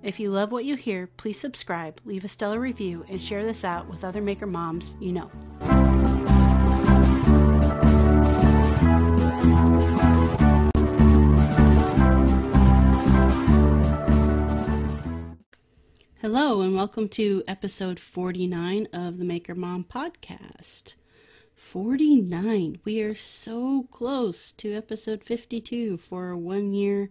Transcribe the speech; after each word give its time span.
If 0.00 0.20
you 0.20 0.30
love 0.30 0.52
what 0.52 0.64
you 0.64 0.76
hear, 0.76 1.08
please 1.08 1.40
subscribe, 1.40 2.00
leave 2.04 2.24
a 2.24 2.28
stellar 2.28 2.60
review, 2.60 3.04
and 3.08 3.20
share 3.20 3.44
this 3.44 3.64
out 3.64 3.88
with 3.88 4.04
other 4.04 4.22
maker 4.22 4.46
moms 4.46 4.94
you 5.00 5.12
know. 5.12 5.28
Hello, 16.20 16.60
and 16.60 16.76
welcome 16.76 17.08
to 17.08 17.42
episode 17.48 17.98
49 17.98 18.86
of 18.92 19.18
the 19.18 19.24
Maker 19.24 19.56
Mom 19.56 19.84
podcast. 19.84 20.94
49. 21.56 22.78
We 22.84 23.02
are 23.02 23.16
so 23.16 23.88
close 23.90 24.52
to 24.52 24.74
episode 24.74 25.24
52 25.24 25.96
for 25.96 26.36
one 26.36 26.72
year 26.72 27.10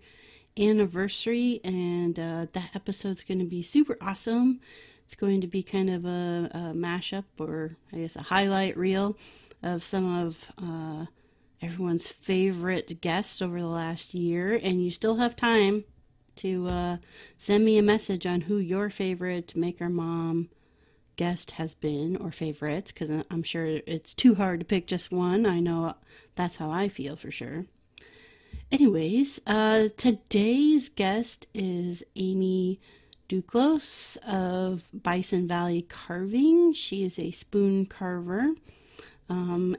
anniversary, 0.59 1.61
and 1.63 2.17
uh, 2.19 2.47
that 2.53 2.71
episode's 2.75 3.23
going 3.23 3.39
to 3.39 3.45
be 3.45 3.61
super 3.61 3.97
awesome. 4.01 4.59
It's 5.05 5.15
going 5.15 5.41
to 5.41 5.47
be 5.47 5.63
kind 5.63 5.89
of 5.89 6.05
a, 6.05 6.49
a, 6.53 6.59
mashup, 6.75 7.25
or 7.39 7.77
I 7.93 7.97
guess 7.97 8.15
a 8.15 8.23
highlight 8.23 8.77
reel 8.77 9.17
of 9.63 9.83
some 9.83 10.25
of 10.25 10.51
uh, 10.57 11.05
everyone's 11.61 12.09
favorite 12.09 12.99
guests 13.01 13.41
over 13.41 13.59
the 13.59 13.67
last 13.67 14.13
year. 14.13 14.59
And 14.61 14.83
you 14.83 14.91
still 14.91 15.15
have 15.15 15.35
time 15.35 15.85
to 16.37 16.67
uh, 16.67 16.97
send 17.37 17.63
me 17.65 17.77
a 17.77 17.83
message 17.83 18.25
on 18.25 18.41
who 18.41 18.57
your 18.57 18.89
favorite 18.89 19.55
Maker 19.55 19.89
Mom 19.89 20.49
guest 21.15 21.51
has 21.51 21.73
been 21.73 22.15
or 22.15 22.31
favorites 22.31 22.91
because 22.91 23.23
I'm 23.31 23.43
sure 23.43 23.65
it's 23.65 24.13
too 24.13 24.35
hard 24.35 24.59
to 24.59 24.65
pick 24.65 24.87
just 24.87 25.11
one. 25.11 25.45
I 25.45 25.59
know 25.59 25.95
that's 26.35 26.57
how 26.57 26.69
I 26.69 26.89
feel 26.89 27.15
for 27.15 27.31
sure. 27.31 27.65
Anyways, 28.69 29.39
uh, 29.47 29.87
today's 29.95 30.89
guest 30.89 31.47
is 31.53 32.03
Amy 32.17 32.81
Duclos 33.29 34.17
of 34.27 34.83
Bison 34.91 35.47
Valley 35.47 35.83
Carving. 35.83 36.73
She 36.73 37.05
is 37.05 37.17
a 37.17 37.31
spoon 37.31 37.85
carver 37.85 38.55
um, 39.29 39.77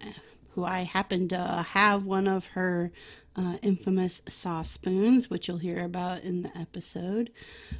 who 0.55 0.65
I 0.65 0.85
happen 0.85 1.29
to 1.29 1.67
have 1.69 2.07
one 2.07 2.27
of 2.27 2.47
her 2.47 2.91
uh, 3.37 3.59
infamous 3.61 4.23
sauce 4.27 4.71
spoons, 4.71 5.29
which 5.29 5.49
you'll 5.49 5.59
hear 5.59 5.85
about 5.85 6.23
in 6.23 6.41
the 6.43 6.59
episode. 6.59 7.31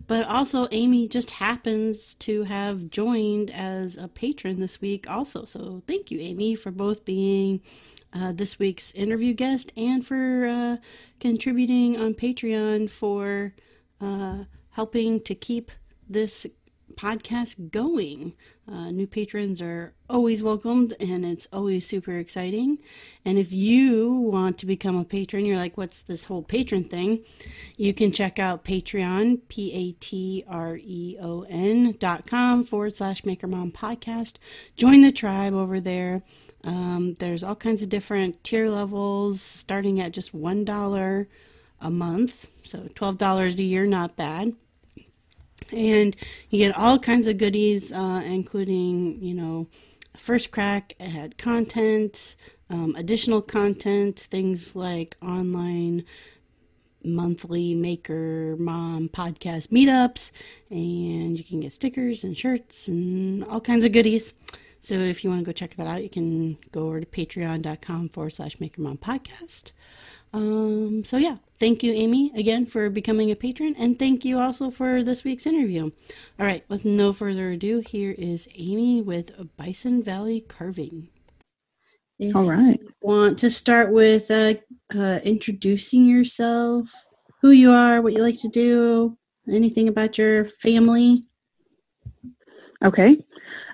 But 0.07 0.27
also, 0.29 0.69
Amy 0.73 1.09
just 1.09 1.31
happens 1.31 2.15
to 2.17 2.43
have 2.43 2.91
joined 2.91 3.51
as 3.51 3.97
a 3.97 4.09
patron 4.09 4.61
this 4.61 4.83
week, 4.83 5.09
also. 5.09 5.47
So, 5.47 5.83
thank 5.87 6.11
you, 6.11 6.21
Amy, 6.21 6.55
for 6.55 6.71
both 6.71 7.07
being 7.07 7.63
uh, 8.13 8.33
this 8.33 8.59
week's 8.59 8.93
interview 8.93 9.35
guest 9.35 9.73
and 9.77 10.07
for 10.07 10.47
uh, 10.47 10.77
contributing 11.21 11.97
on 11.97 12.15
Patreon 12.15 12.91
for 12.91 13.55
uh, 14.01 14.45
helping 14.71 15.21
to 15.21 15.35
keep 15.35 15.71
this 16.09 16.47
podcast 16.95 17.71
going. 17.71 18.35
Uh, 18.71 18.91
new 18.91 19.07
patrons 19.07 19.63
are 19.63 19.95
always 20.11 20.43
welcomed 20.43 20.95
and 20.99 21.25
it's 21.25 21.47
always 21.53 21.87
super 21.87 22.19
exciting. 22.19 22.79
And 23.25 23.39
if 23.39 23.53
you 23.53 24.11
want 24.11 24.59
to 24.59 24.67
become 24.67 24.97
a 24.97 25.05
patron, 25.05 25.47
you're 25.47 25.57
like, 25.57 25.77
what's 25.77 26.03
this 26.03 26.25
whole 26.25 26.43
patron 26.43 26.85
thing? 26.85 27.25
You 27.77 27.95
can 27.95 28.11
check 28.11 28.39
out 28.39 28.65
Patreon, 28.65 29.43
P 29.49 29.73
A 29.73 29.93
T 29.93 30.45
R 30.49 30.77
E 30.77 31.17
O 31.21 31.43
N 31.49 31.95
dot 31.99 32.27
com 32.27 32.65
forward 32.65 32.97
slash 32.97 33.25
Maker 33.25 33.47
Mom 33.47 33.71
podcast. 33.71 34.35
Join 34.77 35.01
the 35.01 35.13
tribe 35.13 35.55
over 35.55 35.81
there. 35.81 36.23
Um, 36.65 37.15
there's 37.15 37.45
all 37.45 37.55
kinds 37.55 37.83
of 37.83 37.89
different 37.89 38.43
tier 38.43 38.69
levels 38.69 39.41
starting 39.41 40.01
at 40.01 40.13
just 40.13 40.37
$1 40.37 41.27
a 41.81 41.91
month. 41.91 42.49
So 42.63 42.79
$12 42.95 43.59
a 43.59 43.63
year, 43.63 43.87
not 43.87 44.17
bad. 44.17 44.55
And 45.73 46.17
you 46.51 46.59
get 46.59 46.77
all 46.77 46.99
kinds 46.99 47.27
of 47.27 47.39
goodies, 47.39 47.93
uh, 47.93 48.23
including, 48.25 49.23
you 49.23 49.35
know, 49.35 49.67
first 50.17 50.51
crack 50.51 50.95
at 50.99 51.39
content, 51.39 52.37
um, 52.71 52.95
additional 52.97 53.43
content, 53.43 54.19
things 54.19 54.75
like 54.75 55.17
online 55.23 56.05
monthly 57.05 57.75
maker 57.75 58.57
mom 58.59 59.09
podcast 59.09 59.69
meetups, 59.69 60.31
and 60.71 61.39
you 61.39 61.45
can 61.45 61.61
get 61.61 61.73
stickers 61.73 62.25
and 62.25 62.37
shirts 62.37 62.89
and 62.89 63.45
all 63.45 63.61
kinds 63.61 63.85
of 63.85 63.93
goodies. 63.93 64.35
So 64.89 64.95
if 64.95 65.23
you 65.23 65.29
want 65.29 65.43
to 65.43 65.45
go 65.45 65.53
check 65.53 65.77
that 65.77 65.87
out, 65.87 66.03
you 66.03 66.09
can 66.09 66.57
go 66.73 66.87
over 66.87 66.99
to 66.99 67.05
patreon.com 67.05 68.09
forward 68.09 68.31
slash 68.31 68.59
maker 68.59 68.81
mom 68.81 68.97
podcast. 68.97 69.73
Um, 70.33 71.05
so 71.05 71.19
yeah, 71.19 71.37
thank 71.61 71.83
you, 71.83 71.93
Amy, 71.93 72.33
again 72.35 72.65
for 72.65 72.89
becoming 72.89 73.31
a 73.31 73.37
patron, 73.37 73.75
and 73.79 73.99
thank 73.99 74.25
you 74.25 74.39
also 74.39 74.71
for 74.71 75.03
this 75.03 75.25
week's 75.25 75.47
interview. 75.47 75.91
All 76.41 76.47
right, 76.47 76.65
with 76.71 76.87
no 76.87 77.13
further 77.13 77.51
ado, 77.51 77.81
here 77.81 78.15
is 78.17 78.49
Amy 78.55 79.03
with 79.03 79.31
Bison 79.59 80.03
Valley 80.03 80.41
Carving. 80.49 81.09
If 82.19 82.35
All 82.35 82.49
right. 82.49 82.81
want 83.03 83.39
to 83.41 83.51
start 83.51 83.93
with 83.93 84.31
uh, 84.31 84.55
uh, 84.95 85.21
introducing 85.23 86.07
yourself, 86.07 86.91
who 87.43 87.51
you 87.51 87.73
are, 87.73 88.01
what 88.01 88.15
you 88.15 88.23
like 88.23 88.39
to 88.39 88.49
do, 88.49 89.19
anything 89.53 89.89
about 89.89 90.17
your 90.17 90.47
family? 90.47 91.25
Okay. 92.83 93.19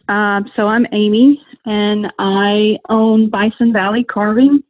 Um, 0.09 0.51
so 0.55 0.69
I'm 0.69 0.87
Amy, 0.93 1.41
and 1.65 2.13
I 2.19 2.79
own 2.91 3.31
Bison 3.31 3.73
Valley 3.73 4.05
Carving. 4.05 4.63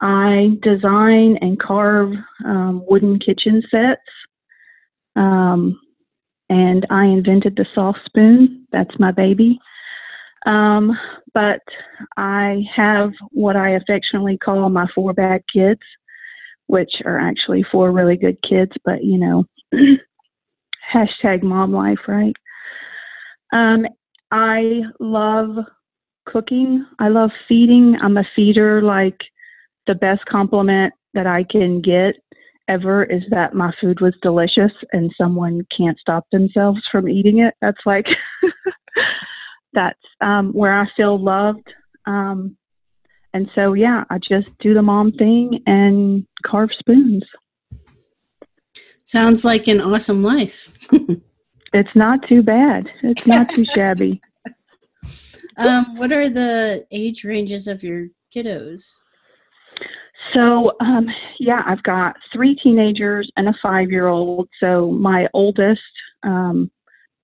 I 0.00 0.58
design 0.62 1.36
and 1.40 1.60
carve 1.60 2.12
um, 2.44 2.82
wooden 2.88 3.18
kitchen 3.18 3.62
sets. 3.70 4.00
Um, 5.14 5.80
and 6.48 6.84
I 6.90 7.04
invented 7.04 7.54
the 7.54 7.66
sauce 7.74 7.98
spoon. 8.06 8.66
That's 8.72 8.98
my 8.98 9.12
baby. 9.12 9.60
Um, 10.46 10.98
but 11.32 11.60
I 12.16 12.62
have 12.74 13.12
what 13.30 13.54
I 13.56 13.70
affectionately 13.70 14.36
call 14.38 14.68
my 14.68 14.86
four 14.94 15.12
bad 15.12 15.42
kids, 15.52 15.82
which 16.66 17.02
are 17.04 17.18
actually 17.18 17.62
four 17.70 17.92
really 17.92 18.16
good 18.16 18.38
kids, 18.42 18.72
but 18.84 19.04
you 19.04 19.18
know, 19.18 19.44
hashtag 20.92 21.42
mom 21.42 21.72
life, 21.72 22.00
right? 22.08 22.34
Um, 23.52 23.86
I 24.30 24.82
love 24.98 25.56
cooking. 26.26 26.86
I 26.98 27.08
love 27.08 27.30
feeding. 27.48 27.96
I'm 28.00 28.16
a 28.16 28.24
feeder. 28.36 28.82
Like 28.82 29.18
the 29.86 29.94
best 29.94 30.24
compliment 30.26 30.94
that 31.14 31.26
I 31.26 31.44
can 31.44 31.80
get 31.80 32.14
ever 32.68 33.02
is 33.02 33.22
that 33.30 33.54
my 33.54 33.72
food 33.80 34.00
was 34.00 34.14
delicious 34.22 34.72
and 34.92 35.12
someone 35.18 35.66
can't 35.76 35.98
stop 35.98 36.24
themselves 36.30 36.80
from 36.90 37.08
eating 37.08 37.38
it. 37.38 37.54
That's 37.60 37.80
like, 37.84 38.06
that's 39.72 39.98
um, 40.20 40.52
where 40.52 40.78
I 40.78 40.86
feel 40.96 41.18
loved. 41.18 41.66
Um, 42.06 42.56
and 43.34 43.50
so, 43.54 43.72
yeah, 43.72 44.04
I 44.10 44.18
just 44.18 44.48
do 44.60 44.74
the 44.74 44.82
mom 44.82 45.12
thing 45.12 45.62
and 45.66 46.26
carve 46.46 46.70
spoons. 46.78 47.24
Sounds 49.04 49.44
like 49.44 49.66
an 49.66 49.80
awesome 49.80 50.22
life. 50.22 50.68
It's 51.72 51.94
not 51.94 52.26
too 52.28 52.42
bad. 52.42 52.88
It's 53.02 53.26
not 53.26 53.48
too 53.50 53.64
shabby. 53.74 54.20
Um, 55.56 55.96
what 55.96 56.12
are 56.12 56.28
the 56.28 56.86
age 56.90 57.24
ranges 57.24 57.68
of 57.68 57.82
your 57.82 58.08
kiddos? 58.34 58.86
So, 60.34 60.72
um, 60.80 61.08
yeah, 61.38 61.62
I've 61.66 61.82
got 61.82 62.16
three 62.32 62.54
teenagers 62.54 63.30
and 63.36 63.48
a 63.48 63.54
five 63.62 63.90
year 63.90 64.06
old. 64.06 64.48
So, 64.60 64.90
my 64.90 65.28
oldest 65.32 65.80
um, 66.22 66.70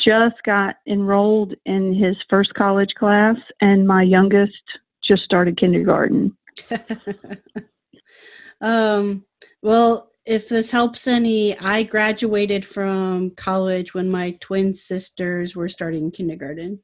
just 0.01 0.43
got 0.45 0.77
enrolled 0.87 1.55
in 1.65 1.95
his 1.95 2.17
first 2.29 2.55
college 2.55 2.95
class, 2.99 3.37
and 3.61 3.87
my 3.87 4.03
youngest 4.03 4.63
just 5.03 5.23
started 5.23 5.59
kindergarten. 5.59 6.37
um, 8.61 9.25
well, 9.63 10.11
if 10.27 10.49
this 10.49 10.71
helps 10.71 11.07
any, 11.07 11.57
I 11.59 11.85
graduated 11.85 12.67
from 12.67 13.31
college 13.31 13.95
when 13.95 14.11
my 14.11 14.37
twin 14.41 14.75
sisters 14.75 15.55
were 15.55 15.69
starting 15.69 16.11
kindergarten. 16.11 16.81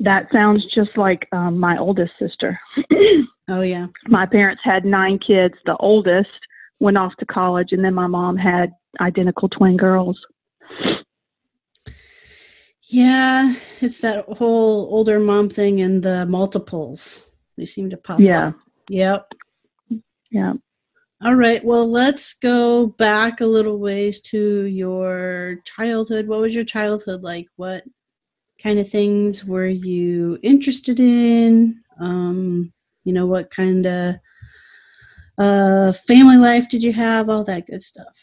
That 0.00 0.26
sounds 0.30 0.64
just 0.74 0.96
like 0.96 1.26
um, 1.32 1.58
my 1.58 1.78
oldest 1.78 2.12
sister. 2.18 2.60
oh, 3.48 3.62
yeah. 3.62 3.86
My 4.08 4.26
parents 4.26 4.60
had 4.62 4.84
nine 4.84 5.18
kids. 5.18 5.54
The 5.64 5.76
oldest 5.78 6.28
went 6.80 6.98
off 6.98 7.16
to 7.20 7.26
college, 7.26 7.72
and 7.72 7.82
then 7.82 7.94
my 7.94 8.06
mom 8.06 8.36
had 8.36 8.70
identical 9.00 9.48
twin 9.48 9.78
girls. 9.78 10.18
Yeah, 12.88 13.54
it's 13.80 14.00
that 14.00 14.26
whole 14.26 14.94
older 14.94 15.18
mom 15.18 15.48
thing 15.48 15.80
and 15.80 16.02
the 16.02 16.26
multiples. 16.26 17.28
They 17.56 17.64
seem 17.64 17.88
to 17.90 17.96
pop 17.96 18.20
Yeah. 18.20 18.48
up. 18.48 18.54
Yep. 18.90 19.32
Yeah. 20.30 20.52
All 21.24 21.34
right. 21.34 21.64
Well, 21.64 21.88
let's 21.88 22.34
go 22.34 22.88
back 22.88 23.40
a 23.40 23.46
little 23.46 23.78
ways 23.78 24.20
to 24.22 24.64
your 24.64 25.62
childhood. 25.64 26.28
What 26.28 26.40
was 26.40 26.54
your 26.54 26.64
childhood 26.64 27.22
like? 27.22 27.46
What 27.56 27.84
kind 28.62 28.78
of 28.78 28.90
things 28.90 29.42
were 29.42 29.66
you 29.66 30.38
interested 30.42 31.00
in? 31.00 31.80
Um, 31.98 32.70
you 33.04 33.14
know, 33.14 33.24
what 33.24 33.50
kind 33.50 33.86
of 33.86 34.16
uh, 35.38 35.92
family 36.06 36.36
life 36.36 36.68
did 36.68 36.82
you 36.82 36.92
have? 36.92 37.30
All 37.30 37.44
that 37.44 37.66
good 37.66 37.82
stuff. 37.82 38.14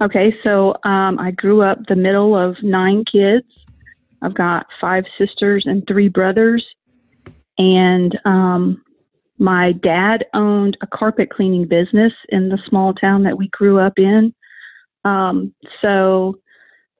Okay, 0.00 0.32
so 0.44 0.74
um, 0.84 1.18
I 1.18 1.32
grew 1.32 1.62
up 1.62 1.78
the 1.88 1.96
middle 1.96 2.36
of 2.36 2.62
nine 2.62 3.04
kids. 3.10 3.46
I've 4.22 4.34
got 4.34 4.66
five 4.80 5.04
sisters 5.18 5.64
and 5.66 5.84
three 5.88 6.08
brothers. 6.08 6.64
And 7.58 8.16
um, 8.24 8.82
my 9.38 9.72
dad 9.72 10.24
owned 10.34 10.76
a 10.80 10.86
carpet 10.86 11.30
cleaning 11.30 11.66
business 11.66 12.12
in 12.30 12.48
the 12.48 12.58
small 12.68 12.94
town 12.94 13.22
that 13.24 13.36
we 13.36 13.48
grew 13.48 13.78
up 13.78 13.94
in. 13.98 14.34
Um, 15.04 15.54
so 15.80 16.38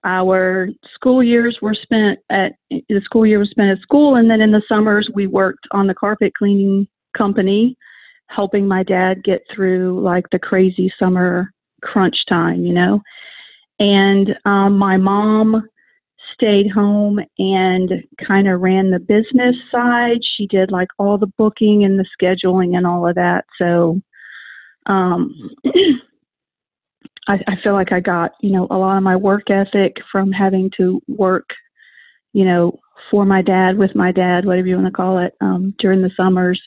our 0.04 0.68
school 0.94 1.22
years 1.22 1.58
were 1.60 1.74
spent 1.74 2.20
at 2.30 2.52
the 2.70 3.00
school 3.04 3.26
year 3.26 3.38
was 3.38 3.50
spent 3.50 3.70
at 3.70 3.82
school, 3.82 4.16
and 4.16 4.30
then 4.30 4.40
in 4.40 4.52
the 4.52 4.62
summers 4.68 5.10
we 5.14 5.26
worked 5.26 5.66
on 5.72 5.86
the 5.86 5.94
carpet 5.94 6.32
cleaning 6.38 6.86
company, 7.16 7.76
helping 8.28 8.68
my 8.68 8.82
dad 8.82 9.24
get 9.24 9.42
through 9.52 10.00
like 10.00 10.24
the 10.30 10.38
crazy 10.38 10.92
summer 10.98 11.50
crunch 11.82 12.24
time, 12.28 12.64
you 12.64 12.72
know. 12.72 13.02
And 13.78 14.38
um, 14.44 14.78
my 14.78 14.96
mom 14.96 15.68
stayed 16.34 16.70
home 16.70 17.20
and 17.38 18.04
kind 18.26 18.48
of 18.48 18.60
ran 18.60 18.90
the 18.90 18.98
business 18.98 19.56
side. 19.70 20.18
She 20.36 20.46
did 20.46 20.70
like 20.70 20.88
all 20.98 21.18
the 21.18 21.32
booking 21.38 21.84
and 21.84 21.98
the 21.98 22.06
scheduling 22.20 22.76
and 22.76 22.86
all 22.86 23.06
of 23.06 23.14
that. 23.14 23.44
So 23.58 24.00
um, 24.86 25.34
I, 27.28 27.40
I 27.46 27.56
feel 27.62 27.72
like 27.72 27.92
I 27.92 28.00
got, 28.00 28.32
you 28.40 28.50
know, 28.50 28.66
a 28.70 28.78
lot 28.78 28.96
of 28.96 29.02
my 29.02 29.16
work 29.16 29.50
ethic 29.50 29.96
from 30.12 30.32
having 30.32 30.70
to 30.76 31.00
work, 31.08 31.48
you 32.32 32.44
know, 32.44 32.78
for 33.10 33.24
my 33.24 33.42
dad, 33.42 33.76
with 33.76 33.94
my 33.94 34.12
dad, 34.12 34.44
whatever 34.44 34.66
you 34.66 34.76
want 34.76 34.86
to 34.86 34.92
call 34.92 35.18
it, 35.18 35.34
um, 35.40 35.74
during 35.78 36.02
the 36.02 36.10
summers. 36.16 36.60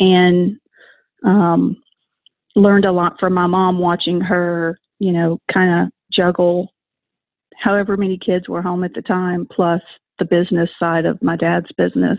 And 0.00 0.58
um, 1.24 1.76
learned 2.54 2.84
a 2.84 2.92
lot 2.92 3.18
from 3.18 3.34
my 3.34 3.46
mom 3.46 3.78
watching 3.78 4.20
her, 4.20 4.78
you 4.98 5.12
know, 5.12 5.38
kind 5.52 5.82
of 5.82 5.92
juggle 6.12 6.72
however 7.58 7.96
many 7.96 8.18
kids 8.18 8.48
were 8.48 8.62
home 8.62 8.84
at 8.84 8.94
the 8.94 9.02
time, 9.02 9.46
plus 9.50 9.82
the 10.18 10.24
business 10.24 10.70
side 10.78 11.06
of 11.06 11.22
my 11.22 11.36
dad's 11.36 11.70
business. 11.76 12.18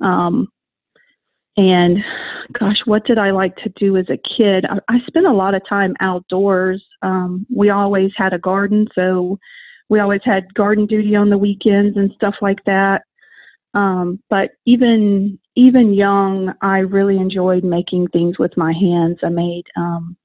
Um, 0.00 0.48
and 1.56 1.98
gosh, 2.58 2.80
what 2.86 3.04
did 3.04 3.18
I 3.18 3.30
like 3.30 3.56
to 3.56 3.68
do 3.76 3.96
as 3.96 4.06
a 4.08 4.16
kid? 4.16 4.64
I, 4.64 4.78
I 4.88 5.00
spent 5.06 5.26
a 5.26 5.32
lot 5.32 5.54
of 5.54 5.66
time 5.68 5.94
outdoors. 6.00 6.82
Um, 7.02 7.46
we 7.54 7.70
always 7.70 8.10
had 8.16 8.32
a 8.32 8.38
garden, 8.38 8.88
so 8.94 9.38
we 9.88 10.00
always 10.00 10.22
had 10.24 10.52
garden 10.54 10.86
duty 10.86 11.14
on 11.14 11.28
the 11.28 11.38
weekends 11.38 11.96
and 11.96 12.10
stuff 12.14 12.36
like 12.40 12.64
that. 12.64 13.02
Um, 13.74 14.20
but 14.28 14.50
even 14.66 15.38
even 15.56 15.94
young, 15.94 16.54
I 16.62 16.78
really 16.78 17.18
enjoyed 17.18 17.64
making 17.64 18.08
things 18.08 18.38
with 18.38 18.56
my 18.56 18.72
hands. 18.72 19.18
I 19.22 19.28
made 19.28 19.64
um, 19.76 20.16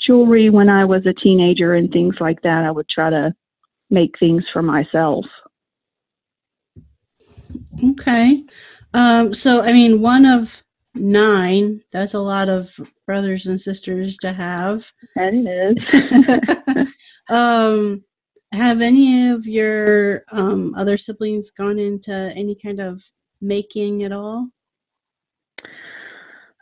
jewelry 0.00 0.48
when 0.48 0.70
I 0.70 0.84
was 0.84 1.04
a 1.06 1.12
teenager 1.12 1.74
and 1.74 1.90
things 1.90 2.16
like 2.20 2.40
that. 2.42 2.64
I 2.64 2.70
would 2.70 2.88
try 2.88 3.10
to 3.10 3.34
make 3.92 4.18
things 4.18 4.44
for 4.52 4.62
myself. 4.62 5.24
Okay. 7.84 8.44
Um, 8.94 9.34
so, 9.34 9.62
I 9.62 9.72
mean, 9.72 10.00
one 10.00 10.26
of 10.26 10.62
nine, 10.94 11.82
that's 11.92 12.14
a 12.14 12.20
lot 12.20 12.48
of 12.48 12.74
brothers 13.06 13.46
and 13.46 13.60
sisters 13.60 14.16
to 14.18 14.32
have. 14.32 14.90
That 15.16 15.34
is. 15.34 16.92
um, 17.30 18.04
have 18.52 18.80
any 18.80 19.30
of 19.30 19.46
your 19.46 20.24
um, 20.32 20.74
other 20.76 20.96
siblings 20.96 21.50
gone 21.50 21.78
into 21.78 22.12
any 22.12 22.54
kind 22.54 22.80
of 22.80 23.02
making 23.40 24.02
at 24.04 24.12
all? 24.12 24.48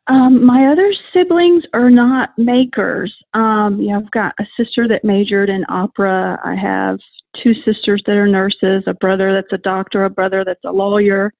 Um, 0.06 0.44
my 0.44 0.66
other 0.66 0.92
siblings 1.12 1.64
are 1.72 1.90
not 1.90 2.36
makers. 2.36 3.14
Um, 3.34 3.80
yeah, 3.80 3.96
I've 3.96 4.10
got 4.10 4.34
a 4.40 4.46
sister 4.56 4.88
that 4.88 5.04
majored 5.04 5.48
in 5.48 5.64
opera. 5.68 6.40
I 6.44 6.56
have 6.56 6.98
two 7.42 7.54
sisters 7.64 8.02
that 8.06 8.16
are 8.16 8.26
nurses, 8.26 8.84
a 8.86 8.94
brother 8.94 9.32
that's 9.32 9.52
a 9.52 9.58
doctor, 9.58 10.04
a 10.04 10.10
brother 10.10 10.44
that's 10.44 10.64
a 10.64 10.72
lawyer. 10.72 11.32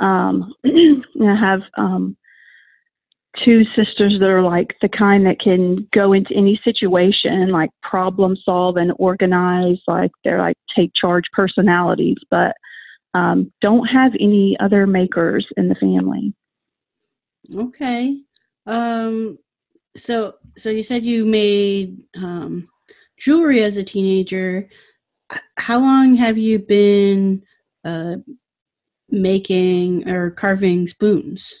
Um, 0.00 0.52
I 0.64 1.34
have 1.38 1.62
um, 1.76 2.16
two 3.44 3.64
sisters 3.76 4.18
that 4.20 4.28
are 4.28 4.42
like 4.42 4.74
the 4.80 4.88
kind 4.88 5.26
that 5.26 5.40
can 5.40 5.88
go 5.92 6.12
into 6.12 6.34
any 6.34 6.60
situation, 6.62 7.50
like 7.50 7.70
problem 7.82 8.36
solve 8.36 8.76
and 8.76 8.92
organize, 8.98 9.78
like 9.86 10.10
they're 10.22 10.38
like 10.38 10.56
take 10.74 10.92
charge 10.94 11.24
personalities, 11.32 12.16
but 12.30 12.54
um, 13.14 13.52
don't 13.60 13.86
have 13.86 14.12
any 14.20 14.56
other 14.60 14.86
makers 14.86 15.46
in 15.56 15.68
the 15.68 15.74
family. 15.76 16.34
Okay. 17.54 18.20
Um, 18.66 19.38
so, 19.96 20.34
so 20.56 20.70
you 20.70 20.82
said 20.82 21.04
you 21.04 21.24
made 21.24 21.98
um, 22.16 22.68
jewelry 23.18 23.62
as 23.62 23.76
a 23.76 23.84
teenager. 23.84 24.68
How 25.58 25.78
long 25.78 26.14
have 26.14 26.38
you 26.38 26.58
been 26.58 27.42
uh, 27.84 28.16
making 29.10 30.08
or 30.08 30.30
carving 30.30 30.86
spoons? 30.86 31.52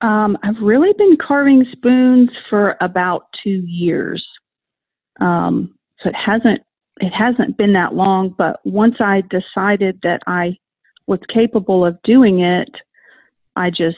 Um, 0.00 0.36
I've 0.42 0.60
really 0.60 0.92
been 0.98 1.16
carving 1.16 1.64
spoons 1.70 2.30
for 2.50 2.76
about 2.80 3.26
two 3.42 3.64
years. 3.66 4.26
Um, 5.20 5.78
so 6.00 6.08
it 6.08 6.16
hasn't 6.16 6.62
it 7.00 7.10
hasn't 7.10 7.56
been 7.56 7.72
that 7.72 7.94
long, 7.94 8.34
but 8.36 8.60
once 8.64 8.96
I 9.00 9.22
decided 9.22 10.00
that 10.02 10.22
I 10.26 10.58
was 11.06 11.20
capable 11.32 11.84
of 11.86 12.00
doing 12.02 12.40
it, 12.40 12.68
I 13.56 13.70
just 13.70 13.96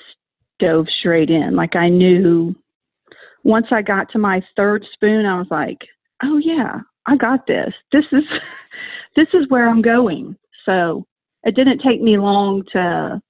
dove 0.58 0.86
straight 0.88 1.28
in. 1.28 1.56
Like 1.56 1.76
I 1.76 1.88
knew 1.88 2.54
once 3.42 3.66
I 3.70 3.82
got 3.82 4.10
to 4.12 4.18
my 4.18 4.42
third 4.56 4.86
spoon, 4.92 5.26
I 5.26 5.38
was 5.38 5.48
like, 5.50 5.78
"Oh 6.22 6.38
yeah, 6.38 6.80
I 7.06 7.16
got 7.16 7.46
this. 7.46 7.72
This 7.92 8.04
is 8.12 8.24
this 9.16 9.28
is 9.34 9.48
where 9.48 9.68
I'm 9.68 9.82
going." 9.82 10.36
So 10.64 11.06
it 11.44 11.54
didn't 11.54 11.80
take 11.80 12.00
me 12.00 12.18
long 12.18 12.64
to 12.72 13.20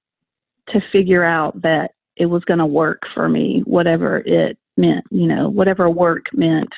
to 0.69 0.81
figure 0.91 1.23
out 1.23 1.61
that 1.61 1.91
it 2.15 2.25
was 2.25 2.43
going 2.45 2.59
to 2.59 2.65
work 2.65 3.01
for 3.13 3.27
me, 3.27 3.61
whatever 3.65 4.19
it 4.19 4.57
meant. 4.77 5.05
You 5.11 5.27
know, 5.27 5.49
whatever 5.49 5.89
work 5.89 6.25
meant. 6.33 6.69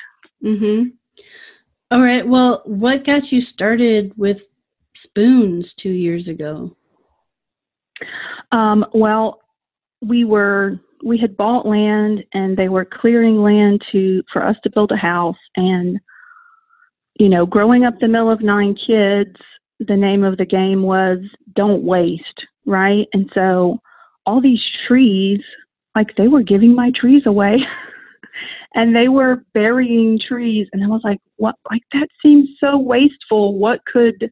Mm-hmm. 0.44 0.90
All 1.90 2.02
right. 2.02 2.26
Well, 2.26 2.62
what 2.66 3.04
got 3.04 3.32
you 3.32 3.40
started 3.40 4.12
with 4.16 4.46
spoons 4.94 5.74
two 5.74 5.90
years 5.90 6.28
ago? 6.28 6.76
Um, 8.52 8.84
well, 8.92 9.40
we 10.00 10.24
were 10.24 10.78
we 11.04 11.18
had 11.18 11.36
bought 11.36 11.66
land 11.66 12.24
and 12.34 12.56
they 12.56 12.68
were 12.68 12.84
clearing 12.84 13.42
land 13.42 13.82
to 13.92 14.22
for 14.32 14.44
us 14.44 14.56
to 14.64 14.70
build 14.70 14.92
a 14.92 14.96
house 14.96 15.36
and 15.56 16.00
you 17.18 17.28
know 17.28 17.44
growing 17.46 17.84
up 17.84 17.98
the 18.00 18.08
middle 18.08 18.30
of 18.30 18.40
nine 18.40 18.74
kids 18.74 19.36
the 19.80 19.96
name 19.96 20.24
of 20.24 20.36
the 20.38 20.46
game 20.46 20.82
was 20.82 21.18
don't 21.54 21.82
waste 21.82 22.46
right? 22.68 23.08
And 23.14 23.28
so 23.34 23.80
all 24.26 24.40
these 24.40 24.62
trees 24.86 25.40
like 25.96 26.14
they 26.16 26.28
were 26.28 26.42
giving 26.42 26.74
my 26.76 26.92
trees 26.94 27.24
away. 27.26 27.56
And 28.74 28.94
they 28.94 29.08
were 29.08 29.44
burying 29.54 30.20
trees. 30.20 30.68
And 30.72 30.84
i 30.84 30.86
was 30.86 31.00
like 31.02 31.18
what 31.36 31.56
like 31.70 31.82
that 31.94 32.06
seems 32.22 32.48
so 32.60 32.78
wasteful. 32.78 33.58
What 33.58 33.80
could 33.90 34.30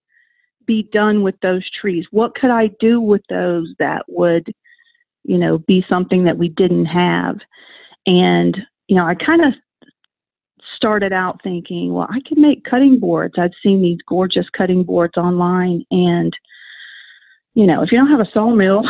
be 0.66 0.88
done 0.92 1.22
with 1.22 1.34
those 1.40 1.68
trees? 1.80 2.06
What 2.10 2.34
could 2.36 2.50
i 2.50 2.68
do 2.78 3.00
with 3.00 3.22
those 3.30 3.74
that 3.78 4.04
would 4.06 4.46
you 5.24 5.38
know, 5.38 5.58
be 5.58 5.84
something 5.88 6.22
that 6.24 6.38
we 6.38 6.50
didn't 6.50 6.86
have. 6.86 7.38
And, 8.06 8.56
you 8.86 8.94
know, 8.94 9.06
I 9.06 9.14
kind 9.16 9.44
of 9.44 9.54
started 10.76 11.12
out 11.12 11.40
thinking, 11.42 11.92
well, 11.92 12.06
I 12.11 12.21
could 12.28 12.38
make 12.38 12.64
cutting 12.64 13.00
boards. 13.00 13.35
I'd 13.38 13.54
seen 13.62 13.83
these 13.83 13.99
gorgeous 14.06 14.47
cutting 14.56 14.85
boards 14.85 15.16
online. 15.16 15.85
And, 15.90 16.33
you 17.54 17.66
know, 17.66 17.83
if 17.83 17.90
you 17.90 17.99
don't 17.99 18.11
have 18.11 18.21
a 18.21 18.30
sawmill, 18.33 18.83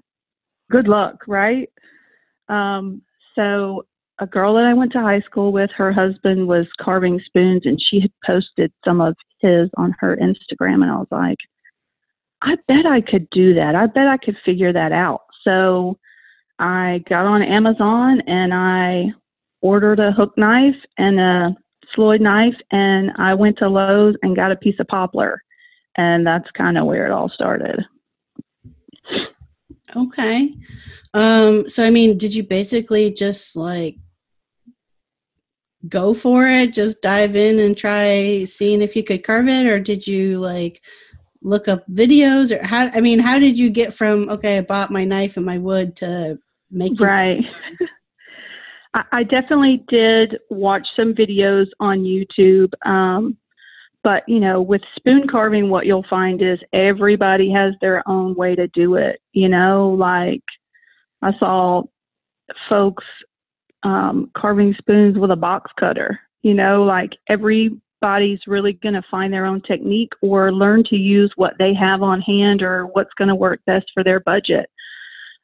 good 0.70 0.88
luck, 0.88 1.24
right? 1.26 1.70
Um, 2.48 3.02
so, 3.34 3.86
a 4.18 4.26
girl 4.26 4.54
that 4.54 4.64
I 4.64 4.74
went 4.74 4.92
to 4.92 5.00
high 5.00 5.22
school 5.22 5.52
with, 5.52 5.70
her 5.76 5.92
husband 5.92 6.46
was 6.46 6.66
carving 6.80 7.18
spoons, 7.24 7.62
and 7.64 7.80
she 7.80 8.00
had 8.00 8.12
posted 8.24 8.72
some 8.84 9.00
of 9.00 9.16
his 9.40 9.70
on 9.76 9.96
her 9.98 10.16
Instagram. 10.16 10.82
And 10.82 10.90
I 10.90 10.96
was 10.96 11.08
like, 11.10 11.38
I 12.42 12.56
bet 12.68 12.86
I 12.86 13.00
could 13.00 13.28
do 13.30 13.54
that. 13.54 13.74
I 13.74 13.86
bet 13.86 14.06
I 14.08 14.16
could 14.16 14.36
figure 14.44 14.72
that 14.72 14.92
out. 14.92 15.22
So 15.42 15.98
I 16.58 17.02
got 17.08 17.26
on 17.26 17.42
Amazon 17.42 18.20
and 18.26 18.52
I 18.52 19.12
ordered 19.62 20.00
a 20.00 20.12
hook 20.12 20.36
knife 20.36 20.76
and 20.98 21.18
a 21.18 21.56
sloyd 21.94 22.20
knife 22.20 22.54
and 22.70 23.10
I 23.16 23.34
went 23.34 23.58
to 23.58 23.68
Lowe's 23.68 24.16
and 24.22 24.36
got 24.36 24.52
a 24.52 24.56
piece 24.56 24.78
of 24.78 24.88
poplar. 24.88 25.42
And 25.96 26.26
that's 26.26 26.50
kind 26.52 26.78
of 26.78 26.86
where 26.86 27.06
it 27.06 27.12
all 27.12 27.28
started. 27.28 27.84
Okay. 29.94 30.54
Um, 31.14 31.68
so 31.68 31.84
I 31.84 31.90
mean, 31.90 32.16
did 32.16 32.34
you 32.34 32.42
basically 32.42 33.10
just 33.10 33.56
like 33.56 33.96
go 35.88 36.14
for 36.14 36.46
it, 36.46 36.72
just 36.72 37.02
dive 37.02 37.36
in 37.36 37.58
and 37.58 37.76
try 37.76 38.44
seeing 38.44 38.82
if 38.82 38.96
you 38.96 39.04
could 39.04 39.24
carve 39.24 39.48
it, 39.48 39.66
or 39.66 39.78
did 39.78 40.06
you 40.06 40.38
like 40.38 40.82
look 41.42 41.68
up 41.68 41.86
videos 41.88 42.56
or 42.56 42.64
how 42.64 42.88
I 42.94 43.00
mean, 43.00 43.18
how 43.18 43.38
did 43.38 43.58
you 43.58 43.68
get 43.68 43.92
from 43.92 44.28
okay, 44.30 44.58
I 44.58 44.62
bought 44.62 44.90
my 44.90 45.04
knife 45.04 45.36
and 45.36 45.44
my 45.44 45.58
wood 45.58 45.96
to 45.96 46.38
making 46.70 47.06
Right. 47.06 47.44
I 48.94 49.22
definitely 49.22 49.84
did 49.88 50.38
watch 50.50 50.86
some 50.96 51.14
videos 51.14 51.66
on 51.80 52.00
YouTube. 52.00 52.72
Um, 52.86 53.38
but, 54.04 54.22
you 54.28 54.38
know, 54.40 54.60
with 54.60 54.82
spoon 54.96 55.26
carving, 55.28 55.70
what 55.70 55.86
you'll 55.86 56.04
find 56.10 56.42
is 56.42 56.58
everybody 56.72 57.50
has 57.50 57.74
their 57.80 58.06
own 58.06 58.34
way 58.34 58.54
to 58.54 58.66
do 58.68 58.96
it. 58.96 59.20
You 59.32 59.48
know, 59.48 59.90
like 59.98 60.42
I 61.22 61.32
saw 61.38 61.84
folks 62.68 63.04
um, 63.82 64.30
carving 64.36 64.74
spoons 64.74 65.16
with 65.16 65.30
a 65.30 65.36
box 65.36 65.70
cutter. 65.78 66.20
You 66.42 66.54
know, 66.54 66.82
like 66.82 67.12
everybody's 67.28 68.40
really 68.46 68.74
going 68.74 68.94
to 68.94 69.04
find 69.10 69.32
their 69.32 69.46
own 69.46 69.62
technique 69.62 70.12
or 70.20 70.52
learn 70.52 70.84
to 70.90 70.96
use 70.96 71.32
what 71.36 71.54
they 71.58 71.72
have 71.72 72.02
on 72.02 72.20
hand 72.20 72.60
or 72.60 72.86
what's 72.86 73.14
going 73.16 73.28
to 73.28 73.34
work 73.34 73.60
best 73.64 73.86
for 73.94 74.04
their 74.04 74.20
budget. 74.20 74.68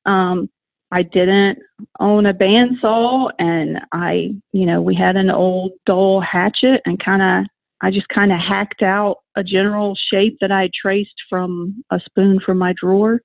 Um, 0.05 0.50
I 0.90 1.02
didn't 1.02 1.59
own 2.00 2.26
a 2.26 2.35
bandsaw 2.35 3.30
and 3.38 3.78
I, 3.92 4.30
you 4.52 4.64
know, 4.64 4.80
we 4.80 4.95
had 4.95 5.16
an 5.16 5.30
old 5.30 5.73
dull 5.85 6.21
hatchet 6.21 6.80
and 6.87 7.02
kind 7.02 7.23
of, 7.23 7.50
I 7.83 7.90
just 7.90 8.09
kind 8.09 8.33
of 8.33 8.38
hacked 8.40 8.83
out 8.83 9.18
a 9.37 9.45
general 9.45 9.97
shape 10.11 10.38
that 10.40 10.50
I 10.50 10.71
traced 10.80 11.14
from 11.28 11.85
a 11.90 12.00
spoon 12.00 12.40
from 12.45 12.59
my 12.59 12.75
drawer. 12.80 13.21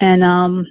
And 0.00 0.24
um, 0.24 0.66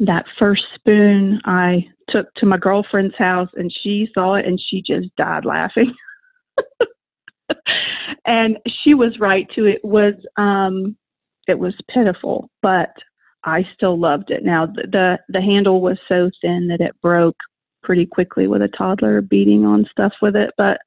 that 0.00 0.26
first 0.38 0.64
spoon 0.74 1.40
I 1.44 1.86
took 2.10 2.32
to 2.34 2.46
my 2.46 2.58
girlfriend's 2.58 3.16
house 3.16 3.48
and 3.54 3.72
she 3.82 4.08
saw 4.12 4.34
it 4.34 4.46
and 4.46 4.60
she 4.60 4.82
just 4.82 5.08
died 5.16 5.46
laughing. 5.46 5.94
and 8.26 8.58
she 8.82 8.92
was 8.92 9.18
right 9.18 9.48
too. 9.54 9.64
It 9.64 9.82
was, 9.82 10.14
um, 10.36 10.96
it 11.46 11.58
was 11.58 11.74
pitiful, 11.90 12.50
but 12.60 12.90
I 13.48 13.68
still 13.74 13.98
loved 13.98 14.30
it. 14.30 14.44
Now 14.44 14.66
the, 14.66 14.82
the 14.90 15.18
the 15.28 15.40
handle 15.40 15.80
was 15.80 15.98
so 16.06 16.30
thin 16.40 16.68
that 16.68 16.80
it 16.80 16.94
broke 17.02 17.36
pretty 17.82 18.06
quickly 18.06 18.46
with 18.46 18.62
a 18.62 18.68
toddler 18.68 19.20
beating 19.20 19.64
on 19.64 19.86
stuff 19.90 20.12
with 20.20 20.36
it, 20.36 20.52
but 20.56 20.78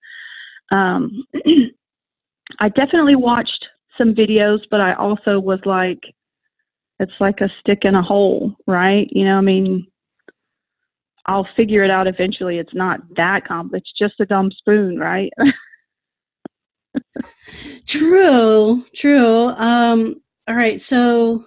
um, 0.72 1.24
I 2.60 2.70
definitely 2.70 3.15
watched 3.15 3.65
some 3.98 4.13
videos, 4.13 4.60
but 4.70 4.82
I 4.82 4.94
also 4.94 5.39
was 5.39 5.60
like, 5.65 6.00
it's 7.00 7.12
like 7.20 7.41
a 7.41 7.50
stick 7.60 7.80
in 7.84 7.96
a 7.96 8.01
hole, 8.01 8.56
right? 8.68 9.08
You 9.12 9.25
know, 9.25 9.38
I 9.38 9.41
mean, 9.41 9.88
I'll 11.25 11.48
figure 11.56 11.84
it 11.84 11.91
out 11.91 12.08
eventually. 12.08 12.58
It's 12.58 12.74
not 12.74 13.00
that 13.15 13.48
complex. 13.48 13.84
It's 13.89 14.00
just 14.00 14.20
a 14.20 14.25
dumb 14.25 14.51
spoon, 14.51 14.98
right? 15.00 15.32
true, 17.88 18.86
true. 18.96 19.48
Um, 19.58 20.22
all 20.48 20.56
right, 20.56 20.80
so 20.80 21.46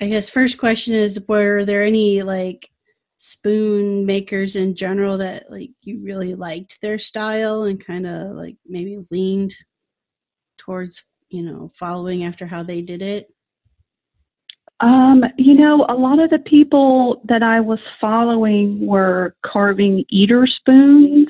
I 0.00 0.08
guess 0.08 0.28
first 0.28 0.58
question 0.58 0.94
is 0.94 1.20
were 1.28 1.64
there 1.64 1.82
any 1.82 2.22
like 2.22 2.70
spoon 3.16 4.06
makers 4.06 4.56
in 4.56 4.74
general 4.74 5.18
that 5.18 5.50
like 5.50 5.70
you 5.82 6.00
really 6.02 6.34
liked 6.34 6.80
their 6.80 6.98
style 6.98 7.64
and 7.64 7.84
kind 7.84 8.06
of 8.06 8.34
like 8.34 8.56
maybe 8.66 8.98
leaned 9.10 9.54
towards, 10.56 11.04
you 11.28 11.42
know, 11.42 11.70
following 11.74 12.24
after 12.24 12.46
how 12.46 12.62
they 12.62 12.80
did 12.80 13.02
it? 13.02 13.32
Um, 14.80 15.22
you 15.36 15.52
know, 15.52 15.84
a 15.90 15.94
lot 15.94 16.18
of 16.18 16.30
the 16.30 16.38
people 16.38 17.20
that 17.26 17.42
I 17.42 17.60
was 17.60 17.80
following 18.00 18.86
were 18.86 19.36
carving 19.44 20.06
eater 20.08 20.46
spoons. 20.46 21.28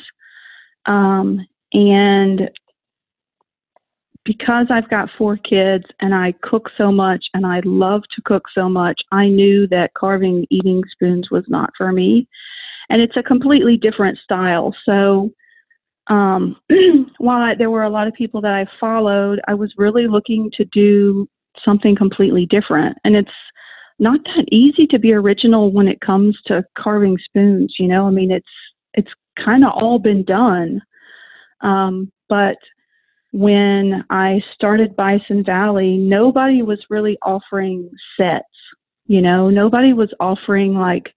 Um, 0.86 1.44
and 1.72 2.48
because 4.24 4.66
I've 4.70 4.90
got 4.90 5.08
four 5.16 5.36
kids 5.36 5.84
and 6.00 6.14
I 6.14 6.32
cook 6.42 6.70
so 6.76 6.92
much 6.92 7.24
and 7.34 7.46
I 7.46 7.60
love 7.64 8.02
to 8.14 8.22
cook 8.24 8.44
so 8.54 8.68
much, 8.68 9.00
I 9.12 9.28
knew 9.28 9.66
that 9.68 9.94
carving 9.94 10.46
eating 10.50 10.82
spoons 10.92 11.30
was 11.30 11.44
not 11.48 11.70
for 11.76 11.92
me. 11.92 12.28
And 12.90 13.00
it's 13.00 13.16
a 13.16 13.22
completely 13.22 13.76
different 13.76 14.18
style. 14.18 14.74
So 14.84 15.30
um, 16.08 16.56
while 17.18 17.42
I, 17.42 17.54
there 17.54 17.70
were 17.70 17.84
a 17.84 17.90
lot 17.90 18.08
of 18.08 18.14
people 18.14 18.40
that 18.42 18.52
I 18.52 18.66
followed, 18.78 19.40
I 19.48 19.54
was 19.54 19.72
really 19.78 20.06
looking 20.06 20.50
to 20.56 20.64
do 20.66 21.28
something 21.64 21.96
completely 21.96 22.46
different. 22.46 22.98
And 23.04 23.16
it's 23.16 23.30
not 23.98 24.20
that 24.24 24.46
easy 24.50 24.86
to 24.88 24.98
be 24.98 25.12
original 25.12 25.70
when 25.70 25.88
it 25.88 26.00
comes 26.00 26.38
to 26.46 26.64
carving 26.76 27.16
spoons. 27.24 27.76
You 27.78 27.86
know, 27.86 28.06
I 28.06 28.10
mean, 28.10 28.30
it's 28.30 28.48
it's 28.94 29.10
kind 29.42 29.64
of 29.64 29.72
all 29.72 29.98
been 29.98 30.24
done. 30.24 30.82
Um, 31.60 32.10
but 32.28 32.56
when 33.32 34.04
I 34.10 34.42
started 34.54 34.96
Bison 34.96 35.44
Valley, 35.44 35.96
nobody 35.96 36.62
was 36.62 36.84
really 36.90 37.16
offering 37.22 37.90
sets. 38.16 38.46
You 39.06 39.22
know, 39.22 39.50
nobody 39.50 39.92
was 39.92 40.12
offering 40.20 40.75
like 40.75 41.14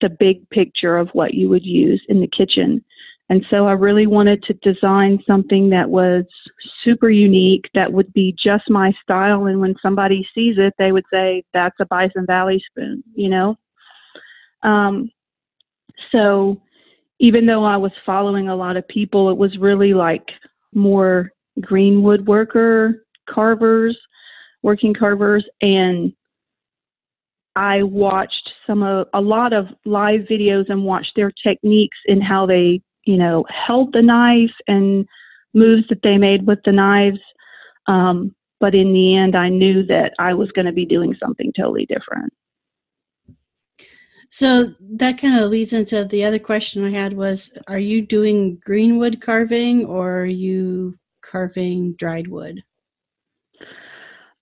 the 0.00 0.08
big 0.08 0.48
picture 0.50 0.96
of 0.96 1.08
what 1.10 1.34
you 1.34 1.48
would 1.48 1.64
use 1.64 2.02
in 2.08 2.20
the 2.20 2.28
kitchen. 2.28 2.84
And 3.30 3.44
so 3.48 3.66
I 3.66 3.72
really 3.72 4.06
wanted 4.06 4.42
to 4.44 4.54
design 4.54 5.18
something 5.26 5.70
that 5.70 5.88
was 5.88 6.24
super 6.82 7.08
unique, 7.08 7.64
that 7.74 7.92
would 7.92 8.12
be 8.12 8.36
just 8.38 8.68
my 8.68 8.92
style. 9.02 9.46
And 9.46 9.60
when 9.60 9.74
somebody 9.80 10.26
sees 10.34 10.56
it, 10.58 10.74
they 10.78 10.92
would 10.92 11.06
say, 11.12 11.42
that's 11.54 11.76
a 11.80 11.86
Bison 11.86 12.26
Valley 12.26 12.62
spoon, 12.70 13.02
you 13.14 13.30
know? 13.30 13.56
Um, 14.62 15.10
so 16.12 16.60
even 17.18 17.46
though 17.46 17.64
I 17.64 17.76
was 17.76 17.92
following 18.04 18.48
a 18.48 18.56
lot 18.56 18.76
of 18.76 18.86
people, 18.88 19.30
it 19.30 19.38
was 19.38 19.56
really 19.56 19.94
like 19.94 20.28
more 20.74 21.32
green 21.60 22.02
woodworker 22.02 22.94
carvers, 23.28 23.98
working 24.62 24.94
carvers, 24.94 25.44
and 25.60 26.12
I 27.56 27.82
watched 27.82 28.50
some 28.66 28.82
of 28.82 29.06
a 29.14 29.20
lot 29.20 29.52
of 29.52 29.68
live 29.84 30.22
videos 30.22 30.68
and 30.68 30.84
watched 30.84 31.12
their 31.14 31.30
techniques 31.30 31.98
in 32.06 32.20
how 32.20 32.46
they, 32.46 32.82
you 33.04 33.16
know, 33.16 33.44
held 33.48 33.92
the 33.92 34.02
knife 34.02 34.54
and 34.66 35.06
moves 35.54 35.86
that 35.88 36.02
they 36.02 36.18
made 36.18 36.46
with 36.46 36.58
the 36.64 36.72
knives. 36.72 37.20
Um, 37.86 38.34
but 38.58 38.74
in 38.74 38.92
the 38.92 39.14
end, 39.14 39.36
I 39.36 39.50
knew 39.50 39.84
that 39.86 40.14
I 40.18 40.34
was 40.34 40.50
going 40.52 40.66
to 40.66 40.72
be 40.72 40.86
doing 40.86 41.14
something 41.20 41.52
totally 41.56 41.86
different. 41.86 42.32
So 44.30 44.70
that 44.80 45.18
kind 45.18 45.38
of 45.38 45.50
leads 45.50 45.72
into 45.72 46.04
the 46.04 46.24
other 46.24 46.40
question 46.40 46.82
I 46.82 46.90
had 46.90 47.12
was 47.12 47.56
are 47.68 47.78
you 47.78 48.02
doing 48.02 48.58
greenwood 48.64 49.20
carving 49.20 49.84
or 49.84 50.22
are 50.22 50.26
you 50.26 50.98
carving 51.30 51.92
dried 51.94 52.28
wood? 52.28 52.62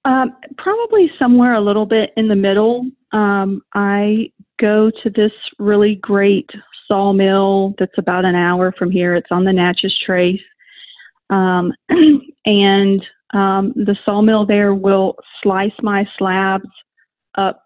Um, 0.05 0.37
probably 0.59 1.11
somewhere 1.19 1.55
a 1.55 1.61
little 1.61 1.87
bit 1.87 2.12
in 2.17 2.29
the 2.29 2.37
middle. 2.37 2.87
Um, 3.12 3.62
I 3.75 4.33
go 4.59 4.91
to 5.03 5.11
this 5.11 5.33
really 5.59 5.97
great 5.97 6.51
sawmill 6.89 7.75
that's 7.79 7.99
about 7.99 8.25
an 8.25 8.35
hour 8.35 8.73
from 8.73 8.91
here. 8.91 9.15
It's 9.15 9.31
on 9.31 9.45
the 9.45 9.53
Natchez 9.53 9.97
Trace. 9.99 10.41
Um, 11.31 11.73
and 12.47 13.05
um, 13.33 13.73
the 13.77 13.97
sawmill 14.05 14.45
there 14.45 14.75
will 14.75 15.17
slice 15.43 15.73
my 15.83 16.07
slabs 16.19 16.69
up, 17.37 17.65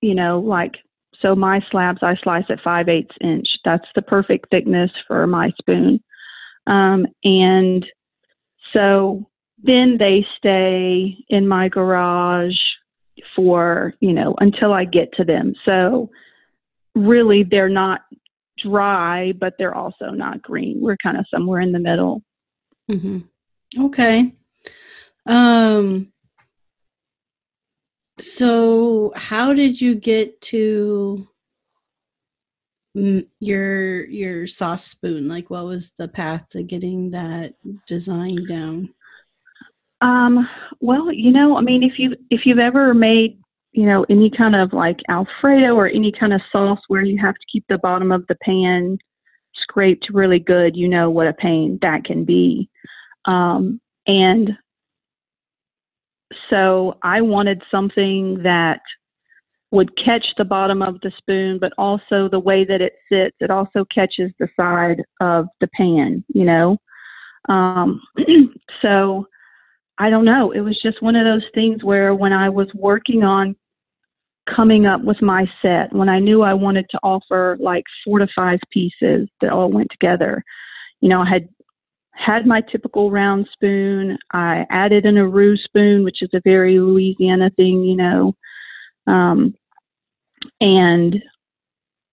you 0.00 0.14
know, 0.14 0.40
like 0.40 0.76
so 1.20 1.34
my 1.34 1.64
slabs 1.70 2.02
I 2.02 2.16
slice 2.16 2.44
at 2.50 2.60
five 2.60 2.88
eighths 2.88 3.16
inch. 3.22 3.48
That's 3.64 3.88
the 3.94 4.02
perfect 4.02 4.50
thickness 4.50 4.90
for 5.06 5.26
my 5.26 5.50
spoon. 5.58 6.02
Um, 6.66 7.06
and 7.24 7.86
so 8.76 9.26
then 9.62 9.96
they 9.96 10.26
stay 10.36 11.16
in 11.30 11.48
my 11.48 11.68
garage 11.68 12.58
for, 13.34 13.94
you 14.00 14.12
know, 14.12 14.34
until 14.38 14.74
I 14.74 14.84
get 14.84 15.12
to 15.14 15.24
them. 15.24 15.54
So 15.64 16.10
really 16.94 17.42
they're 17.42 17.70
not 17.70 18.02
dry, 18.58 19.32
but 19.32 19.54
they're 19.58 19.74
also 19.74 20.10
not 20.10 20.42
green. 20.42 20.80
We're 20.80 20.98
kind 20.98 21.16
of 21.16 21.26
somewhere 21.30 21.60
in 21.60 21.72
the 21.72 21.78
middle. 21.78 22.22
Mm-hmm. 22.90 23.20
Okay. 23.86 24.34
Um, 25.26 26.12
so 28.18 29.12
how 29.16 29.54
did 29.54 29.80
you 29.80 29.94
get 29.94 30.40
to 30.42 31.26
your 33.40 34.06
your 34.06 34.46
sauce 34.46 34.86
spoon 34.86 35.28
like 35.28 35.50
what 35.50 35.66
was 35.66 35.92
the 35.98 36.08
path 36.08 36.48
to 36.48 36.62
getting 36.62 37.10
that 37.10 37.54
design 37.86 38.46
down 38.46 38.88
um 40.00 40.48
well 40.80 41.12
you 41.12 41.30
know 41.30 41.58
i 41.58 41.60
mean 41.60 41.82
if 41.82 41.98
you 41.98 42.16
if 42.30 42.46
you've 42.46 42.58
ever 42.58 42.94
made 42.94 43.38
you 43.72 43.84
know 43.84 44.06
any 44.08 44.30
kind 44.30 44.56
of 44.56 44.72
like 44.72 44.98
alfredo 45.10 45.74
or 45.74 45.88
any 45.88 46.10
kind 46.10 46.32
of 46.32 46.40
sauce 46.50 46.80
where 46.88 47.02
you 47.02 47.18
have 47.20 47.34
to 47.34 47.46
keep 47.52 47.64
the 47.68 47.78
bottom 47.78 48.10
of 48.10 48.26
the 48.28 48.36
pan 48.36 48.96
scraped 49.62 50.08
really 50.12 50.38
good, 50.38 50.76
you 50.76 50.88
know 50.88 51.10
what 51.10 51.26
a 51.26 51.32
pain 51.32 51.78
that 51.82 52.04
can 52.04 52.24
be. 52.24 52.68
Um, 53.24 53.80
and 54.06 54.52
so 56.50 56.98
I 57.02 57.20
wanted 57.22 57.62
something 57.70 58.42
that 58.42 58.80
would 59.72 59.96
catch 59.96 60.26
the 60.36 60.44
bottom 60.44 60.80
of 60.82 61.00
the 61.00 61.12
spoon, 61.18 61.58
but 61.58 61.72
also 61.76 62.28
the 62.28 62.38
way 62.38 62.64
that 62.64 62.80
it 62.80 62.94
sits, 63.10 63.36
it 63.40 63.50
also 63.50 63.84
catches 63.92 64.30
the 64.38 64.48
side 64.58 65.02
of 65.20 65.46
the 65.60 65.68
pan, 65.68 66.24
you 66.32 66.44
know? 66.44 66.76
Um, 67.48 68.00
so 68.82 69.26
I 69.98 70.10
don't 70.10 70.24
know. 70.24 70.52
It 70.52 70.60
was 70.60 70.80
just 70.80 71.02
one 71.02 71.16
of 71.16 71.24
those 71.24 71.48
things 71.54 71.82
where 71.82 72.14
when 72.14 72.32
I 72.32 72.48
was 72.48 72.68
working 72.74 73.24
on 73.24 73.56
coming 74.54 74.86
up 74.86 75.02
with 75.02 75.20
my 75.22 75.50
set, 75.62 75.92
when 75.92 76.08
I 76.08 76.20
knew 76.20 76.42
I 76.42 76.54
wanted 76.54 76.86
to 76.90 77.00
offer 77.02 77.56
like 77.58 77.84
four 78.04 78.18
to 78.18 78.28
five 78.34 78.60
pieces 78.70 79.28
that 79.40 79.50
all 79.50 79.70
went 79.70 79.90
together, 79.90 80.44
you 81.00 81.08
know, 81.08 81.22
I 81.22 81.28
had 81.28 81.48
had 82.12 82.46
my 82.46 82.62
typical 82.62 83.10
round 83.10 83.48
spoon. 83.52 84.16
I 84.32 84.64
added 84.70 85.04
an 85.04 85.16
roux 85.16 85.56
spoon, 85.56 86.04
which 86.04 86.22
is 86.22 86.30
a 86.32 86.40
very 86.44 86.78
Louisiana 86.78 87.50
thing, 87.56 87.82
you 87.82 87.96
know. 87.96 88.34
Um, 89.06 89.54
and 90.60 91.22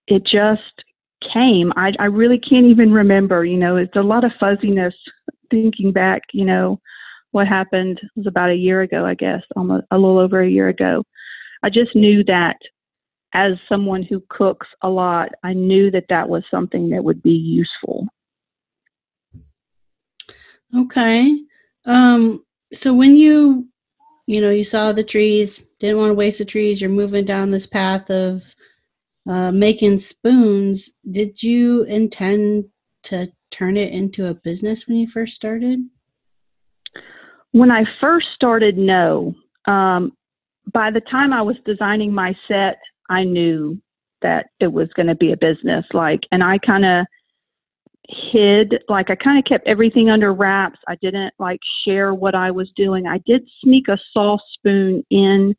it 0.06 0.24
just 0.24 0.84
came. 1.32 1.72
I, 1.76 1.92
I 1.98 2.06
really 2.06 2.38
can't 2.38 2.66
even 2.66 2.92
remember, 2.92 3.44
you 3.44 3.56
know, 3.56 3.76
it's 3.76 3.96
a 3.96 4.02
lot 4.02 4.24
of 4.24 4.32
fuzziness 4.38 4.94
thinking 5.50 5.92
back, 5.92 6.22
you 6.32 6.44
know, 6.44 6.80
what 7.30 7.48
happened 7.48 8.00
was 8.14 8.26
about 8.26 8.50
a 8.50 8.54
year 8.54 8.82
ago, 8.82 9.04
I 9.04 9.14
guess, 9.14 9.42
almost 9.56 9.86
a 9.90 9.98
little 9.98 10.18
over 10.18 10.40
a 10.40 10.48
year 10.48 10.68
ago. 10.68 11.04
I 11.62 11.70
just 11.70 11.94
knew 11.96 12.22
that 12.24 12.56
as 13.32 13.54
someone 13.68 14.02
who 14.02 14.22
cooks 14.28 14.68
a 14.82 14.88
lot, 14.88 15.30
I 15.42 15.52
knew 15.52 15.90
that 15.90 16.06
that 16.10 16.28
was 16.28 16.44
something 16.50 16.90
that 16.90 17.02
would 17.02 17.22
be 17.22 17.32
useful. 17.32 18.06
Okay. 20.76 21.40
Um, 21.86 22.44
so 22.72 22.94
when 22.94 23.16
you, 23.16 23.66
you 24.26 24.40
know, 24.40 24.50
you 24.50 24.64
saw 24.64 24.92
the 24.92 25.04
trees, 25.04 25.64
didn't 25.78 25.98
want 25.98 26.10
to 26.10 26.14
waste 26.14 26.38
the 26.38 26.44
trees, 26.44 26.80
you're 26.80 26.90
moving 26.90 27.24
down 27.24 27.50
this 27.50 27.66
path 27.66 28.10
of 28.10 28.54
uh, 29.28 29.52
making 29.52 29.98
spoons. 29.98 30.92
Did 31.10 31.42
you 31.42 31.82
intend 31.84 32.66
to 33.04 33.28
turn 33.50 33.76
it 33.76 33.92
into 33.92 34.26
a 34.26 34.34
business 34.34 34.86
when 34.86 34.96
you 34.96 35.06
first 35.06 35.34
started? 35.34 35.80
When 37.52 37.70
I 37.70 37.84
first 38.00 38.28
started, 38.34 38.76
no. 38.76 39.34
Um, 39.66 40.12
by 40.72 40.90
the 40.90 41.00
time 41.00 41.32
I 41.32 41.42
was 41.42 41.56
designing 41.64 42.12
my 42.12 42.34
set, 42.48 42.78
I 43.10 43.24
knew 43.24 43.80
that 44.22 44.46
it 44.58 44.72
was 44.72 44.88
going 44.94 45.06
to 45.06 45.14
be 45.14 45.32
a 45.32 45.36
business. 45.36 45.84
Like, 45.92 46.20
and 46.32 46.42
I 46.42 46.58
kind 46.58 46.84
of 46.84 47.06
hid 48.08 48.82
like 48.88 49.08
i 49.10 49.14
kind 49.14 49.38
of 49.38 49.44
kept 49.44 49.66
everything 49.66 50.10
under 50.10 50.32
wraps. 50.32 50.78
I 50.88 50.96
didn't 50.96 51.32
like 51.38 51.60
share 51.86 52.14
what 52.14 52.34
i 52.34 52.50
was 52.50 52.70
doing. 52.76 53.06
I 53.06 53.18
did 53.18 53.48
sneak 53.62 53.88
a 53.88 53.98
sauce 54.12 54.42
spoon 54.52 55.04
in 55.10 55.54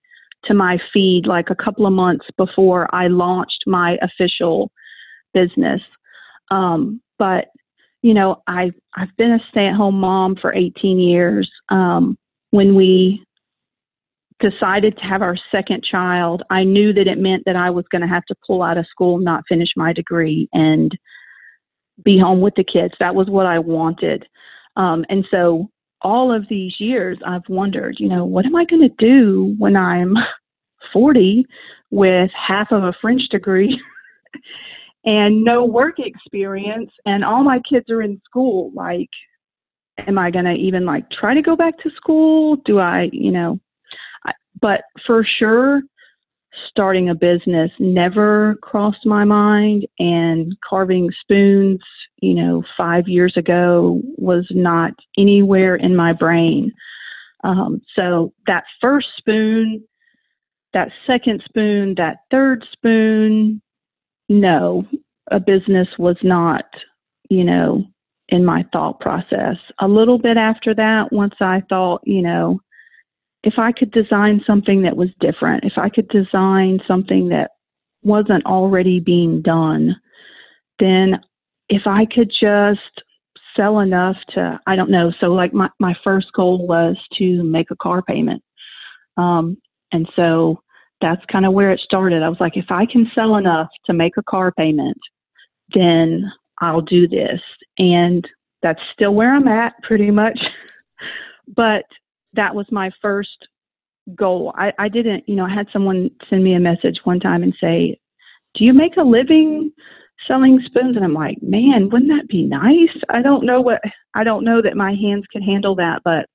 to 0.46 0.54
my 0.54 0.80
feed 0.94 1.25
like 1.25 1.50
a 1.50 1.56
couple 1.56 1.88
of 1.88 1.94
months 1.94 2.25
before 2.38 2.88
i 2.94 3.08
launched 3.08 3.64
my 3.66 3.98
official 4.02 4.72
business. 5.34 5.82
Um, 6.52 7.02
but 7.18 7.48
you 8.02 8.14
know 8.14 8.42
i 8.48 8.72
i've 8.96 9.16
been 9.18 9.32
a 9.32 9.40
stay-at-home 9.50 10.00
mom 10.00 10.36
for 10.36 10.54
18 10.54 11.00
years. 11.00 11.50
Um, 11.70 12.18
when 12.52 12.75
we 12.75 13.24
decided 14.40 14.98
to 14.98 15.04
have 15.04 15.22
our 15.22 15.38
second 15.52 15.84
child 15.84 16.44
i 16.50 16.64
knew 16.64 16.94
that 16.94 17.08
it 17.08 17.18
meant 17.18 17.42
that 17.46 17.56
i 17.56 17.70
was 17.70 17.86
going 17.90 18.02
to 18.02 18.08
have 18.08 18.25
to 18.25 18.36
pull 18.46 18.62
out 18.62 18.78
of 18.78 18.86
school 18.88 19.18
not 19.18 19.46
finish 19.48 19.70
my 19.78 19.94
degree 19.94 20.48
and 20.54 20.96
be 22.04 22.20
home 22.20 22.42
with 22.42 22.56
the 22.56 22.64
kids. 22.64 22.94
That 23.00 23.16
was 23.16 23.28
what 23.30 23.46
I 23.46 23.60
wanted. 23.60 24.28
Um, 24.75 25.06
and 25.10 25.25
so 25.32 25.70
all 26.02 26.32
of 26.34 26.48
these 26.50 26.80
years, 26.80 27.18
I've 27.25 27.48
wondered, 27.48 27.96
you 28.00 28.10
know, 28.10 28.25
what 28.25 28.46
am 28.46 28.55
I 28.55 28.66
going 28.66 28.81
to 28.81 28.96
do 28.98 29.55
when 29.58 29.75
I'm 29.75 30.16
40 30.94 31.46
with 31.92 32.29
half 32.31 32.72
of 32.72 32.84
a 32.84 32.94
French 33.01 33.27
degree 33.29 33.81
and 35.05 35.44
no 35.44 35.66
work 35.66 36.00
experience 36.00 36.92
and 37.05 37.24
all 37.24 37.44
my 37.44 37.60
kids 37.68 37.90
are 37.90 38.01
in 38.01 38.22
school? 38.25 38.72
Like, 38.75 39.10
am 40.08 40.18
I 40.18 40.31
going 40.31 40.46
to 40.46 40.53
even 40.53 40.86
like 40.86 41.10
try 41.10 41.34
to 41.34 41.42
go 41.42 41.55
back 41.55 41.77
to 41.79 41.90
school? 41.92 42.58
Do 42.66 42.79
I, 42.79 43.10
you 43.12 43.31
know, 43.31 43.60
I, 44.25 44.34
but 44.62 44.81
for 45.05 45.24
sure, 45.24 45.81
starting 46.70 47.09
a 47.09 47.15
business 47.15 47.72
never 47.79 48.55
crossed 48.61 49.05
my 49.05 49.24
mind 49.24 49.87
and 50.00 50.55
carving 50.68 51.09
spoons 51.22 51.79
you 52.22 52.33
know 52.33 52.63
five 52.77 53.07
years 53.07 53.35
ago 53.37 54.01
was 54.18 54.46
not 54.51 54.94
anywhere 55.18 55.75
in 55.75 55.96
my 55.96 56.13
brain. 56.13 56.72
Um, 57.44 57.81
so 57.96 58.33
that 58.48 58.63
first 58.81 59.07
spoon 59.18 59.83
that 60.74 60.89
second 61.07 61.41
spoon 61.46 61.96
that 61.96 62.18
third 62.31 62.65
spoon 62.72 63.61
no 64.29 64.85
a 65.31 65.39
business 65.39 65.87
was 65.98 66.18
not 66.24 66.65
you 67.29 67.44
know 67.44 67.83
in 68.29 68.44
my 68.44 68.65
thought 68.74 69.00
process. 69.00 69.57
A 69.79 69.87
little 69.87 70.18
bit 70.18 70.37
after 70.37 70.74
that 70.75 71.11
once 71.11 71.35
i 71.41 71.61
thought 71.70 72.01
you 72.05 72.22
know 72.22 72.59
if 73.46 73.60
I 73.60 73.72
could 73.72 73.92
design 73.92 74.42
something 74.46 74.81
that 74.81 74.98
was 74.98 75.10
different, 75.20 75.64
if 75.64 75.77
I 75.77 75.88
could 75.88 76.10
design 76.10 76.79
something 76.88 77.29
that 77.29 77.51
wasn't 78.01 78.44
already 78.46 79.00
being 79.00 79.44
done, 79.44 79.96
then 80.79 81.20
if 81.70 81.84
I 81.86 82.05
could 82.05 82.31
just 82.31 82.81
sell 83.55 83.79
enough 83.79 84.18
to, 84.29 84.60
I 84.66 84.75
don't 84.75 84.90
know, 84.90 85.14
so 85.20 85.27
like 85.27 85.53
my, 85.53 85.70
my 85.79 85.96
first 86.03 86.34
goal 86.34 86.68
was 86.68 86.98
to 87.20 87.44
make 87.44 87.70
a 87.70 87.75
car 87.75 88.01
payment. 88.01 88.44
Um, 89.16 89.58
and 89.92 90.10
so 90.16 90.62
that's 91.00 91.24
kind 91.31 91.46
of 91.46 91.53
where 91.53 91.72
it 91.72 91.79
started. 91.79 92.24
I 92.24 92.29
was 92.29 92.40
like, 92.40 92.58
if 92.58 92.72
I 92.72 92.88
can 92.88 93.10
sell 93.14 93.36
enough 93.36 93.70
to 93.86 93.94
make 93.94 94.18
a 94.18 94.24
car 94.24 94.51
payment, 94.51 94.98
then 95.74 96.31
I'll 96.62 96.81
do 96.81 97.08
this. 97.08 97.40
And 97.77 98.27
that's 98.64 98.81
still 98.94 99.14
where 99.14 99.36
I'm 99.36 99.48
at 99.48 99.74
pretty 99.84 100.10
much. 100.10 100.40
but 101.55 101.86
that 102.35 102.55
was 102.55 102.65
my 102.71 102.91
first 103.01 103.48
goal. 104.13 104.53
I, 104.55 104.71
I 104.77 104.89
didn't, 104.89 105.27
you 105.27 105.35
know, 105.35 105.45
I 105.45 105.53
had 105.53 105.67
someone 105.74 106.11
send 106.29 106.43
me 106.43 106.53
a 106.53 106.59
message 106.59 107.00
one 107.03 107.19
time 107.19 107.43
and 107.43 107.55
say, 107.59 108.00
Do 108.53 108.63
you 108.63 108.74
make 108.74 108.98
a 108.98 109.03
living 109.03 109.71
selling 110.27 110.61
spoons? 110.65 110.95
And 110.95 111.03
I'm 111.03 111.13
like, 111.13 111.41
Man, 111.41 111.89
wouldn't 111.89 112.11
that 112.11 112.27
be 112.27 112.43
nice? 112.43 112.95
I 113.09 113.21
don't 113.21 113.45
know 113.45 113.61
what, 113.61 113.81
I 114.13 114.24
don't 114.24 114.45
know 114.45 114.61
that 114.61 114.77
my 114.77 114.93
hands 114.93 115.25
could 115.31 115.43
handle 115.43 115.75
that. 115.75 116.01
But 116.03 116.27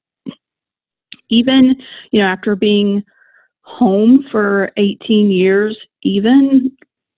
even, 1.29 1.77
you 2.11 2.21
know, 2.21 2.27
after 2.27 2.57
being 2.57 3.05
home 3.63 4.25
for 4.31 4.73
18 4.77 5.31
years, 5.31 5.79
even 6.03 6.73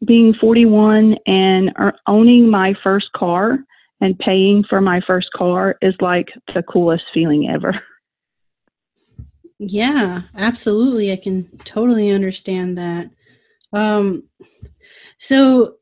being 0.04 0.34
41 0.34 1.16
and 1.26 1.72
er, 1.78 1.94
owning 2.06 2.50
my 2.50 2.74
first 2.82 3.10
car 3.12 3.58
and 4.00 4.18
paying 4.18 4.64
for 4.68 4.80
my 4.80 5.00
first 5.06 5.28
car 5.32 5.76
is 5.80 5.94
like 6.00 6.28
the 6.54 6.62
coolest 6.64 7.04
feeling 7.14 7.48
ever. 7.48 7.80
Yeah, 9.64 10.22
absolutely. 10.36 11.12
I 11.12 11.16
can 11.16 11.44
totally 11.58 12.10
understand 12.10 12.76
that. 12.78 13.08
Um, 13.72 14.24
so 15.18 15.76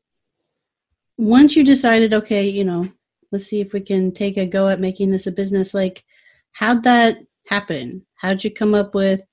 once 1.17 1.55
you 1.55 1.63
decided, 1.63 2.13
okay, 2.13 2.47
you 2.47 2.63
know, 2.63 2.87
let's 3.31 3.45
see 3.45 3.59
if 3.59 3.73
we 3.73 3.81
can 3.81 4.11
take 4.11 4.37
a 4.37 4.45
go 4.45 4.67
at 4.67 4.79
making 4.79 5.09
this 5.09 5.25
a 5.25 5.31
business, 5.31 5.73
like 5.73 6.03
how'd 6.51 6.83
that 6.83 7.17
happen? 7.47 8.05
How'd 8.17 8.43
you 8.43 8.51
come 8.51 8.75
up 8.75 8.93
with 8.93 9.25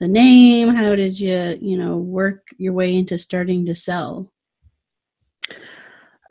the 0.00 0.08
name? 0.08 0.68
How 0.68 0.96
did 0.96 1.20
you, 1.20 1.58
you 1.60 1.76
know, 1.76 1.98
work 1.98 2.46
your 2.56 2.72
way 2.72 2.96
into 2.96 3.18
starting 3.18 3.66
to 3.66 3.74
sell? 3.74 4.32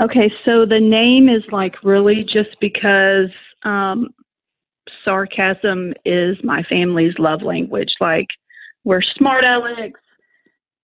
Okay, 0.01 0.33
so 0.45 0.65
the 0.65 0.79
name 0.79 1.29
is 1.29 1.43
like 1.51 1.75
really 1.83 2.23
just 2.23 2.59
because 2.59 3.29
um, 3.61 4.14
sarcasm 5.05 5.93
is 6.03 6.37
my 6.43 6.63
family's 6.63 7.17
love 7.17 7.41
language. 7.41 7.93
Like 8.01 8.27
we're 8.83 9.01
smart 9.01 9.45
Alex, 9.45 9.99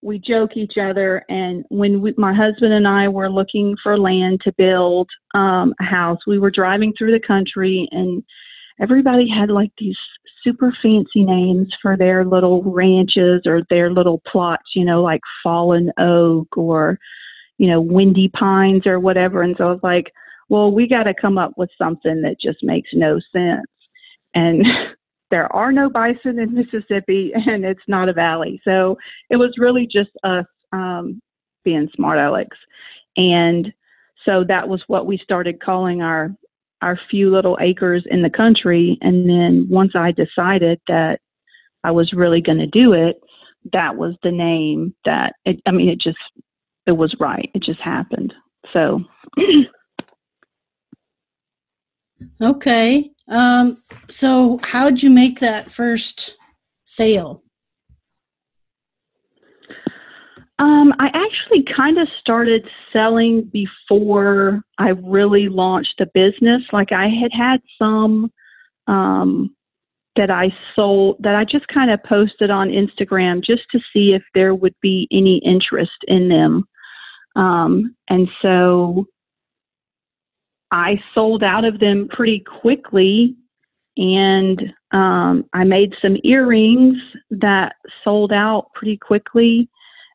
we 0.02 0.20
joke 0.20 0.56
each 0.56 0.78
other. 0.78 1.24
And 1.30 1.66
when 1.70 2.02
we, 2.02 2.14
my 2.18 2.34
husband 2.34 2.74
and 2.74 2.88
I 2.88 3.08
were 3.08 3.30
looking 3.30 3.76
for 3.82 4.00
land 4.00 4.42
to 4.44 4.54
build 4.54 5.10
um, 5.34 5.74
a 5.80 5.84
house, 5.84 6.20
we 6.26 6.40
were 6.40 6.52
driving 6.52 6.94
through 6.98 7.12
the 7.12 7.26
country 7.26 7.88
and 7.92 8.24
everybody 8.80 9.30
had 9.30 9.50
like 9.50 9.72
these 9.78 9.98
super 10.44 10.76
fancy 10.82 11.24
names 11.24 11.72
for 11.82 11.96
their 11.96 12.26
little 12.26 12.64
ranches 12.64 13.44
or 13.46 13.62
their 13.70 13.92
little 13.92 14.22
plots, 14.26 14.72
you 14.76 14.84
know, 14.84 15.04
like 15.04 15.22
Fallen 15.44 15.92
Oak 16.00 16.58
or, 16.58 16.98
you 17.60 17.68
know, 17.68 17.80
Windy 17.80 18.30
Pines 18.30 18.88
or 18.88 19.00
whatever. 19.00 19.44
And 19.44 19.56
so 19.58 19.66
I 19.66 19.72
was 19.72 19.84
like, 19.84 20.12
well, 20.50 20.72
we 20.72 20.88
got 20.88 21.04
to 21.04 21.14
come 21.14 21.38
up 21.38 21.54
with 21.58 21.70
something 21.78 22.24
that 22.24 22.42
just 22.42 22.64
makes 22.64 22.90
no 22.92 23.20
sense 23.32 23.68
and 24.34 24.66
there 25.32 25.54
are 25.56 25.72
no 25.72 25.90
bison 25.90 26.40
in 26.40 26.54
Mississippi, 26.54 27.32
and 27.34 27.66
it's 27.66 27.84
not 27.88 28.10
a 28.10 28.14
valley. 28.14 28.62
So 28.64 28.98
it 29.30 29.38
was 29.38 29.56
really 29.58 29.88
just 29.88 30.12
us 30.24 30.46
um, 30.72 31.22
being 31.64 31.90
smart 31.96 32.18
Alex. 32.18 32.58
And 33.18 33.74
So 34.26 34.44
that 34.46 34.68
was 34.68 34.84
what 34.88 35.06
we 35.06 35.18
started 35.18 35.62
calling 35.62 36.02
our 36.02 36.32
our 36.82 37.00
few 37.10 37.32
little 37.32 37.58
acres 37.62 38.04
in 38.10 38.24
the 38.24 38.30
country. 38.30 38.98
And 39.02 39.30
then 39.30 39.68
once 39.70 39.92
I 39.96 40.12
decided 40.12 40.82
that 40.88 41.22
I 41.84 41.92
was 41.92 42.12
really 42.12 42.42
going 42.42 42.58
to 42.58 42.66
do 42.66 42.94
it, 42.94 43.22
that 43.72 43.96
was 43.96 44.16
the 44.24 44.32
name 44.32 44.96
that 45.06 45.36
it, 45.46 45.62
I 45.68 45.72
mean, 45.72 45.90
it 45.90 46.00
just, 46.00 46.18
it 46.88 46.94
was 46.94 47.16
right. 47.20 47.52
It 47.54 47.62
just 47.62 47.80
happened. 47.80 48.34
So. 48.74 49.04
okay. 52.42 53.11
Um, 53.28 53.82
so 54.10 54.60
how'd 54.64 55.02
you 55.02 55.10
make 55.10 55.40
that 55.40 55.72
first 55.72 56.38
sale? 56.86 57.44
Um, 60.60 60.94
I 61.00 61.08
actually 61.08 61.64
kind 61.64 61.98
of 61.98 62.08
started 62.20 62.68
selling 62.94 63.46
before 63.46 64.62
I 64.78 64.90
really 64.90 65.50
launched 65.50 66.00
a 66.00 66.06
business. 66.14 66.62
Like 66.72 66.92
I 66.92 67.08
had 67.08 67.32
had 67.34 67.62
some 67.80 68.32
um, 68.86 69.56
that 70.16 70.30
I 70.30 70.56
sold 70.76 71.18
that 71.22 71.36
I 71.36 71.46
just 71.46 71.68
kind 71.68 71.90
of 71.90 72.04
posted 72.04 72.52
on 72.52 72.70
Instagram 72.70 73.44
just 73.44 73.64
to 73.72 73.80
see 73.92 74.14
if 74.14 74.22
there 74.36 74.54
would 74.54 74.76
be 74.82 75.08
any 75.12 75.38
interest 75.38 75.98
in 76.08 76.30
them. 76.30 76.68
Um, 77.36 77.96
and 78.08 78.30
so 78.42 79.08
I 80.72 81.02
sold 81.14 81.44
out 81.44 81.66
of 81.66 81.80
them 81.80 82.08
pretty 82.10 82.40
quickly 82.62 83.36
and 83.98 84.74
um, 84.92 85.46
I 85.54 85.64
made 85.64 85.94
some 86.02 86.18
earrings 86.24 86.98
that 87.30 87.76
sold 88.04 88.32
out 88.32 88.68
pretty 88.74 88.98
quickly. 88.98 89.70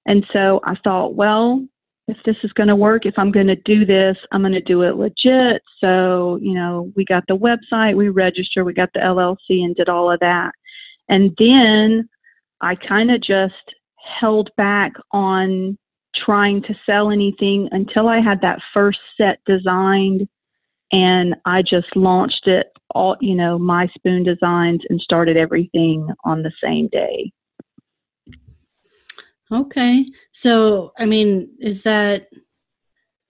And 0.06 0.26
so 0.32 0.60
I 0.64 0.76
thought, 0.82 1.14
well, 1.14 1.64
if 2.08 2.16
this 2.24 2.36
is 2.42 2.52
going 2.52 2.68
to 2.68 2.76
work, 2.76 3.04
if 3.04 3.14
I'm 3.18 3.32
going 3.32 3.48
to 3.48 3.56
do 3.56 3.84
this, 3.84 4.16
I'm 4.32 4.40
going 4.40 4.52
to 4.52 4.60
do 4.60 4.82
it 4.82 4.96
legit. 4.96 5.62
So, 5.80 6.38
you 6.40 6.54
know, 6.54 6.92
we 6.94 7.04
got 7.04 7.24
the 7.26 7.36
website, 7.36 7.96
we 7.96 8.08
registered, 8.08 8.64
we 8.64 8.72
got 8.72 8.92
the 8.94 9.00
LLC 9.00 9.64
and 9.64 9.74
did 9.74 9.88
all 9.88 10.10
of 10.10 10.20
that. 10.20 10.52
And 11.08 11.34
then 11.38 12.08
I 12.60 12.76
kind 12.76 13.10
of 13.10 13.20
just 13.20 13.74
held 14.20 14.50
back 14.56 14.92
on 15.10 15.76
trying 16.14 16.62
to 16.62 16.74
sell 16.86 17.10
anything 17.10 17.68
until 17.72 18.08
I 18.08 18.20
had 18.20 18.40
that 18.40 18.60
first 18.72 19.00
set 19.16 19.40
designed 19.44 20.28
and 20.92 21.34
I 21.44 21.62
just 21.62 21.94
launched 21.96 22.46
it 22.46 22.68
all, 22.94 23.16
you 23.20 23.34
know, 23.34 23.58
my 23.58 23.88
spoon 23.88 24.22
designs 24.22 24.82
and 24.88 25.00
started 25.00 25.36
everything 25.36 26.08
on 26.24 26.42
the 26.42 26.52
same 26.62 26.88
day. 26.88 27.32
Okay. 29.52 30.06
So, 30.32 30.92
I 30.98 31.06
mean, 31.06 31.54
is 31.58 31.82
that 31.84 32.28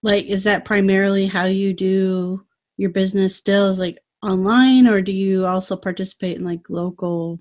like 0.02 0.26
is 0.26 0.44
that 0.44 0.64
primarily 0.64 1.26
how 1.26 1.44
you 1.44 1.72
do 1.72 2.44
your 2.76 2.90
business 2.90 3.34
still 3.34 3.68
is 3.68 3.78
like 3.78 3.98
online 4.22 4.86
or 4.86 5.00
do 5.00 5.12
you 5.12 5.46
also 5.46 5.76
participate 5.76 6.36
in 6.38 6.44
like 6.44 6.68
local, 6.68 7.40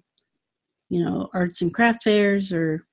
you 0.89 1.04
know, 1.04 1.30
arts 1.34 1.62
and 1.62 1.73
craft 1.73 2.04
fairs 2.04 2.51
or 2.51 2.86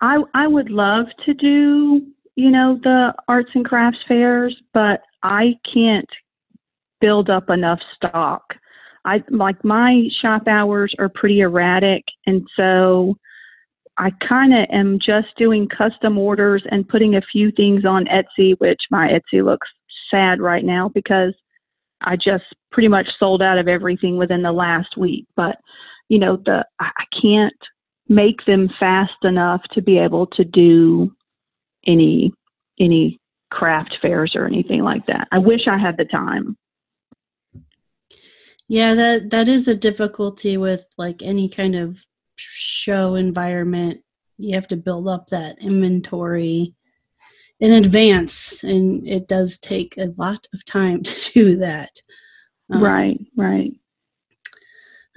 I 0.00 0.22
I 0.34 0.46
would 0.46 0.70
love 0.70 1.06
to 1.26 1.34
do, 1.34 2.06
you 2.36 2.50
know, 2.50 2.78
the 2.82 3.14
arts 3.26 3.50
and 3.54 3.64
crafts 3.64 3.98
fairs, 4.06 4.56
but 4.72 5.02
I 5.22 5.54
can't 5.72 6.08
build 7.00 7.30
up 7.30 7.50
enough 7.50 7.80
stock. 7.94 8.54
I 9.04 9.22
like 9.30 9.64
my 9.64 10.08
shop 10.20 10.48
hours 10.48 10.94
are 10.98 11.08
pretty 11.08 11.40
erratic 11.40 12.04
and 12.26 12.46
so 12.56 13.16
I 13.98 14.10
kind 14.26 14.54
of 14.54 14.66
am 14.70 15.00
just 15.00 15.28
doing 15.36 15.68
custom 15.68 16.18
orders 16.18 16.62
and 16.70 16.88
putting 16.88 17.16
a 17.16 17.22
few 17.22 17.50
things 17.50 17.84
on 17.84 18.06
Etsy, 18.06 18.54
which 18.58 18.80
my 18.90 19.08
Etsy 19.08 19.44
looks 19.44 19.68
sad 20.08 20.40
right 20.40 20.64
now 20.64 20.88
because 20.88 21.34
I 22.02 22.14
just 22.16 22.44
pretty 22.70 22.88
much 22.88 23.08
sold 23.18 23.42
out 23.42 23.58
of 23.58 23.66
everything 23.66 24.16
within 24.16 24.42
the 24.42 24.52
last 24.52 24.96
week. 24.96 25.26
But 25.34 25.56
you 26.08 26.18
know, 26.18 26.36
the 26.36 26.64
I 26.80 27.04
can't 27.20 27.52
make 28.08 28.44
them 28.46 28.70
fast 28.78 29.24
enough 29.24 29.62
to 29.72 29.82
be 29.82 29.98
able 29.98 30.26
to 30.28 30.44
do 30.44 31.12
any 31.86 32.32
any 32.78 33.18
craft 33.50 33.98
fairs 34.00 34.34
or 34.34 34.46
anything 34.46 34.82
like 34.82 35.06
that. 35.06 35.28
I 35.32 35.38
wish 35.38 35.66
I 35.66 35.78
had 35.78 35.96
the 35.96 36.04
time. 36.04 36.56
Yeah, 38.68 38.94
that 38.94 39.30
that 39.30 39.48
is 39.48 39.66
a 39.66 39.74
difficulty 39.74 40.58
with 40.58 40.84
like 40.98 41.22
any 41.22 41.48
kind 41.48 41.74
of 41.74 41.96
show 42.36 43.14
environment, 43.14 44.00
you 44.36 44.54
have 44.54 44.68
to 44.68 44.76
build 44.76 45.08
up 45.08 45.28
that 45.30 45.58
inventory 45.58 46.74
in 47.60 47.72
advance, 47.72 48.62
and 48.62 49.06
it 49.06 49.26
does 49.26 49.58
take 49.58 49.96
a 49.98 50.14
lot 50.16 50.46
of 50.54 50.64
time 50.64 51.02
to 51.04 51.32
do 51.32 51.56
that. 51.56 51.90
Um, 52.70 52.82
right, 52.82 53.20
right. 53.36 53.72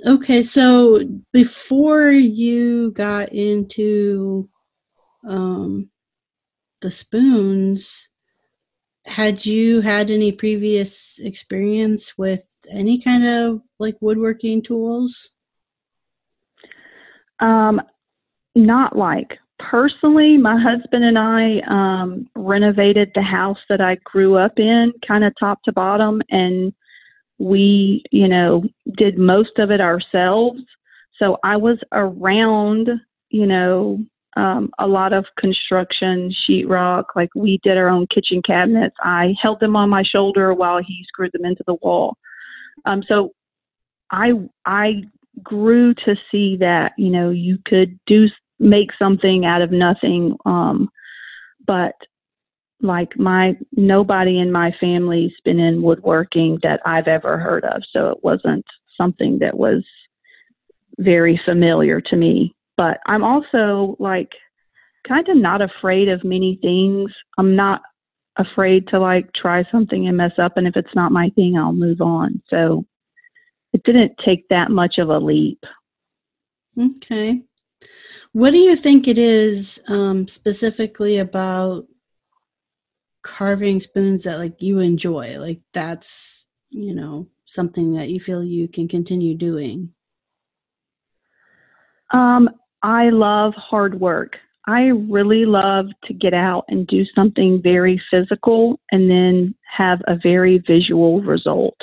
Okay, 0.06 0.42
so 0.42 1.00
before 1.32 2.10
you 2.10 2.92
got 2.92 3.30
into 3.30 4.50
um, 5.28 5.90
the 6.82 6.90
spoons, 6.90 8.10
had 9.06 9.46
you 9.46 9.82
had 9.82 10.12
any 10.12 10.32
previous 10.32 11.20
experience 11.20 12.18
with 12.18 12.48
any 12.72 13.00
kind 13.02 13.26
of 13.26 13.62
like 13.80 13.98
woodworking 14.02 14.62
tools? 14.62 15.30
Um, 17.40 17.82
not 18.56 18.96
like 18.96 19.40
personally, 19.60 20.38
my 20.38 20.60
husband 20.60 21.04
and 21.04 21.18
I 21.18 21.60
um, 21.68 22.28
renovated 22.36 23.12
the 23.14 23.22
house 23.22 23.60
that 23.70 23.82
I 23.82 23.96
grew 24.04 24.36
up 24.38 24.60
in, 24.60 24.94
kind 25.08 25.24
of 25.24 25.34
top 25.40 25.64
to 25.64 25.72
bottom, 25.72 26.22
and 26.30 26.74
we, 27.38 28.04
you 28.12 28.28
know, 28.28 28.64
did 28.98 29.18
most 29.18 29.58
of 29.58 29.72
it 29.72 29.82
ourselves. 29.82 30.62
So 31.18 31.38
I 31.44 31.58
was 31.58 31.78
around, 31.92 32.90
you 33.30 33.46
know, 33.46 34.04
um, 34.38 34.72
a 34.80 34.88
lot 34.88 35.14
of 35.14 35.26
construction, 35.38 36.32
sheetrock. 36.32 37.06
Like 37.16 37.30
we 37.36 37.60
did 37.64 37.78
our 37.78 37.90
own 37.90 38.08
kitchen 38.08 38.42
cabinets. 38.42 38.96
I 39.04 39.36
held 39.42 39.60
them 39.60 39.76
on 39.76 39.90
my 39.90 40.04
shoulder 40.04 40.54
while 40.54 40.80
he 40.80 41.06
screwed 41.08 41.32
them 41.34 41.46
into 41.46 41.64
the 41.68 41.76
wall. 41.76 42.18
Um, 42.86 43.04
so 43.08 43.34
I 44.12 44.34
I 44.66 45.04
grew 45.44 45.94
to 45.94 46.16
see 46.30 46.58
that 46.58 46.94
you 46.98 47.10
know 47.10 47.30
you 47.30 47.58
could 47.66 48.00
do 48.06 48.28
make 48.60 48.90
something 49.00 49.46
out 49.46 49.62
of 49.62 49.72
nothing 49.72 50.36
um 50.46 50.90
but 51.66 51.96
like 52.82 53.18
my 53.18 53.56
nobody 53.72 54.40
in 54.40 54.52
my 54.52 54.74
family's 54.80 55.32
been 55.46 55.60
in 55.60 55.82
woodworking 55.82 56.60
that 56.64 56.82
I've 56.86 57.08
ever 57.08 57.38
heard 57.38 57.64
of 57.64 57.82
so 57.92 58.10
it 58.10 58.24
wasn't 58.24 58.66
something 58.98 59.40
that 59.40 59.58
was 59.58 59.84
very 60.98 61.40
familiar 61.46 62.02
to 62.02 62.16
me 62.16 62.54
but 62.78 63.00
I'm 63.06 63.24
also 63.24 63.96
like 64.00 64.32
kind 65.08 65.28
of 65.30 65.38
not 65.38 65.62
afraid 65.62 66.10
of 66.10 66.24
many 66.24 66.60
things 66.62 67.12
I'm 67.38 67.56
not 67.56 67.82
afraid 68.38 68.88
to 68.90 69.00
like 69.00 69.32
try 69.34 69.64
something 69.72 70.08
and 70.08 70.18
mess 70.18 70.34
up 70.38 70.58
and 70.58 70.68
if 70.68 70.76
it's 70.76 70.96
not 70.96 71.12
my 71.12 71.30
thing 71.36 71.58
I'll 71.58 71.74
move 71.74 72.02
on 72.02 72.42
so 72.50 72.86
it 73.74 73.84
didn't 73.84 74.14
take 74.24 74.48
that 74.50 74.70
much 74.70 74.98
of 74.98 75.10
a 75.10 75.18
leap. 75.18 75.64
Okay. 76.78 77.42
What 78.34 78.52
do 78.52 78.58
you 78.58 78.76
think 78.76 79.08
it 79.08 79.18
is 79.18 79.82
um, 79.88 80.28
specifically 80.28 81.20
about 81.20 81.88
carving 83.24 83.80
spoons 83.80 84.24
that 84.24 84.38
like 84.38 84.62
you 84.62 84.80
enjoy? 84.80 85.40
Like 85.40 85.62
that's, 85.74 86.46
you 86.70 86.94
know, 86.96 87.28
something 87.46 87.94
that 87.94 88.10
you 88.10 88.20
feel 88.20 88.44
you 88.44 88.68
can 88.68 88.88
continue 88.88 89.36
doing? 89.36 89.94
Um, 92.12 92.50
I 92.84 93.10
love 93.10 93.54
hard 93.56 94.00
work. 94.00 94.38
I 94.68 94.88
really 94.88 95.46
love 95.46 95.88
to 96.06 96.14
get 96.14 96.34
out 96.34 96.66
and 96.68 96.86
do 96.88 97.04
something 97.16 97.62
very 97.62 98.02
physical 98.12 98.80
and 98.92 99.10
then 99.10 99.56
have 99.76 100.02
a 100.08 100.16
very 100.22 100.60
visual 100.60 101.22
result. 101.22 101.78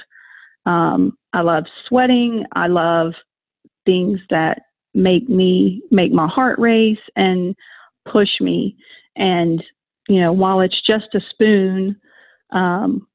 Um, 0.67 1.17
I 1.33 1.41
love 1.41 1.65
sweating. 1.87 2.45
I 2.53 2.69
love 2.69 3.15
things 3.85 4.21
that 4.31 4.63
make 4.95 5.29
me 5.29 5.83
make 5.91 6.13
my 6.13 6.27
heart 6.27 6.59
race 6.59 6.99
and 7.17 7.55
push 8.11 8.41
me. 8.41 8.77
And 9.17 9.63
you 10.09 10.21
know, 10.21 10.33
while 10.33 10.61
it's 10.61 10.81
just 10.81 11.15
a 11.15 11.21
spoon, 11.31 11.97
um, 12.53 13.07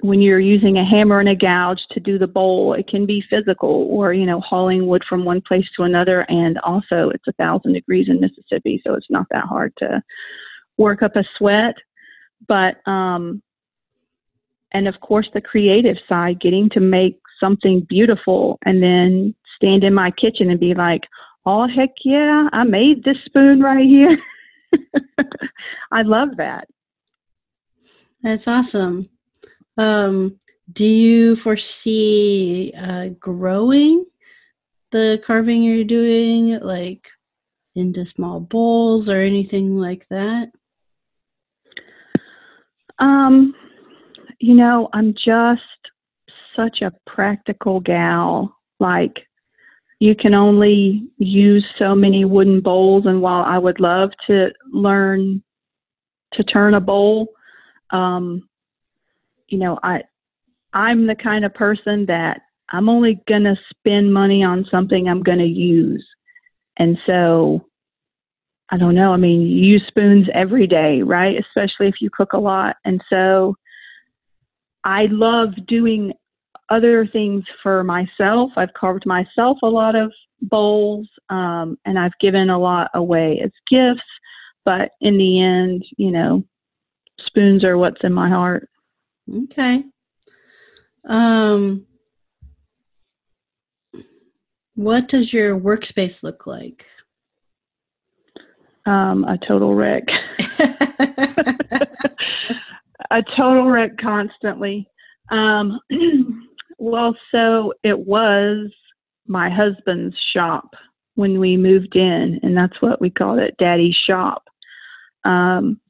when 0.00 0.20
you're 0.20 0.40
using 0.40 0.76
a 0.76 0.84
hammer 0.84 1.20
and 1.20 1.28
a 1.28 1.34
gouge 1.34 1.80
to 1.92 2.00
do 2.00 2.18
the 2.18 2.26
bowl, 2.26 2.74
it 2.74 2.86
can 2.86 3.06
be 3.06 3.24
physical 3.28 3.88
or, 3.90 4.12
you 4.12 4.26
know, 4.26 4.40
hauling 4.40 4.86
wood 4.86 5.02
from 5.08 5.24
one 5.24 5.40
place 5.40 5.66
to 5.76 5.84
another. 5.84 6.20
And 6.28 6.58
also, 6.58 7.10
it's 7.10 7.26
a 7.26 7.32
thousand 7.32 7.72
degrees 7.72 8.08
in 8.08 8.20
Mississippi, 8.20 8.82
so 8.86 8.94
it's 8.94 9.10
not 9.10 9.26
that 9.30 9.44
hard 9.44 9.72
to 9.78 10.02
work 10.76 11.02
up 11.02 11.16
a 11.16 11.24
sweat. 11.36 11.74
But 12.46 12.86
um, 12.86 13.42
and 14.72 14.86
of 14.86 15.00
course 15.00 15.28
the 15.32 15.40
creative 15.40 15.96
side 16.08 16.40
getting 16.40 16.68
to 16.70 16.80
make 16.80 17.18
something 17.40 17.80
beautiful 17.88 18.58
and 18.64 18.82
then 18.82 19.34
stand 19.56 19.84
in 19.84 19.94
my 19.94 20.10
kitchen 20.10 20.50
and 20.50 20.60
be 20.60 20.74
like 20.74 21.04
oh 21.46 21.66
heck 21.66 21.90
yeah 22.04 22.48
i 22.52 22.62
made 22.64 23.02
this 23.04 23.16
spoon 23.24 23.60
right 23.60 23.86
here 23.86 24.18
i 25.92 26.02
love 26.02 26.36
that 26.36 26.68
That's 28.22 28.48
awesome. 28.48 29.08
Um, 29.78 30.38
do 30.72 30.84
you 30.84 31.36
foresee 31.36 32.72
uh, 32.76 33.10
growing 33.20 34.04
the 34.90 35.22
carving 35.24 35.62
you're 35.62 35.84
doing, 35.84 36.58
like 36.60 37.08
into 37.74 38.04
small 38.04 38.40
bowls 38.40 39.08
or 39.08 39.20
anything 39.20 39.76
like 39.76 40.06
that? 40.08 40.50
Um, 42.98 43.54
you 44.40 44.54
know, 44.54 44.88
I'm 44.92 45.14
just 45.14 45.62
such 46.54 46.80
a 46.82 46.92
practical 47.06 47.80
gal. 47.80 48.56
Like, 48.80 49.26
you 49.98 50.14
can 50.14 50.34
only 50.34 51.08
use 51.18 51.64
so 51.78 51.94
many 51.94 52.24
wooden 52.24 52.60
bowls, 52.60 53.06
and 53.06 53.22
while 53.22 53.42
I 53.42 53.58
would 53.58 53.80
love 53.80 54.10
to 54.26 54.50
learn 54.72 55.42
to 56.32 56.44
turn 56.44 56.74
a 56.74 56.80
bowl, 56.80 57.28
um, 57.90 58.48
you 59.48 59.58
know, 59.58 59.78
I 59.82 60.02
I'm 60.72 61.06
the 61.06 61.14
kind 61.14 61.44
of 61.44 61.54
person 61.54 62.06
that 62.06 62.40
I'm 62.70 62.88
only 62.88 63.20
gonna 63.28 63.56
spend 63.70 64.12
money 64.12 64.42
on 64.42 64.66
something 64.70 65.08
I'm 65.08 65.22
gonna 65.22 65.44
use, 65.44 66.06
and 66.78 66.98
so 67.06 67.66
I 68.70 68.78
don't 68.78 68.94
know. 68.94 69.12
I 69.12 69.16
mean, 69.16 69.42
you 69.42 69.72
use 69.72 69.84
spoons 69.86 70.28
every 70.34 70.66
day, 70.66 71.02
right? 71.02 71.36
Especially 71.38 71.86
if 71.88 72.00
you 72.00 72.10
cook 72.10 72.32
a 72.32 72.38
lot, 72.38 72.76
and 72.84 73.02
so 73.08 73.54
I 74.84 75.06
love 75.10 75.50
doing 75.66 76.12
other 76.68 77.06
things 77.06 77.44
for 77.62 77.84
myself. 77.84 78.50
I've 78.56 78.72
carved 78.74 79.06
myself 79.06 79.58
a 79.62 79.66
lot 79.66 79.94
of 79.94 80.12
bowls, 80.42 81.08
um, 81.30 81.78
and 81.84 81.98
I've 81.98 82.18
given 82.20 82.50
a 82.50 82.58
lot 82.58 82.90
away 82.94 83.40
as 83.42 83.50
gifts. 83.70 84.02
But 84.64 84.90
in 85.00 85.16
the 85.16 85.40
end, 85.40 85.84
you 85.96 86.10
know, 86.10 86.44
spoons 87.26 87.64
are 87.64 87.78
what's 87.78 88.02
in 88.02 88.12
my 88.12 88.28
heart. 88.28 88.68
Okay. 89.32 89.84
Um, 91.04 91.86
what 94.74 95.08
does 95.08 95.32
your 95.32 95.58
workspace 95.58 96.22
look 96.22 96.46
like? 96.46 96.86
Um, 98.84 99.24
a 99.24 99.38
total 99.38 99.74
wreck. 99.74 100.04
a 103.10 103.22
total 103.36 103.68
wreck 103.68 103.98
constantly. 103.98 104.88
Um, 105.30 105.80
well, 106.78 107.16
so 107.32 107.72
it 107.82 107.98
was 107.98 108.70
my 109.26 109.50
husband's 109.50 110.16
shop 110.32 110.74
when 111.14 111.40
we 111.40 111.56
moved 111.56 111.96
in, 111.96 112.38
and 112.42 112.56
that's 112.56 112.80
what 112.80 113.00
we 113.00 113.10
called 113.10 113.38
it, 113.40 113.56
Daddy's 113.58 113.96
shop. 113.96 114.44
Um, 115.24 115.80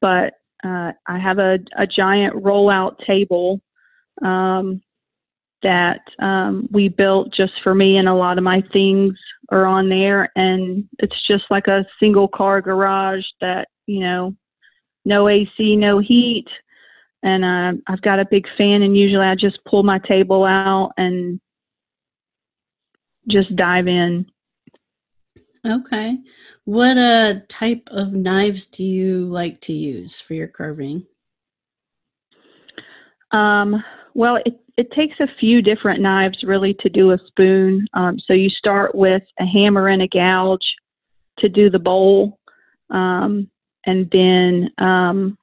but 0.00 0.34
uh, 0.66 0.92
I 1.06 1.18
have 1.18 1.38
a, 1.38 1.58
a 1.76 1.86
giant 1.86 2.34
rollout 2.34 2.98
table 3.06 3.60
um, 4.24 4.82
that 5.62 6.00
um, 6.18 6.68
we 6.72 6.88
built 6.88 7.32
just 7.32 7.52
for 7.62 7.74
me, 7.74 7.98
and 7.98 8.08
a 8.08 8.14
lot 8.14 8.38
of 8.38 8.44
my 8.44 8.62
things 8.72 9.14
are 9.50 9.64
on 9.64 9.88
there. 9.88 10.30
And 10.34 10.88
it's 10.98 11.22
just 11.26 11.44
like 11.50 11.68
a 11.68 11.86
single 12.00 12.26
car 12.26 12.60
garage 12.60 13.24
that, 13.40 13.68
you 13.86 14.00
know, 14.00 14.34
no 15.04 15.28
AC, 15.28 15.76
no 15.76 15.98
heat. 16.00 16.48
And 17.22 17.44
uh, 17.44 17.80
I've 17.86 18.02
got 18.02 18.20
a 18.20 18.26
big 18.28 18.46
fan, 18.58 18.82
and 18.82 18.96
usually 18.96 19.24
I 19.24 19.34
just 19.36 19.64
pull 19.64 19.84
my 19.84 20.00
table 20.00 20.44
out 20.44 20.92
and 20.96 21.40
just 23.28 23.54
dive 23.54 23.86
in. 23.86 24.26
Okay. 25.66 26.18
What 26.64 26.96
uh 26.96 27.40
type 27.48 27.88
of 27.90 28.12
knives 28.12 28.66
do 28.66 28.84
you 28.84 29.24
like 29.24 29.60
to 29.62 29.72
use 29.72 30.20
for 30.20 30.34
your 30.34 30.48
carving? 30.48 31.06
Um, 33.32 33.82
well, 34.14 34.36
it, 34.46 34.60
it 34.76 34.90
takes 34.92 35.18
a 35.20 35.28
few 35.40 35.62
different 35.62 36.00
knives 36.00 36.42
really 36.44 36.74
to 36.80 36.88
do 36.88 37.10
a 37.10 37.18
spoon. 37.26 37.86
Um, 37.94 38.18
so 38.18 38.32
you 38.32 38.48
start 38.48 38.94
with 38.94 39.22
a 39.40 39.44
hammer 39.44 39.88
and 39.88 40.02
a 40.02 40.08
gouge 40.08 40.74
to 41.38 41.48
do 41.48 41.68
the 41.68 41.78
bowl. 41.78 42.38
Um, 42.90 43.50
and 43.84 44.08
then 44.10 44.70
um, 44.78 45.36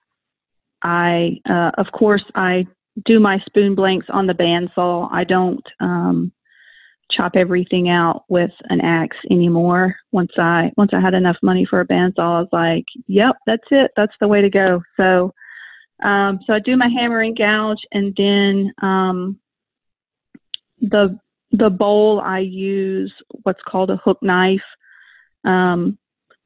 I, 0.81 1.39
uh, 1.49 1.71
of 1.77 1.88
course, 1.91 2.23
I 2.36 2.65
do 3.05 3.19
my 3.19 3.39
spoon 3.45 3.75
blanks 3.75 4.07
on 4.09 4.27
the 4.27 4.33
bandsaw. 4.33 5.09
I 5.12 5.23
don't 5.23 5.65
um, 5.79 6.31
chop 7.15 7.36
everything 7.36 7.89
out 7.89 8.23
with 8.30 8.52
an 8.69 8.82
axe 8.82 9.17
anymore. 9.30 9.95
Once 10.12 10.32
I 10.38 10.71
once 10.78 10.91
I 10.93 10.99
had 10.99 11.13
enough 11.13 11.38
money 11.41 11.65
for 11.65 11.80
a 11.82 11.88
bandsaw, 11.88 12.19
I 12.19 12.39
was 12.41 12.49
like, 12.52 12.86
"Yep, 13.08 13.36
that's 13.45 13.67
it. 13.71 13.91
That's 13.95 14.15
the 14.19 14.28
way 14.28 14.41
to 14.41 14.49
go." 14.49 14.82
So, 14.97 15.34
um, 16.04 16.39
so 16.45 16.54
I 16.54 16.60
do 16.60 16.78
my 16.78 16.89
hammer 16.89 17.21
and 17.21 17.38
gouge, 17.38 17.82
and 17.91 18.13
then 18.17 18.71
um, 18.82 19.39
the 20.82 21.17
the 21.52 21.69
bowl 21.69 22.19
I 22.19 22.39
use 22.39 23.13
what's 23.43 23.62
called 23.67 23.91
a 23.91 23.97
hook 23.97 24.17
knife, 24.21 24.62
um, 25.45 25.97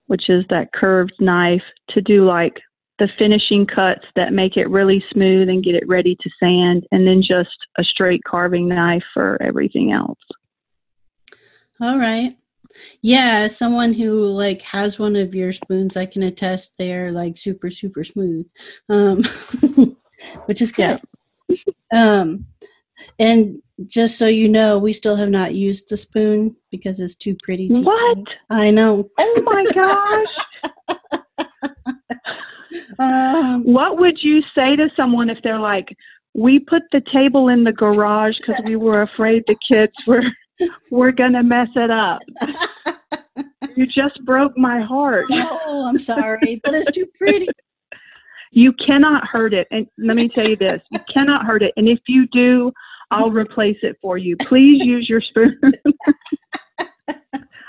which 0.08 0.30
is 0.30 0.46
that 0.50 0.74
curved 0.74 1.14
knife 1.20 1.64
to 1.90 2.02
do 2.02 2.26
like 2.26 2.60
the 3.00 3.10
finishing 3.18 3.66
cuts 3.66 4.06
that 4.16 4.34
make 4.34 4.58
it 4.58 4.70
really 4.70 5.04
smooth 5.12 5.50
and 5.50 5.64
get 5.64 5.76
it 5.76 5.88
ready 5.88 6.16
to 6.20 6.30
sand, 6.40 6.86
and 6.92 7.08
then 7.08 7.22
just 7.22 7.58
a 7.78 7.84
straight 7.84 8.24
carving 8.24 8.68
knife 8.68 9.04
for 9.14 9.42
everything 9.42 9.92
else. 9.92 10.20
All 11.82 11.98
right. 11.98 12.36
Yeah, 13.02 13.48
someone 13.48 13.94
who 13.94 14.26
like 14.26 14.62
has 14.64 15.00
one 15.00 15.16
of 15.16 15.34
your 15.34 15.52
spoons, 15.54 15.96
I 15.96 16.06
can 16.06 16.24
attest 16.24 16.78
they're 16.78 17.12
like 17.12 17.38
super 17.38 17.72
super 17.72 18.04
smooth, 18.04 18.50
um, 18.90 19.24
which 20.46 20.62
is 20.62 20.72
good. 20.72 21.00
Yeah. 21.50 21.60
um, 21.94 22.46
and 23.20 23.62
just 23.86 24.18
so 24.18 24.28
you 24.28 24.50
know, 24.50 24.80
we 24.80 24.92
still 24.92 25.16
have 25.16 25.30
not 25.30 25.54
used 25.54 25.90
the 25.90 25.98
spoon 25.98 26.56
because 26.72 27.00
it's 27.00 27.16
too 27.16 27.36
pretty. 27.44 27.70
To 27.70 27.82
what? 27.82 28.18
Use. 28.18 28.28
I 28.50 28.72
know. 28.72 29.10
Oh 29.20 29.42
my 29.46 29.64
gosh. 29.74 30.36
um, 33.00 33.64
what 33.64 34.00
would 34.00 34.22
you 34.22 34.42
say 34.56 34.76
to 34.76 34.90
someone 34.96 35.30
if 35.30 35.42
they're 35.44 35.60
like, 35.60 35.96
"We 36.34 36.60
put 36.60 36.84
the 36.92 37.02
table 37.02 37.50
in 37.50 37.64
the 37.64 37.72
garage 37.72 38.38
because 38.38 38.60
we 38.66 38.76
were 38.76 39.04
afraid 39.04 39.44
the 39.48 39.58
kids 39.68 39.94
were." 40.06 40.24
We're 40.92 41.12
gonna 41.12 41.44
mess 41.44 41.70
it 41.76 41.92
up. 41.92 42.22
you 43.76 43.86
just 43.86 44.24
broke 44.26 44.58
my 44.58 44.82
heart. 44.82 45.26
Oh, 45.30 45.86
I'm 45.88 46.00
sorry, 46.00 46.62
but 46.64 46.74
it's 46.74 46.92
too 46.92 47.08
pretty. 47.18 47.48
You 48.52 48.72
cannot 48.74 49.28
hurt 49.28 49.54
it. 49.54 49.68
And 49.72 49.88
let 49.98 50.16
me 50.16 50.30
tell 50.30 50.48
you 50.48 50.56
this 50.56 50.82
you 50.90 51.00
cannot 51.14 51.46
hurt 51.46 51.62
it. 51.62 51.74
And 51.78 51.88
if 51.88 52.00
you 52.08 52.28
do, 52.28 52.72
I'll 53.12 53.30
replace 53.30 53.78
it 53.84 53.98
for 54.02 54.18
you. 54.18 54.36
Please 54.38 54.84
use 54.86 55.08
your 55.08 55.22
spoon. 55.22 55.60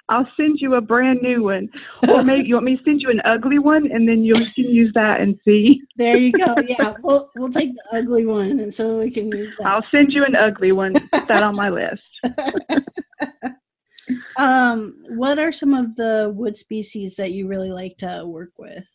I'll 0.08 0.28
send 0.38 0.60
you 0.60 0.76
a 0.76 0.80
brand 0.80 1.20
new 1.20 1.42
one. 1.42 1.68
Or 2.08 2.22
maybe 2.22 2.48
you 2.48 2.54
want 2.54 2.64
me 2.64 2.76
to 2.78 2.84
send 2.84 3.02
you 3.02 3.10
an 3.10 3.20
ugly 3.26 3.58
one 3.58 3.90
and 3.92 4.08
then 4.08 4.24
you 4.24 4.32
can 4.32 4.64
use 4.64 4.90
that 4.94 5.20
and 5.20 5.38
see. 5.44 5.82
There 5.96 6.16
you 6.16 6.32
go. 6.32 6.54
Yeah, 6.66 6.94
we'll 7.02 7.30
we'll 7.36 7.50
take 7.50 7.74
the 7.74 7.98
ugly 7.98 8.24
one 8.24 8.58
and 8.58 8.72
so 8.72 9.00
we 9.00 9.10
can 9.10 9.28
use 9.28 9.52
that. 9.58 9.66
I'll 9.66 9.84
send 9.90 10.12
you 10.12 10.24
an 10.24 10.34
ugly 10.34 10.72
one. 10.72 10.94
Put 10.94 11.28
that 11.28 11.42
on 11.42 11.56
my 11.56 11.68
list. 11.68 12.02
um, 14.38 14.94
what 15.08 15.38
are 15.38 15.52
some 15.52 15.74
of 15.74 15.94
the 15.96 16.32
wood 16.34 16.56
species 16.56 17.16
that 17.16 17.32
you 17.32 17.46
really 17.46 17.70
like 17.70 17.98
to 17.98 18.24
work 18.26 18.52
with? 18.58 18.88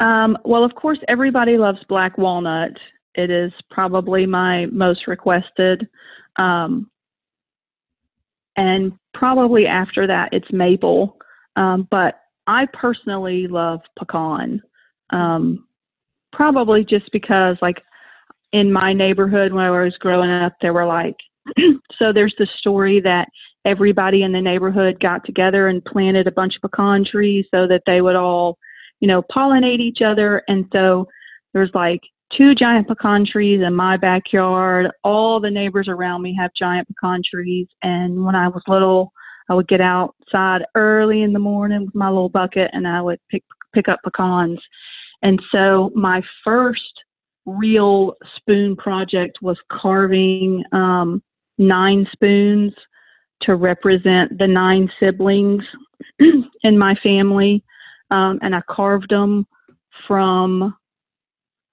Um, 0.00 0.38
well, 0.44 0.64
of 0.64 0.74
course, 0.74 0.98
everybody 1.08 1.58
loves 1.58 1.78
black 1.88 2.18
walnut. 2.18 2.72
It 3.14 3.30
is 3.30 3.52
probably 3.70 4.26
my 4.26 4.66
most 4.66 5.06
requested. 5.06 5.88
Um, 6.36 6.90
and 8.56 8.92
probably 9.14 9.66
after 9.66 10.06
that 10.06 10.30
it's 10.32 10.52
maple. 10.52 11.16
Um, 11.56 11.88
but 11.90 12.20
I 12.46 12.66
personally 12.72 13.48
love 13.48 13.80
pecan. 13.98 14.62
Um, 15.10 15.66
probably 16.32 16.84
just 16.84 17.10
because, 17.12 17.56
like, 17.60 17.82
in 18.52 18.72
my 18.72 18.92
neighborhood 18.92 19.52
when 19.52 19.64
I 19.64 19.70
was 19.70 19.96
growing 19.98 20.30
up, 20.30 20.54
there 20.60 20.72
were 20.72 20.86
like, 20.86 21.16
so 21.98 22.12
there's 22.12 22.34
the 22.38 22.48
story 22.58 23.00
that 23.00 23.28
everybody 23.64 24.22
in 24.22 24.32
the 24.32 24.40
neighborhood 24.40 24.98
got 25.00 25.24
together 25.24 25.68
and 25.68 25.84
planted 25.84 26.26
a 26.26 26.32
bunch 26.32 26.56
of 26.56 26.62
pecan 26.62 27.04
trees 27.04 27.46
so 27.52 27.66
that 27.66 27.82
they 27.86 28.00
would 28.00 28.16
all, 28.16 28.58
you 29.00 29.08
know, 29.08 29.22
pollinate 29.22 29.80
each 29.80 30.00
other. 30.02 30.42
And 30.48 30.66
so 30.72 31.06
there's 31.52 31.70
like 31.74 32.00
two 32.36 32.54
giant 32.54 32.88
pecan 32.88 33.26
trees 33.26 33.60
in 33.62 33.74
my 33.74 33.96
backyard. 33.96 34.90
All 35.04 35.40
the 35.40 35.50
neighbors 35.50 35.88
around 35.88 36.22
me 36.22 36.36
have 36.38 36.50
giant 36.58 36.88
pecan 36.88 37.22
trees. 37.28 37.66
And 37.82 38.24
when 38.24 38.34
I 38.34 38.48
was 38.48 38.62
little, 38.68 39.12
I 39.48 39.54
would 39.54 39.68
get 39.68 39.80
outside 39.80 40.62
early 40.74 41.22
in 41.22 41.32
the 41.32 41.38
morning 41.38 41.86
with 41.86 41.94
my 41.94 42.08
little 42.08 42.28
bucket 42.28 42.70
and 42.72 42.86
I 42.86 43.00
would 43.00 43.18
pick 43.30 43.44
pick 43.74 43.88
up 43.88 44.00
pecans. 44.04 44.60
And 45.22 45.40
so 45.50 45.90
my 45.94 46.22
first 46.44 46.82
real 47.44 48.14
spoon 48.36 48.76
project 48.76 49.38
was 49.42 49.58
carving 49.70 50.62
um, 50.72 51.22
nine 51.58 52.06
spoons 52.12 52.72
to 53.42 53.54
represent 53.54 54.38
the 54.38 54.46
nine 54.46 54.90
siblings 54.98 55.62
in 56.62 56.78
my 56.78 56.94
family. 57.02 57.62
Um, 58.10 58.38
and 58.42 58.54
I 58.54 58.62
carved 58.68 59.10
them 59.10 59.46
from 60.06 60.74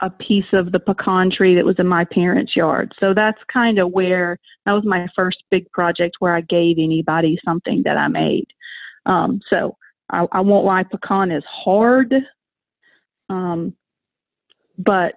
a 0.02 0.10
piece 0.10 0.46
of 0.52 0.72
the 0.72 0.80
pecan 0.80 1.32
tree 1.32 1.56
that 1.56 1.66
was 1.66 1.80
in 1.80 1.88
my 1.88 2.04
parents' 2.04 2.56
yard. 2.56 2.94
So 3.00 3.14
that's 3.14 3.40
kind 3.52 3.80
of 3.80 3.92
where 3.92 4.38
that 4.66 4.74
was 4.74 4.84
my 4.84 5.08
first 5.16 5.44
big 5.50 5.72
project 5.72 6.18
where 6.20 6.36
I 6.36 6.42
gave 6.42 6.78
anybody 6.78 7.40
something 7.46 7.82
that 7.86 7.98
I 7.98 8.08
made. 8.10 8.48
Um, 9.06 9.40
so 9.50 9.78
I, 10.10 10.26
I 10.32 10.42
won't 10.42 10.66
lie, 10.66 10.84
pecan 10.84 11.32
is 11.32 11.44
hard, 11.46 12.14
um, 13.30 13.74
but 14.78 15.16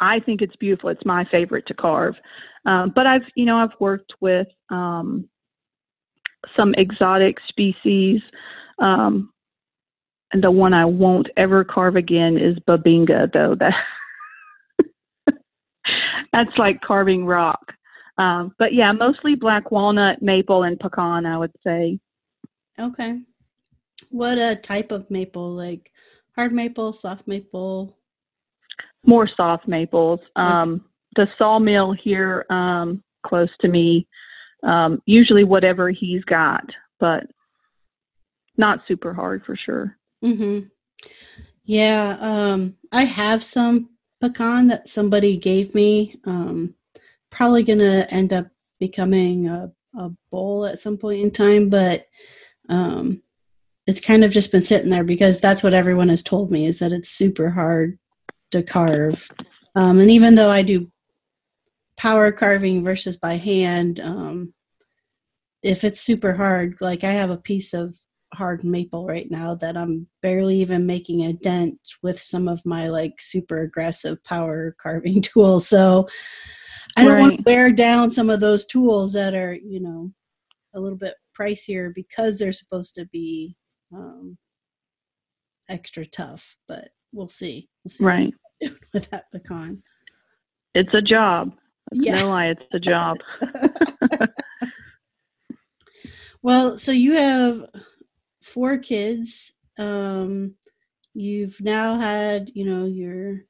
I 0.00 0.20
think 0.20 0.42
it's 0.42 0.56
beautiful. 0.56 0.90
It's 0.90 1.04
my 1.04 1.24
favorite 1.30 1.66
to 1.66 1.74
carve. 1.74 2.14
Um, 2.66 2.92
but 2.94 3.06
I've, 3.06 3.22
you 3.34 3.44
know, 3.44 3.58
I've 3.58 3.78
worked 3.78 4.12
with 4.20 4.48
um, 4.70 5.28
some 6.56 6.74
exotic 6.74 7.36
species. 7.48 8.20
Um, 8.78 9.32
and 10.32 10.42
the 10.42 10.50
one 10.50 10.74
I 10.74 10.84
won't 10.84 11.28
ever 11.36 11.64
carve 11.64 11.96
again 11.96 12.36
is 12.36 12.58
Bubinga, 12.66 13.32
though. 13.32 13.54
That 13.54 13.74
that's 16.32 16.58
like 16.58 16.80
carving 16.80 17.24
rock. 17.24 17.72
Um, 18.18 18.54
but 18.58 18.74
yeah, 18.74 18.90
mostly 18.92 19.34
black 19.34 19.70
walnut, 19.70 20.22
maple, 20.22 20.64
and 20.64 20.78
pecan. 20.78 21.26
I 21.26 21.38
would 21.38 21.52
say. 21.64 21.98
Okay. 22.78 23.20
What 24.10 24.38
a 24.38 24.56
type 24.56 24.90
of 24.90 25.10
maple? 25.10 25.50
Like 25.50 25.90
hard 26.34 26.52
maple, 26.52 26.92
soft 26.92 27.28
maple? 27.28 27.96
More 29.06 29.28
soft 29.28 29.68
maples. 29.68 30.20
Um. 30.36 30.84
The 31.16 31.28
sawmill 31.38 31.92
here, 31.92 32.44
um, 32.50 33.00
close 33.24 33.50
to 33.60 33.68
me, 33.68 34.08
um, 34.64 35.00
usually 35.06 35.44
whatever 35.44 35.90
he's 35.90 36.24
got, 36.24 36.68
but 36.98 37.22
not 38.56 38.80
super 38.88 39.14
hard 39.14 39.44
for 39.44 39.54
sure. 39.54 39.96
Mm-hmm. 40.24 40.66
Yeah, 41.66 42.16
um, 42.20 42.76
I 42.90 43.04
have 43.04 43.44
some 43.44 43.90
pecan 44.20 44.66
that 44.66 44.88
somebody 44.88 45.36
gave 45.36 45.72
me. 45.72 46.18
Um, 46.24 46.74
probably 47.30 47.62
gonna 47.62 48.08
end 48.10 48.32
up 48.32 48.48
becoming 48.80 49.48
a, 49.48 49.70
a 49.96 50.10
bowl 50.32 50.66
at 50.66 50.80
some 50.80 50.98
point 50.98 51.22
in 51.22 51.30
time, 51.30 51.68
but 51.68 52.08
um, 52.68 53.22
it's 53.86 54.00
kind 54.00 54.24
of 54.24 54.32
just 54.32 54.50
been 54.50 54.62
sitting 54.62 54.90
there 54.90 55.04
because 55.04 55.40
that's 55.40 55.62
what 55.62 55.74
everyone 55.74 56.08
has 56.08 56.24
told 56.24 56.50
me 56.50 56.66
is 56.66 56.80
that 56.80 56.92
it's 56.92 57.10
super 57.10 57.50
hard 57.50 58.00
to 58.50 58.62
carve. 58.62 59.28
Um, 59.74 59.98
and 59.98 60.10
even 60.10 60.34
though 60.34 60.50
I 60.50 60.62
do 60.62 60.90
power 61.96 62.32
carving 62.32 62.84
versus 62.84 63.16
by 63.16 63.34
hand, 63.34 64.00
um, 64.00 64.52
if 65.62 65.84
it's 65.84 66.00
super 66.00 66.34
hard, 66.34 66.76
like 66.80 67.04
I 67.04 67.12
have 67.12 67.30
a 67.30 67.38
piece 67.38 67.72
of 67.74 67.94
hard 68.34 68.64
maple 68.64 69.06
right 69.06 69.30
now 69.30 69.54
that 69.54 69.76
I'm 69.76 70.06
barely 70.22 70.56
even 70.56 70.86
making 70.86 71.24
a 71.24 71.32
dent 71.32 71.78
with 72.02 72.20
some 72.20 72.48
of 72.48 72.64
my 72.64 72.88
like 72.88 73.14
super 73.20 73.62
aggressive 73.62 74.22
power 74.24 74.76
carving 74.80 75.22
tools. 75.22 75.68
So 75.68 76.06
I 76.96 77.04
don't 77.04 77.14
right. 77.14 77.20
want 77.20 77.36
to 77.38 77.42
wear 77.44 77.72
down 77.72 78.10
some 78.10 78.30
of 78.30 78.40
those 78.40 78.66
tools 78.66 79.12
that 79.14 79.34
are, 79.34 79.54
you 79.54 79.80
know, 79.80 80.12
a 80.74 80.80
little 80.80 80.98
bit 80.98 81.14
pricier 81.38 81.94
because 81.94 82.38
they're 82.38 82.52
supposed 82.52 82.94
to 82.96 83.06
be 83.06 83.56
um, 83.92 84.36
extra 85.68 86.04
tough. 86.06 86.56
But 86.68 86.88
we'll 87.14 87.28
see. 87.28 87.68
We'll 87.84 87.90
see 87.90 88.04
right. 88.04 88.34
with 88.92 89.10
that 89.10 89.30
pecan. 89.32 89.82
It's 90.74 90.92
a 90.92 91.02
job. 91.02 91.52
Yeah. 91.92 92.20
No 92.20 92.28
lie, 92.30 92.46
it's 92.46 92.62
a 92.72 92.80
job. 92.80 93.18
well, 96.42 96.78
so 96.78 96.92
you 96.92 97.12
have 97.14 97.66
four 98.42 98.78
kids. 98.78 99.52
Um, 99.78 100.54
you've 101.14 101.60
now 101.60 101.96
had, 101.96 102.50
you 102.54 102.64
know, 102.64 102.86
your 102.86 103.42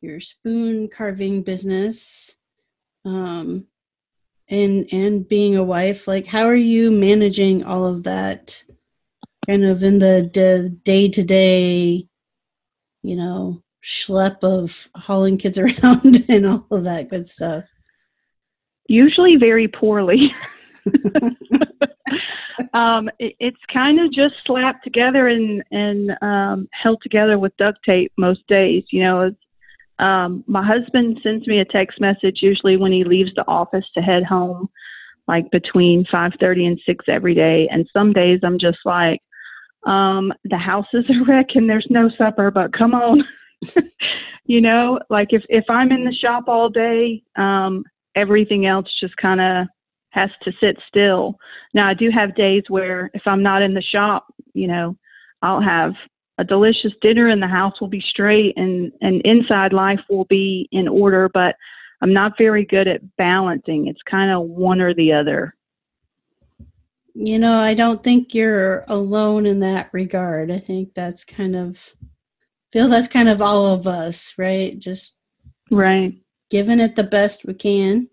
your 0.00 0.20
spoon 0.20 0.88
carving 0.88 1.42
business, 1.42 2.36
um, 3.06 3.66
and 4.50 4.86
and 4.92 5.26
being 5.26 5.56
a 5.56 5.64
wife. 5.64 6.06
Like, 6.06 6.26
how 6.26 6.44
are 6.44 6.54
you 6.54 6.90
managing 6.90 7.64
all 7.64 7.86
of 7.86 8.02
that? 8.02 8.62
Kind 9.46 9.64
of 9.64 9.82
in 9.82 9.98
the 9.98 10.22
day 10.82 11.08
to 11.08 11.22
day, 11.22 12.08
you 13.04 13.14
know, 13.16 13.62
schlep 13.84 14.42
of 14.42 14.88
hauling 14.96 15.36
kids 15.38 15.58
around 15.58 16.24
and 16.28 16.46
all 16.46 16.66
of 16.70 16.84
that 16.84 17.10
good 17.10 17.28
stuff. 17.28 17.64
Usually, 18.88 19.36
very 19.36 19.68
poorly. 19.68 20.34
um, 22.74 23.08
it, 23.18 23.34
it's 23.38 23.60
kind 23.72 24.00
of 24.00 24.12
just 24.12 24.34
slapped 24.44 24.84
together 24.84 25.28
and 25.28 25.62
and 25.70 26.16
um, 26.22 26.68
held 26.72 27.00
together 27.02 27.38
with 27.38 27.56
duct 27.56 27.78
tape 27.84 28.12
most 28.16 28.46
days. 28.48 28.84
You 28.90 29.02
know, 29.02 29.34
um, 29.98 30.44
my 30.46 30.64
husband 30.64 31.20
sends 31.22 31.46
me 31.46 31.60
a 31.60 31.64
text 31.64 32.00
message 32.00 32.40
usually 32.42 32.76
when 32.76 32.92
he 32.92 33.04
leaves 33.04 33.32
the 33.34 33.46
office 33.46 33.86
to 33.94 34.02
head 34.02 34.24
home, 34.24 34.68
like 35.28 35.50
between 35.50 36.04
five 36.10 36.32
thirty 36.40 36.66
and 36.66 36.80
six 36.84 37.04
every 37.08 37.34
day. 37.34 37.68
And 37.70 37.88
some 37.92 38.12
days 38.12 38.40
I'm 38.42 38.58
just 38.58 38.78
like, 38.84 39.20
um, 39.86 40.32
the 40.44 40.58
house 40.58 40.86
is 40.92 41.04
a 41.10 41.24
wreck 41.24 41.54
and 41.54 41.68
there's 41.68 41.86
no 41.90 42.10
supper, 42.16 42.50
but 42.50 42.72
come 42.72 42.94
on. 42.94 43.24
you 44.44 44.60
know, 44.60 44.98
like 45.10 45.28
if 45.32 45.42
if 45.48 45.64
I'm 45.68 45.92
in 45.92 46.04
the 46.04 46.14
shop 46.14 46.44
all 46.48 46.68
day, 46.68 47.22
um, 47.36 47.84
everything 48.14 48.66
else 48.66 48.88
just 49.00 49.16
kind 49.16 49.40
of 49.40 49.66
has 50.10 50.30
to 50.42 50.52
sit 50.60 50.76
still. 50.86 51.36
Now, 51.74 51.88
I 51.88 51.94
do 51.94 52.10
have 52.10 52.36
days 52.36 52.62
where 52.68 53.10
if 53.14 53.22
I'm 53.26 53.42
not 53.42 53.62
in 53.62 53.74
the 53.74 53.82
shop, 53.82 54.26
you 54.54 54.68
know, 54.68 54.96
I'll 55.42 55.60
have 55.60 55.94
a 56.38 56.44
delicious 56.44 56.92
dinner 57.00 57.28
and 57.28 57.42
the 57.42 57.48
house 57.48 57.80
will 57.80 57.88
be 57.88 58.00
straight 58.00 58.56
and, 58.56 58.92
and 59.00 59.20
inside 59.22 59.72
life 59.72 60.00
will 60.08 60.24
be 60.26 60.68
in 60.72 60.88
order, 60.88 61.28
but 61.32 61.56
I'm 62.00 62.12
not 62.12 62.38
very 62.38 62.64
good 62.64 62.88
at 62.88 63.16
balancing. 63.16 63.88
It's 63.88 64.02
kind 64.02 64.30
of 64.30 64.42
one 64.42 64.80
or 64.80 64.94
the 64.94 65.12
other. 65.12 65.54
You 67.14 67.38
know, 67.38 67.54
I 67.58 67.74
don't 67.74 68.02
think 68.02 68.34
you're 68.34 68.84
alone 68.88 69.46
in 69.46 69.60
that 69.60 69.90
regard. 69.92 70.50
I 70.50 70.58
think 70.58 70.94
that's 70.94 71.24
kind 71.24 71.54
of 71.54 71.94
feel 72.72 72.88
that's 72.88 73.08
kind 73.08 73.28
of 73.28 73.40
all 73.40 73.66
of 73.66 73.86
us, 73.86 74.34
right? 74.36 74.78
Just 74.78 75.14
right 75.70 76.14
giving 76.50 76.80
it 76.80 76.96
the 76.96 77.04
best 77.04 77.44
we 77.44 77.54
can. 77.54 78.08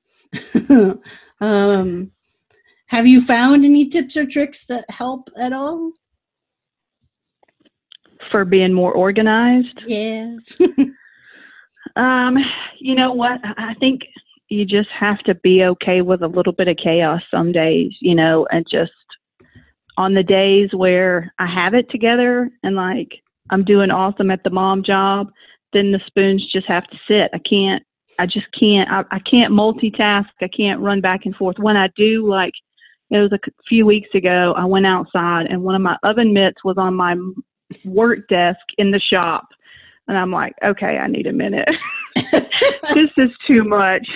Um, 1.41 2.11
have 2.89 3.07
you 3.07 3.19
found 3.19 3.65
any 3.65 3.89
tips 3.89 4.15
or 4.15 4.27
tricks 4.27 4.65
that 4.65 4.89
help 4.89 5.29
at 5.35 5.53
all? 5.53 5.91
For 8.29 8.45
being 8.45 8.73
more 8.73 8.93
organized? 8.93 9.81
Yeah. 9.87 10.35
um, 11.95 12.37
you 12.79 12.93
know 12.93 13.11
what? 13.11 13.41
I 13.43 13.73
think 13.79 14.03
you 14.51 14.65
just 14.65 14.89
have 14.89 15.19
to 15.19 15.35
be 15.35 15.63
okay 15.63 16.01
with 16.01 16.21
a 16.21 16.27
little 16.27 16.53
bit 16.53 16.67
of 16.67 16.77
chaos 16.77 17.21
some 17.31 17.51
days, 17.51 17.93
you 18.01 18.13
know, 18.13 18.45
and 18.51 18.65
just 18.69 18.91
on 19.97 20.13
the 20.13 20.23
days 20.23 20.69
where 20.73 21.33
I 21.39 21.47
have 21.47 21.73
it 21.73 21.89
together 21.89 22.49
and 22.63 22.75
like 22.75 23.21
I'm 23.49 23.63
doing 23.63 23.91
awesome 23.91 24.29
at 24.29 24.43
the 24.43 24.49
mom 24.49 24.83
job, 24.83 25.31
then 25.73 25.91
the 25.91 26.01
spoons 26.05 26.45
just 26.51 26.67
have 26.67 26.85
to 26.87 26.97
sit. 27.07 27.29
I 27.33 27.39
can't 27.39 27.83
I 28.19 28.25
just 28.25 28.47
can't. 28.51 28.89
I, 28.91 29.03
I 29.09 29.19
can't 29.19 29.53
multitask. 29.53 30.27
I 30.41 30.47
can't 30.47 30.81
run 30.81 31.01
back 31.01 31.25
and 31.25 31.35
forth. 31.35 31.57
When 31.57 31.77
I 31.77 31.87
do, 31.95 32.27
like 32.27 32.53
it 33.09 33.17
was 33.17 33.31
a 33.31 33.39
few 33.67 33.85
weeks 33.85 34.09
ago, 34.13 34.53
I 34.55 34.65
went 34.65 34.85
outside 34.85 35.47
and 35.47 35.63
one 35.63 35.75
of 35.75 35.81
my 35.81 35.97
oven 36.03 36.33
mitts 36.33 36.63
was 36.63 36.77
on 36.77 36.93
my 36.93 37.15
work 37.85 38.27
desk 38.27 38.59
in 38.77 38.91
the 38.91 38.99
shop, 38.99 39.47
and 40.07 40.17
I'm 40.17 40.31
like, 40.31 40.53
okay, 40.63 40.97
I 40.97 41.07
need 41.07 41.25
a 41.25 41.33
minute. 41.33 41.69
this 42.93 43.11
is 43.17 43.31
too 43.47 43.63
much. 43.63 44.07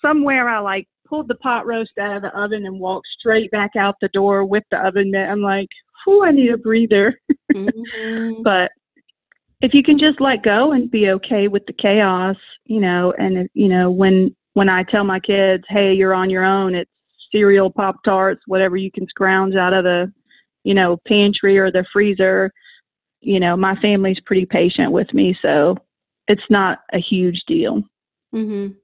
Somewhere 0.00 0.48
I 0.48 0.58
like 0.60 0.88
pulled 1.06 1.28
the 1.28 1.34
pot 1.36 1.66
roast 1.66 1.92
out 1.98 2.16
of 2.16 2.22
the 2.22 2.38
oven 2.38 2.66
and 2.66 2.78
walked 2.78 3.08
straight 3.18 3.50
back 3.50 3.76
out 3.76 3.96
the 4.00 4.08
door 4.08 4.44
with 4.44 4.64
the 4.70 4.78
oven 4.78 5.10
mitt. 5.10 5.28
I'm 5.28 5.42
like, 5.42 5.68
oh, 6.06 6.24
I 6.24 6.30
need 6.30 6.50
a 6.50 6.58
breather. 6.58 7.18
mm-hmm. 7.52 8.42
But 8.42 8.70
if 9.60 9.74
you 9.74 9.82
can 9.82 9.98
just 9.98 10.20
let 10.20 10.42
go 10.42 10.72
and 10.72 10.90
be 10.90 11.10
okay 11.10 11.48
with 11.48 11.66
the 11.66 11.72
chaos, 11.72 12.36
you 12.64 12.80
know, 12.80 13.12
and 13.18 13.48
you 13.54 13.68
know 13.68 13.90
when 13.90 14.34
when 14.54 14.68
I 14.68 14.82
tell 14.84 15.04
my 15.04 15.20
kids, 15.20 15.64
"Hey, 15.68 15.94
you're 15.94 16.14
on 16.14 16.30
your 16.30 16.44
own," 16.44 16.74
it's 16.74 16.90
cereal, 17.32 17.70
pop 17.70 18.02
tarts, 18.04 18.42
whatever 18.46 18.76
you 18.76 18.90
can 18.90 19.06
scrounge 19.08 19.54
out 19.56 19.72
of 19.72 19.84
the, 19.84 20.12
you 20.64 20.74
know, 20.74 20.98
pantry 21.06 21.58
or 21.58 21.70
the 21.70 21.84
freezer. 21.92 22.50
You 23.20 23.40
know, 23.40 23.56
my 23.56 23.74
family's 23.80 24.20
pretty 24.20 24.46
patient 24.46 24.92
with 24.92 25.12
me, 25.12 25.36
so 25.42 25.76
it's 26.28 26.48
not 26.50 26.80
a 26.92 26.98
huge 26.98 27.42
deal. 27.46 27.82
Mhm. 28.34 28.76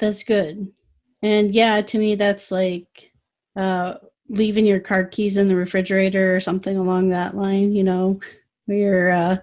That's 0.00 0.24
good. 0.24 0.72
And 1.22 1.54
yeah, 1.54 1.80
to 1.82 1.98
me 1.98 2.14
that's 2.16 2.50
like 2.50 3.12
uh 3.56 3.94
leaving 4.30 4.64
your 4.64 4.80
car 4.80 5.04
keys 5.04 5.36
in 5.36 5.48
the 5.48 5.56
refrigerator 5.56 6.34
or 6.34 6.40
something 6.40 6.76
along 6.76 7.10
that 7.10 7.36
line, 7.36 7.72
you 7.72 7.84
know, 7.84 8.20
your 8.66 9.10
uh, 9.10 9.36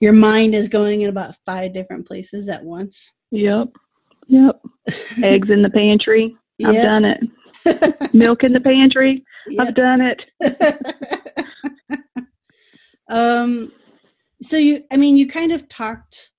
your 0.00 0.12
mind 0.12 0.54
is 0.54 0.68
going 0.68 1.02
in 1.02 1.10
about 1.10 1.36
five 1.46 1.72
different 1.72 2.06
places 2.06 2.48
at 2.48 2.64
once. 2.64 3.12
Yep. 3.30 3.68
Yep. 4.26 4.60
Eggs 5.22 5.50
in 5.50 5.62
the 5.62 5.70
pantry. 5.70 6.36
I've 6.64 6.74
yep. 6.74 6.84
done 6.84 7.04
it. 7.04 8.14
Milk 8.14 8.44
in 8.44 8.52
the 8.52 8.60
pantry. 8.60 9.24
Yep. 9.48 9.66
I've 9.68 9.74
done 9.74 10.00
it. 10.00 10.22
um 13.08 13.70
so 14.40 14.56
you 14.56 14.82
i 14.90 14.96
mean 14.96 15.16
you 15.16 15.26
kind 15.26 15.52
of 15.52 15.68
talked 15.68 16.30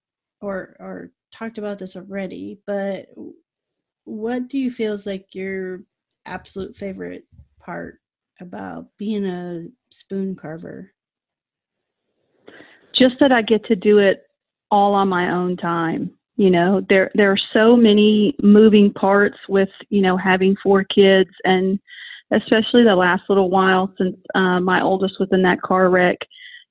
or 0.42 0.76
or 0.80 1.12
talked 1.32 1.58
about 1.58 1.78
this 1.78 1.96
already 1.96 2.60
but 2.66 3.08
what 4.06 4.48
do 4.48 4.58
you 4.58 4.72
feel 4.72 4.94
is 4.94 5.06
like 5.06 5.34
your 5.34 5.82
absolute 6.26 6.76
favorite 6.76 7.26
part 7.60 8.00
about 8.40 8.88
being 8.98 9.26
a 9.26 9.68
spoon 9.92 10.36
carver? 10.36 10.92
Just 12.94 13.16
that 13.20 13.32
i 13.32 13.42
get 13.42 13.66
to 13.66 13.76
do 13.76 13.98
it 13.98 14.24
all 14.70 14.94
on 14.94 15.08
my 15.08 15.32
own 15.32 15.58
time 15.58 16.12
you 16.36 16.50
know? 16.50 16.82
There 16.90 17.12
there 17.14 17.32
are 17.32 17.40
so 17.54 17.76
many 17.76 18.36
moving 18.42 18.92
parts 18.92 19.38
with 19.48 19.70
you 19.90 20.02
know 20.02 20.18
having 20.18 20.56
four 20.62 20.84
kids 20.84 21.30
and 21.44 21.80
especially 22.32 22.84
the 22.84 22.96
last 22.96 23.24
little 23.30 23.50
while 23.50 23.94
since 23.98 24.18
uh, 24.34 24.60
my 24.60 24.82
oldest 24.82 25.20
was 25.20 25.30
in 25.32 25.44
that 25.44 25.62
car 25.62 25.90
wreck. 25.90 26.18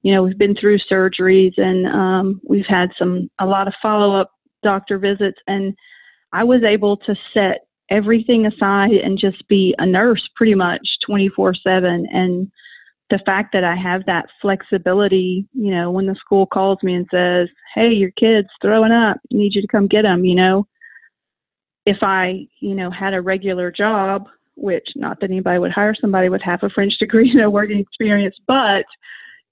You 0.02 0.12
know, 0.12 0.24
we've 0.24 0.38
been 0.38 0.56
through 0.56 0.80
surgeries 0.90 1.52
and 1.56 1.86
um, 1.86 2.40
we've 2.44 2.66
had 2.66 2.90
some 2.98 3.30
a 3.38 3.46
lot 3.46 3.68
of 3.68 3.74
follow 3.80 4.20
up 4.20 4.32
doctor 4.64 4.98
visits, 4.98 5.38
and 5.46 5.74
I 6.32 6.44
was 6.44 6.62
able 6.62 6.96
to 6.98 7.14
set 7.34 7.66
everything 7.90 8.46
aside 8.46 8.92
and 8.92 9.18
just 9.18 9.46
be 9.48 9.74
a 9.78 9.86
nurse 9.86 10.26
pretty 10.34 10.54
much 10.54 10.98
24 11.04 11.54
7 11.54 12.06
and 12.12 12.50
the 13.10 13.18
fact 13.26 13.52
that 13.52 13.62
I 13.62 13.76
have 13.76 14.06
that 14.06 14.24
flexibility, 14.40 15.46
you 15.52 15.70
know, 15.70 15.90
when 15.90 16.06
the 16.06 16.14
school 16.14 16.46
calls 16.46 16.78
me 16.82 16.94
and 16.94 17.06
says, 17.10 17.48
"Hey, 17.74 17.92
your 17.92 18.10
kid's 18.12 18.48
throwing 18.62 18.90
up. 18.90 19.18
I 19.18 19.36
need 19.36 19.54
you 19.54 19.60
to 19.60 19.68
come 19.68 19.86
get 19.86 20.02
them," 20.02 20.24
you 20.24 20.34
know, 20.34 20.66
if 21.84 21.98
I, 22.02 22.46
you 22.60 22.74
know, 22.74 22.90
had 22.90 23.12
a 23.12 23.20
regular 23.20 23.70
job, 23.70 24.28
which 24.56 24.88
not 24.96 25.20
that 25.20 25.30
anybody 25.30 25.58
would 25.58 25.72
hire 25.72 25.94
somebody 25.94 26.30
with 26.30 26.40
half 26.40 26.62
a 26.62 26.70
French 26.70 26.96
degree 26.98 27.28
and 27.28 27.38
no 27.38 27.50
working 27.50 27.78
experience, 27.78 28.36
but 28.46 28.86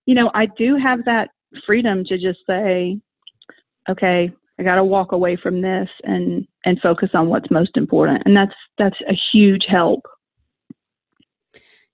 you 0.07 0.15
know, 0.15 0.31
I 0.35 0.47
do 0.47 0.77
have 0.77 1.05
that 1.05 1.29
freedom 1.67 2.05
to 2.07 2.17
just 2.17 2.41
say, 2.47 2.99
okay, 3.89 4.33
I 4.61 4.63
got 4.63 4.75
to 4.75 4.85
walk 4.85 5.13
away 5.13 5.37
from 5.37 5.63
this 5.63 5.89
and 6.05 6.47
and 6.67 6.79
focus 6.83 7.09
on 7.15 7.29
what's 7.29 7.51
most 7.51 7.79
important, 7.79 8.25
and 8.27 8.37
that's 8.37 8.55
that's 8.77 8.99
a 9.09 9.19
huge 9.33 9.65
help. 9.67 10.07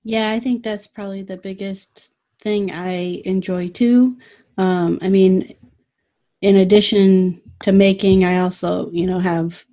Yeah, 0.02 0.32
I 0.32 0.40
think 0.40 0.64
that's 0.64 0.88
probably 0.88 1.22
the 1.22 1.36
biggest 1.36 2.12
thing 2.40 2.72
I 2.72 3.22
enjoy 3.24 3.68
too. 3.68 4.18
Um, 4.58 4.98
I 5.00 5.08
mean, 5.08 5.54
in 6.42 6.56
addition 6.56 7.40
to 7.62 7.70
making, 7.70 8.24
I 8.24 8.40
also 8.40 8.90
you 8.90 9.06
know 9.06 9.20
have 9.20 9.64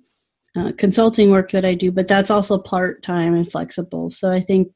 uh, 0.54 0.70
consulting 0.78 1.32
work 1.32 1.50
that 1.50 1.64
I 1.64 1.74
do, 1.74 1.90
but 1.90 2.06
that's 2.06 2.30
also 2.30 2.58
part 2.58 3.02
time 3.02 3.34
and 3.34 3.50
flexible. 3.50 4.08
So 4.08 4.30
I 4.30 4.38
think 4.38 4.68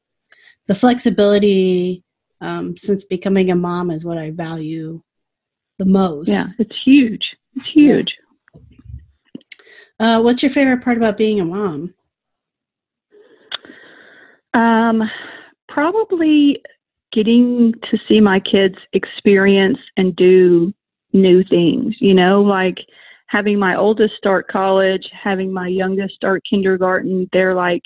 the 0.67 0.75
flexibility 0.75 2.03
um, 2.41 2.75
since 2.75 3.05
becoming 3.05 3.49
a 3.49 3.55
mom 3.55 3.91
is 3.91 4.03
what 4.03 4.17
I 4.17 4.31
value 4.31 5.01
the 5.77 5.85
most. 5.85 6.27
Yeah, 6.27 6.47
it's 6.57 6.75
huge. 6.83 7.37
It's 7.55 7.69
huge. 7.69 8.15
Uh, 9.99 10.21
what's 10.21 10.41
your 10.41 10.49
favorite 10.49 10.83
part 10.83 10.97
about 10.97 11.17
being 11.17 11.39
a 11.39 11.45
mom? 11.45 11.93
Um, 14.53 15.09
probably 15.67 16.61
getting 17.11 17.73
to 17.89 17.97
see 18.07 18.21
my 18.21 18.39
kids 18.39 18.75
experience 18.93 19.77
and 19.97 20.15
do 20.15 20.73
new 21.13 21.43
things. 21.43 21.95
You 21.99 22.13
know, 22.13 22.41
like 22.41 22.77
having 23.27 23.59
my 23.59 23.75
oldest 23.75 24.15
start 24.15 24.47
college, 24.47 25.07
having 25.11 25.51
my 25.51 25.67
youngest 25.67 26.15
start 26.15 26.43
kindergarten. 26.49 27.29
They're 27.31 27.55
like 27.55 27.83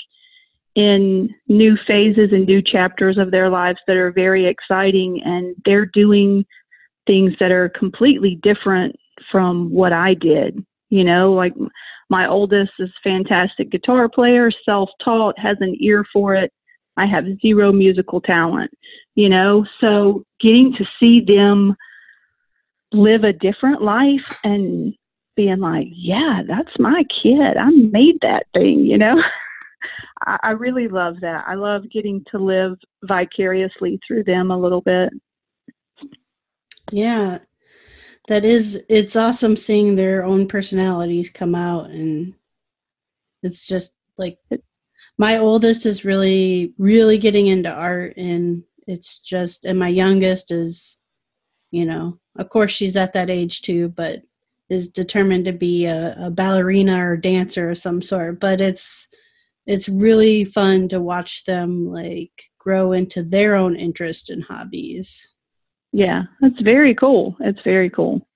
in 0.75 1.29
new 1.47 1.77
phases 1.85 2.29
and 2.31 2.45
new 2.45 2.61
chapters 2.61 3.17
of 3.17 3.31
their 3.31 3.49
lives 3.49 3.79
that 3.87 3.97
are 3.97 4.11
very 4.11 4.45
exciting 4.45 5.21
and 5.23 5.55
they're 5.65 5.85
doing 5.85 6.45
things 7.05 7.33
that 7.39 7.51
are 7.51 7.69
completely 7.69 8.39
different 8.41 8.95
from 9.31 9.71
what 9.71 9.93
I 9.93 10.13
did. 10.13 10.63
You 10.89 11.03
know, 11.03 11.33
like 11.33 11.53
my 12.09 12.27
oldest 12.27 12.73
is 12.79 12.91
fantastic 13.03 13.71
guitar 13.71 14.07
player, 14.07 14.51
self-taught, 14.65 15.39
has 15.39 15.57
an 15.59 15.75
ear 15.79 16.05
for 16.13 16.35
it. 16.35 16.51
I 16.97 17.07
have 17.07 17.25
zero 17.41 17.71
musical 17.71 18.21
talent, 18.21 18.71
you 19.15 19.29
know, 19.29 19.65
so 19.81 20.23
getting 20.39 20.73
to 20.73 20.85
see 20.99 21.21
them 21.21 21.75
live 22.91 23.23
a 23.23 23.33
different 23.33 23.81
life 23.81 24.39
and 24.43 24.93
being 25.35 25.59
like, 25.59 25.87
yeah, 25.91 26.43
that's 26.47 26.77
my 26.77 27.03
kid. 27.05 27.57
I 27.57 27.71
made 27.71 28.19
that 28.21 28.45
thing, 28.53 28.85
you 28.85 28.97
know. 28.97 29.21
I, 30.25 30.51
really 30.51 30.87
love 30.87 31.19
that. 31.21 31.43
I 31.47 31.55
love 31.55 31.89
getting 31.91 32.23
to 32.31 32.37
live 32.37 32.77
vicariously 33.03 33.99
through 34.07 34.23
them 34.23 34.51
a 34.51 34.57
little 34.57 34.79
bit. 34.79 35.11
Yeah, 36.91 37.39
that 38.27 38.45
is, 38.45 38.83
it's 38.89 39.15
awesome 39.15 39.55
seeing 39.55 39.95
their 39.95 40.23
own 40.23 40.47
personalities 40.47 41.29
come 41.29 41.55
out. 41.55 41.89
And 41.89 42.33
it's 43.41 43.67
just 43.67 43.93
like 44.17 44.37
my 45.17 45.37
oldest 45.37 45.85
is 45.85 46.05
really, 46.05 46.73
really 46.77 47.17
getting 47.17 47.47
into 47.47 47.71
art. 47.71 48.15
And 48.17 48.63
it's 48.87 49.19
just, 49.19 49.65
and 49.65 49.77
my 49.77 49.89
youngest 49.89 50.51
is, 50.51 50.97
you 51.71 51.85
know, 51.85 52.19
of 52.37 52.49
course 52.49 52.71
she's 52.71 52.95
at 52.95 53.13
that 53.13 53.29
age 53.29 53.61
too, 53.61 53.89
but 53.89 54.21
is 54.69 54.87
determined 54.87 55.45
to 55.45 55.53
be 55.53 55.85
a, 55.85 56.15
a 56.17 56.31
ballerina 56.31 57.05
or 57.05 57.17
dancer 57.17 57.71
of 57.71 57.77
some 57.77 58.01
sort. 58.01 58.39
But 58.39 58.61
it's, 58.61 59.09
it's 59.65 59.89
really 59.89 60.43
fun 60.43 60.87
to 60.89 61.01
watch 61.01 61.43
them 61.45 61.91
like 61.91 62.31
grow 62.57 62.93
into 62.93 63.23
their 63.23 63.55
own 63.55 63.75
interest 63.75 64.29
and 64.29 64.43
hobbies. 64.43 65.32
Yeah, 65.93 66.23
that's 66.41 66.59
very 66.61 66.93
cool. 66.95 67.37
It's 67.39 67.61
very 67.63 67.89
cool. 67.89 68.27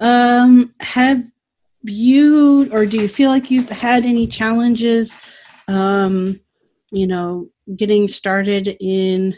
Um, 0.00 0.74
have 0.80 1.22
you 1.82 2.68
or 2.72 2.84
do 2.86 2.96
you 2.96 3.06
feel 3.06 3.30
like 3.30 3.50
you've 3.50 3.68
had 3.68 4.04
any 4.04 4.26
challenges 4.26 5.18
um, 5.68 6.40
you 6.90 7.06
know, 7.06 7.48
getting 7.76 8.08
started 8.08 8.76
in 8.80 9.36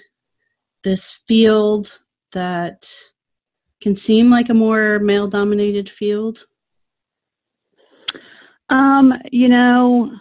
this 0.84 1.20
field 1.26 1.98
that 2.32 2.90
can 3.80 3.96
seem 3.96 4.30
like 4.30 4.48
a 4.48 4.54
more 4.54 4.98
male 4.98 5.26
dominated 5.26 5.90
field? 5.90 6.46
Um, 8.68 9.14
you 9.32 9.48
know, 9.48 10.12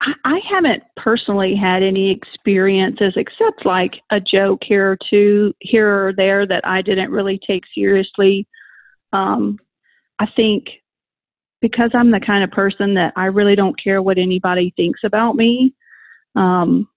I 0.00 0.40
haven't 0.48 0.82
personally 0.96 1.54
had 1.54 1.82
any 1.82 2.10
experiences 2.10 3.14
except 3.16 3.64
like 3.64 3.94
a 4.10 4.20
joke 4.20 4.62
here 4.62 4.92
or 4.92 4.98
two 5.08 5.54
here 5.60 6.08
or 6.08 6.12
there 6.12 6.46
that 6.46 6.66
I 6.66 6.82
didn't 6.82 7.10
really 7.10 7.38
take 7.46 7.62
seriously. 7.74 8.46
Um, 9.12 9.58
I 10.18 10.26
think 10.26 10.66
because 11.60 11.90
I'm 11.94 12.10
the 12.10 12.20
kind 12.20 12.44
of 12.44 12.50
person 12.50 12.92
that 12.94 13.14
I 13.16 13.26
really 13.26 13.56
don't 13.56 13.82
care 13.82 14.02
what 14.02 14.18
anybody 14.18 14.74
thinks 14.76 15.00
about 15.02 15.36
me. 15.36 15.72
Um, 16.36 16.88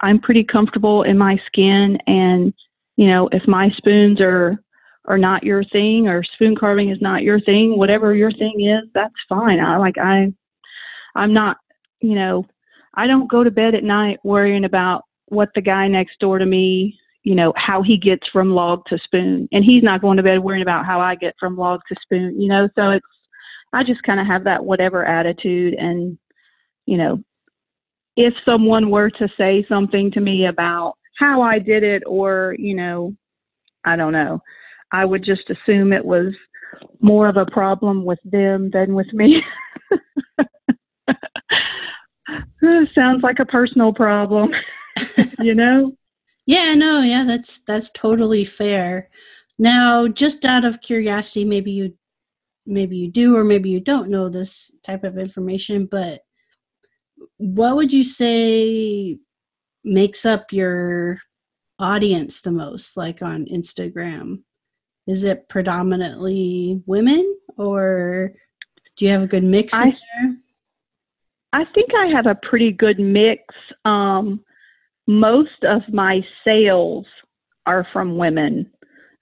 I'm 0.00 0.18
pretty 0.18 0.42
comfortable 0.42 1.04
in 1.04 1.16
my 1.16 1.40
skin, 1.46 1.98
and 2.06 2.52
you 2.96 3.06
know, 3.06 3.28
if 3.28 3.46
my 3.46 3.70
spoons 3.76 4.20
are 4.20 4.58
are 5.06 5.18
not 5.18 5.44
your 5.44 5.62
thing, 5.62 6.08
or 6.08 6.24
spoon 6.24 6.56
carving 6.56 6.90
is 6.90 7.00
not 7.00 7.22
your 7.22 7.40
thing, 7.40 7.78
whatever 7.78 8.14
your 8.14 8.32
thing 8.32 8.62
is, 8.62 8.88
that's 8.92 9.14
fine. 9.28 9.60
I 9.60 9.76
like 9.76 9.96
I, 9.98 10.32
I'm 11.14 11.32
not, 11.32 11.58
you 12.00 12.14
know, 12.14 12.46
I 12.94 13.06
don't 13.06 13.30
go 13.30 13.44
to 13.44 13.50
bed 13.50 13.74
at 13.74 13.84
night 13.84 14.18
worrying 14.24 14.64
about 14.64 15.04
what 15.26 15.50
the 15.54 15.60
guy 15.60 15.88
next 15.88 16.18
door 16.18 16.38
to 16.38 16.46
me, 16.46 16.98
you 17.22 17.34
know, 17.34 17.52
how 17.56 17.82
he 17.82 17.96
gets 17.98 18.28
from 18.32 18.50
log 18.50 18.84
to 18.86 18.98
spoon. 18.98 19.48
And 19.52 19.64
he's 19.64 19.82
not 19.82 20.00
going 20.00 20.16
to 20.16 20.22
bed 20.22 20.38
worrying 20.38 20.62
about 20.62 20.86
how 20.86 21.00
I 21.00 21.14
get 21.14 21.34
from 21.38 21.56
log 21.56 21.80
to 21.88 21.96
spoon, 22.00 22.40
you 22.40 22.48
know. 22.48 22.68
So 22.74 22.90
it's, 22.90 23.06
I 23.72 23.82
just 23.84 24.02
kind 24.04 24.20
of 24.20 24.26
have 24.26 24.44
that 24.44 24.64
whatever 24.64 25.04
attitude. 25.04 25.74
And, 25.74 26.16
you 26.86 26.96
know, 26.96 27.22
if 28.16 28.32
someone 28.44 28.90
were 28.90 29.10
to 29.10 29.28
say 29.36 29.66
something 29.68 30.10
to 30.12 30.20
me 30.20 30.46
about 30.46 30.94
how 31.18 31.42
I 31.42 31.58
did 31.58 31.82
it 31.82 32.02
or, 32.06 32.54
you 32.58 32.74
know, 32.74 33.14
I 33.84 33.96
don't 33.96 34.12
know, 34.12 34.40
I 34.92 35.04
would 35.04 35.24
just 35.24 35.50
assume 35.50 35.92
it 35.92 36.04
was 36.04 36.32
more 37.00 37.28
of 37.28 37.36
a 37.36 37.46
problem 37.46 38.04
with 38.04 38.18
them 38.24 38.70
than 38.72 38.94
with 38.94 39.12
me. 39.12 39.42
sounds 42.92 43.22
like 43.22 43.38
a 43.38 43.46
personal 43.46 43.92
problem, 43.92 44.52
you 45.40 45.54
know? 45.54 45.96
Yeah, 46.46 46.74
no, 46.74 47.00
yeah, 47.00 47.24
that's 47.24 47.58
that's 47.60 47.90
totally 47.90 48.44
fair. 48.44 49.10
Now, 49.58 50.06
just 50.06 50.44
out 50.44 50.64
of 50.64 50.80
curiosity, 50.80 51.44
maybe 51.44 51.72
you 51.72 51.94
maybe 52.66 52.96
you 52.96 53.10
do 53.10 53.36
or 53.36 53.44
maybe 53.44 53.70
you 53.70 53.80
don't 53.80 54.10
know 54.10 54.28
this 54.28 54.70
type 54.82 55.04
of 55.04 55.18
information, 55.18 55.86
but 55.86 56.20
what 57.38 57.76
would 57.76 57.92
you 57.92 58.04
say 58.04 59.18
makes 59.84 60.24
up 60.24 60.52
your 60.52 61.18
audience 61.78 62.40
the 62.40 62.52
most 62.52 62.96
like 62.96 63.22
on 63.22 63.46
Instagram? 63.46 64.42
Is 65.06 65.24
it 65.24 65.48
predominantly 65.48 66.82
women 66.86 67.36
or 67.56 68.32
do 68.96 69.04
you 69.04 69.10
have 69.10 69.22
a 69.22 69.28
good 69.28 69.44
mix 69.44 69.74
I, 69.74 69.96
there? 70.20 70.36
I 71.52 71.64
think 71.74 71.90
I 71.94 72.06
have 72.06 72.26
a 72.26 72.34
pretty 72.34 72.72
good 72.72 72.98
mix. 72.98 73.42
Um, 73.84 74.44
most 75.06 75.62
of 75.62 75.82
my 75.92 76.24
sales 76.44 77.06
are 77.64 77.86
from 77.92 78.18
women. 78.18 78.70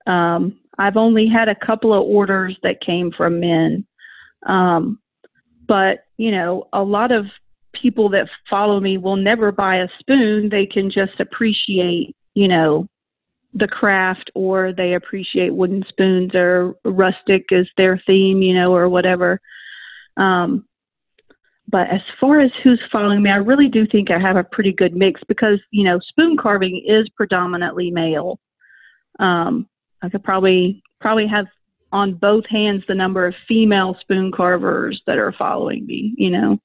Um, 0.07 0.59
I've 0.79 0.97
only 0.97 1.29
had 1.29 1.49
a 1.49 1.55
couple 1.55 1.95
of 1.95 2.03
orders 2.03 2.57
that 2.63 2.81
came 2.81 3.13
from 3.13 3.41
men. 3.41 3.87
Um, 4.47 4.99
but, 5.67 6.05
you 6.17 6.31
know, 6.31 6.69
a 6.73 6.83
lot 6.83 7.13
of 7.13 7.27
people 7.73 8.09
that 8.11 8.29
follow 8.49 8.81
me 8.81 8.99
will 8.99 9.17
never 9.17 9.53
buy 9.53 9.77
a 9.77 9.89
spoon. 9.99 10.49
They 10.49 10.67
can 10.67 10.91
just 10.91 11.21
appreciate, 11.21 12.15
you 12.35 12.49
know, 12.49 12.89
the 13.55 13.69
craft 13.69 14.31
or 14.35 14.73
they 14.73 14.95
appreciate 14.95 15.55
wooden 15.55 15.85
spoons 15.89 16.35
or 16.35 16.75
rustic 16.85 17.47
is 17.51 17.69
their 17.77 18.03
theme, 18.07 18.43
you 18.43 18.55
know, 18.55 18.75
or 18.75 18.89
whatever. 18.89 19.41
Um, 20.17 20.67
but 21.69 21.89
as 21.89 22.01
far 22.21 22.41
as 22.41 22.51
who's 22.63 22.81
following 22.93 23.23
me, 23.23 23.31
I 23.31 23.37
really 23.37 23.69
do 23.69 23.87
think 23.87 24.11
I 24.11 24.19
have 24.19 24.37
a 24.37 24.45
pretty 24.45 24.73
good 24.73 24.95
mix 24.95 25.21
because, 25.29 25.59
you 25.71 25.85
know, 25.85 25.99
spoon 26.01 26.37
carving 26.37 26.83
is 26.87 27.09
predominantly 27.11 27.91
male. 27.91 28.39
Um, 29.19 29.69
I 30.03 30.09
could 30.09 30.23
probably 30.23 30.83
probably 31.01 31.27
have 31.27 31.47
on 31.93 32.15
both 32.15 32.45
hands 32.47 32.83
the 32.89 32.95
number 32.95 33.27
of 33.27 33.35
female 33.47 33.97
spoon 34.01 34.33
carvers 34.33 35.01
that 35.07 35.17
are 35.17 35.33
following 35.33 35.87
me, 35.87 36.15
you 36.19 36.31
know. 36.31 36.59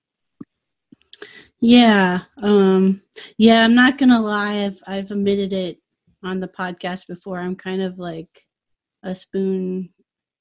Yeah. 1.62 2.22
Um 2.41 3.02
yeah, 3.38 3.64
I'm 3.64 3.76
not 3.76 3.97
gonna 3.97 4.22
lie, 4.22 4.66
I've 4.66 4.82
I've 4.88 5.12
admitted 5.12 5.54
it 5.54 5.80
on 6.24 6.39
the 6.39 6.47
podcast 6.47 7.08
before. 7.08 7.38
I'm 7.38 7.56
kind 7.56 7.82
of 7.82 8.00
like 8.00 8.30
a 9.04 9.14
spoon 9.14 9.89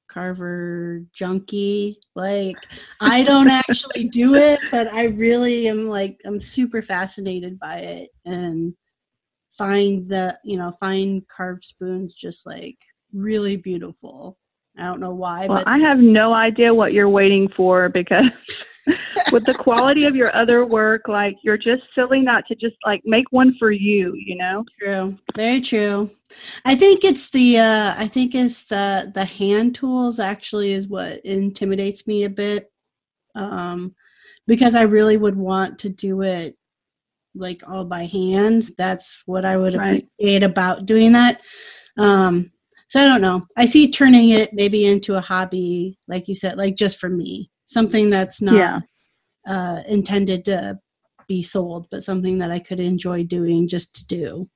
carver 0.09 1.03
junkie. 1.13 2.01
Like 2.15 2.57
I 3.01 3.23
don't 3.23 3.51
actually 3.51 4.09
do 4.09 4.35
it, 4.35 4.61
but 4.71 4.89
I 4.93 5.05
really 5.05 5.69
am 5.69 5.89
like 5.89 6.21
I'm 6.25 6.41
super 6.41 6.83
fascinated 6.83 7.59
by 7.59 7.77
it 7.77 8.11
and 8.25 8.75
find 9.57 10.09
the 10.09 10.39
you 10.45 10.57
know 10.57 10.73
find 10.81 11.27
carved 11.29 11.65
spoons 11.65 12.15
just 12.15 12.47
like 12.47 12.79
really 13.13 13.57
beautiful. 13.57 14.39
I 14.77 14.83
don't 14.83 15.01
know 15.01 15.15
why, 15.15 15.47
well, 15.49 15.59
but 15.59 15.69
I 15.69 15.79
have 15.79 15.99
no 15.99 16.33
idea 16.33 16.73
what 16.73 16.93
you're 16.93 17.09
waiting 17.09 17.49
for 17.49 17.89
because 17.89 18.31
with 19.31 19.45
the 19.47 19.55
quality 19.55 20.05
of 20.05 20.17
your 20.17 20.35
other 20.35 20.65
work, 20.65 21.09
like 21.09 21.37
you're 21.43 21.59
just 21.59 21.83
silly 21.95 22.21
not 22.21 22.47
to 22.47 22.55
just 22.55 22.77
like 22.85 23.03
make 23.05 23.27
one 23.31 23.55
for 23.59 23.71
you, 23.71 24.15
you 24.15 24.37
know? 24.37 24.65
True. 24.81 25.19
Very 25.37 25.61
true. 25.61 26.11
I 26.65 26.75
think 26.75 27.05
it's 27.05 27.31
the 27.31 27.59
uh 27.59 27.95
I 27.97 28.07
think 28.07 28.35
it's 28.35 28.65
the 28.65 29.11
the 29.15 29.25
hand 29.25 29.75
tools 29.75 30.19
actually 30.21 30.73
is 30.73 30.89
what 30.89 31.25
intimidates 31.25 32.07
me 32.07 32.25
a 32.25 32.31
bit. 32.31 32.71
Um 33.35 33.95
because 34.47 34.75
I 34.75 34.83
really 34.83 35.17
would 35.17 35.37
want 35.37 35.79
to 35.81 35.89
do 35.89 36.23
it 36.23 36.57
like 37.35 37.63
all 37.69 37.85
by 37.85 38.05
hand. 38.07 38.71
That's 38.79 39.23
what 39.27 39.45
I 39.45 39.57
would 39.57 39.75
Right. 39.75 40.07
appreciate 40.19 40.43
about 40.43 40.87
doing 40.87 41.13
that. 41.13 41.41
Um 41.97 42.51
so 42.89 43.01
I 43.01 43.07
don't 43.07 43.21
know. 43.21 43.47
I 43.57 43.67
see 43.67 43.91
turning 43.91 44.31
it 44.31 44.55
maybe 44.55 44.87
into 44.87 45.17
a 45.17 45.21
hobby, 45.21 45.99
like 46.09 46.27
you 46.29 46.35
said, 46.35 46.57
like 46.57 46.75
just 46.77 46.99
for 46.99 47.09
me. 47.11 47.51
Something 47.69 48.09
that's 48.09 48.41
not 48.41 48.55
Yeah. 48.55 48.81
uh, 49.47 49.83
intended 49.87 50.47
to 50.47 50.79
be 51.27 51.43
sold, 51.43 51.87
but 51.91 52.03
something 52.03 52.39
that 52.39 52.51
I 52.51 52.59
could 52.59 52.81
enjoy 52.81 53.25
doing 53.25 53.69
just 53.69 53.95
to 53.97 54.07
do. 54.07 54.49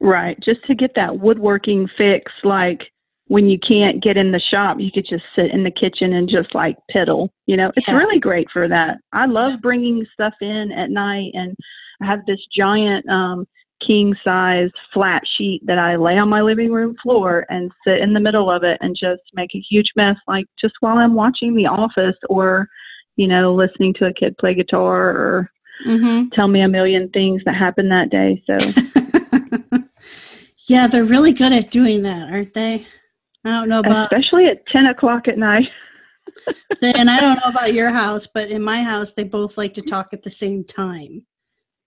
Right. 0.00 0.38
Just 0.40 0.64
to 0.66 0.74
get 0.76 0.94
that 0.94 1.18
woodworking 1.18 1.88
fix, 1.98 2.30
like 2.44 2.82
when 3.26 3.48
you 3.48 3.58
can't 3.58 4.00
get 4.00 4.16
in 4.16 4.30
the 4.30 4.38
shop, 4.38 4.78
you 4.78 4.92
could 4.92 5.06
just 5.08 5.24
sit 5.34 5.50
in 5.50 5.64
the 5.64 5.70
kitchen 5.70 6.12
and 6.12 6.28
just 6.28 6.54
like 6.54 6.76
piddle. 6.94 7.30
You 7.46 7.56
know, 7.56 7.72
it's 7.76 7.88
Yeah. 7.88 7.96
really 7.98 8.20
great 8.20 8.48
for 8.52 8.68
that. 8.68 8.98
I 9.12 9.26
love 9.26 9.60
bringing 9.60 10.06
stuff 10.12 10.34
in 10.40 10.70
at 10.70 10.90
night, 10.90 11.32
and 11.34 11.56
I 12.00 12.06
have 12.06 12.24
this 12.26 12.44
giant 12.54 13.08
um, 13.08 13.48
king 13.84 14.14
size 14.24 14.70
flat 14.92 15.22
sheet 15.36 15.60
that 15.66 15.78
I 15.78 15.96
lay 15.96 16.18
on 16.18 16.28
my 16.28 16.40
living 16.40 16.72
room 16.72 16.96
floor 17.02 17.46
and 17.48 17.70
sit 17.86 17.98
in 17.98 18.12
the 18.12 18.20
middle 18.20 18.50
of 18.50 18.64
it 18.64 18.78
and 18.80 18.96
just 18.98 19.22
make 19.34 19.54
a 19.54 19.60
huge 19.60 19.92
mess, 19.96 20.16
like 20.26 20.46
just 20.60 20.74
while 20.80 20.98
I'm 20.98 21.14
watching 21.14 21.54
The 21.54 21.66
Office 21.66 22.16
or, 22.28 22.68
you 23.16 23.28
know, 23.28 23.54
listening 23.54 23.94
to 23.94 24.06
a 24.06 24.12
kid 24.12 24.36
play 24.38 24.54
guitar 24.54 25.10
or 25.10 25.50
Mm-hmm. 25.84 26.30
tell 26.30 26.48
me 26.48 26.62
a 26.62 26.68
million 26.68 27.10
things 27.10 27.42
that 27.44 27.54
happened 27.54 27.90
that 27.92 28.10
day. 28.10 28.42
So. 28.46 28.56
yeah, 30.68 30.86
they're 30.86 31.04
really 31.04 31.32
good 31.32 31.52
at 31.52 31.70
doing 31.70 32.02
that, 32.02 32.30
aren't 32.30 32.54
they? 32.54 32.86
I 33.44 33.50
don't 33.50 33.68
know 33.68 33.80
about, 33.80 34.12
especially 34.12 34.46
at 34.46 34.66
10 34.68 34.86
o'clock 34.86 35.28
at 35.28 35.38
night. 35.38 35.68
and 36.82 37.10
I 37.10 37.20
don't 37.20 37.36
know 37.36 37.50
about 37.50 37.74
your 37.74 37.90
house, 37.90 38.26
but 38.26 38.50
in 38.50 38.62
my 38.62 38.82
house, 38.82 39.12
they 39.12 39.24
both 39.24 39.56
like 39.58 39.74
to 39.74 39.82
talk 39.82 40.08
at 40.12 40.22
the 40.22 40.30
same 40.30 40.64
time 40.64 41.24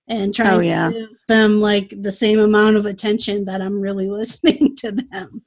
and 0.09 0.33
try 0.35 0.51
Oh, 0.53 0.59
to 0.59 0.65
yeah. 0.65 0.91
give 0.91 1.09
them 1.27 1.61
like 1.61 1.93
the 2.01 2.11
same 2.11 2.39
amount 2.39 2.75
of 2.75 2.85
attention 2.85 3.45
that 3.45 3.61
I'm 3.61 3.79
really 3.79 4.09
listening 4.09 4.75
to 4.77 4.91
them. 4.91 5.41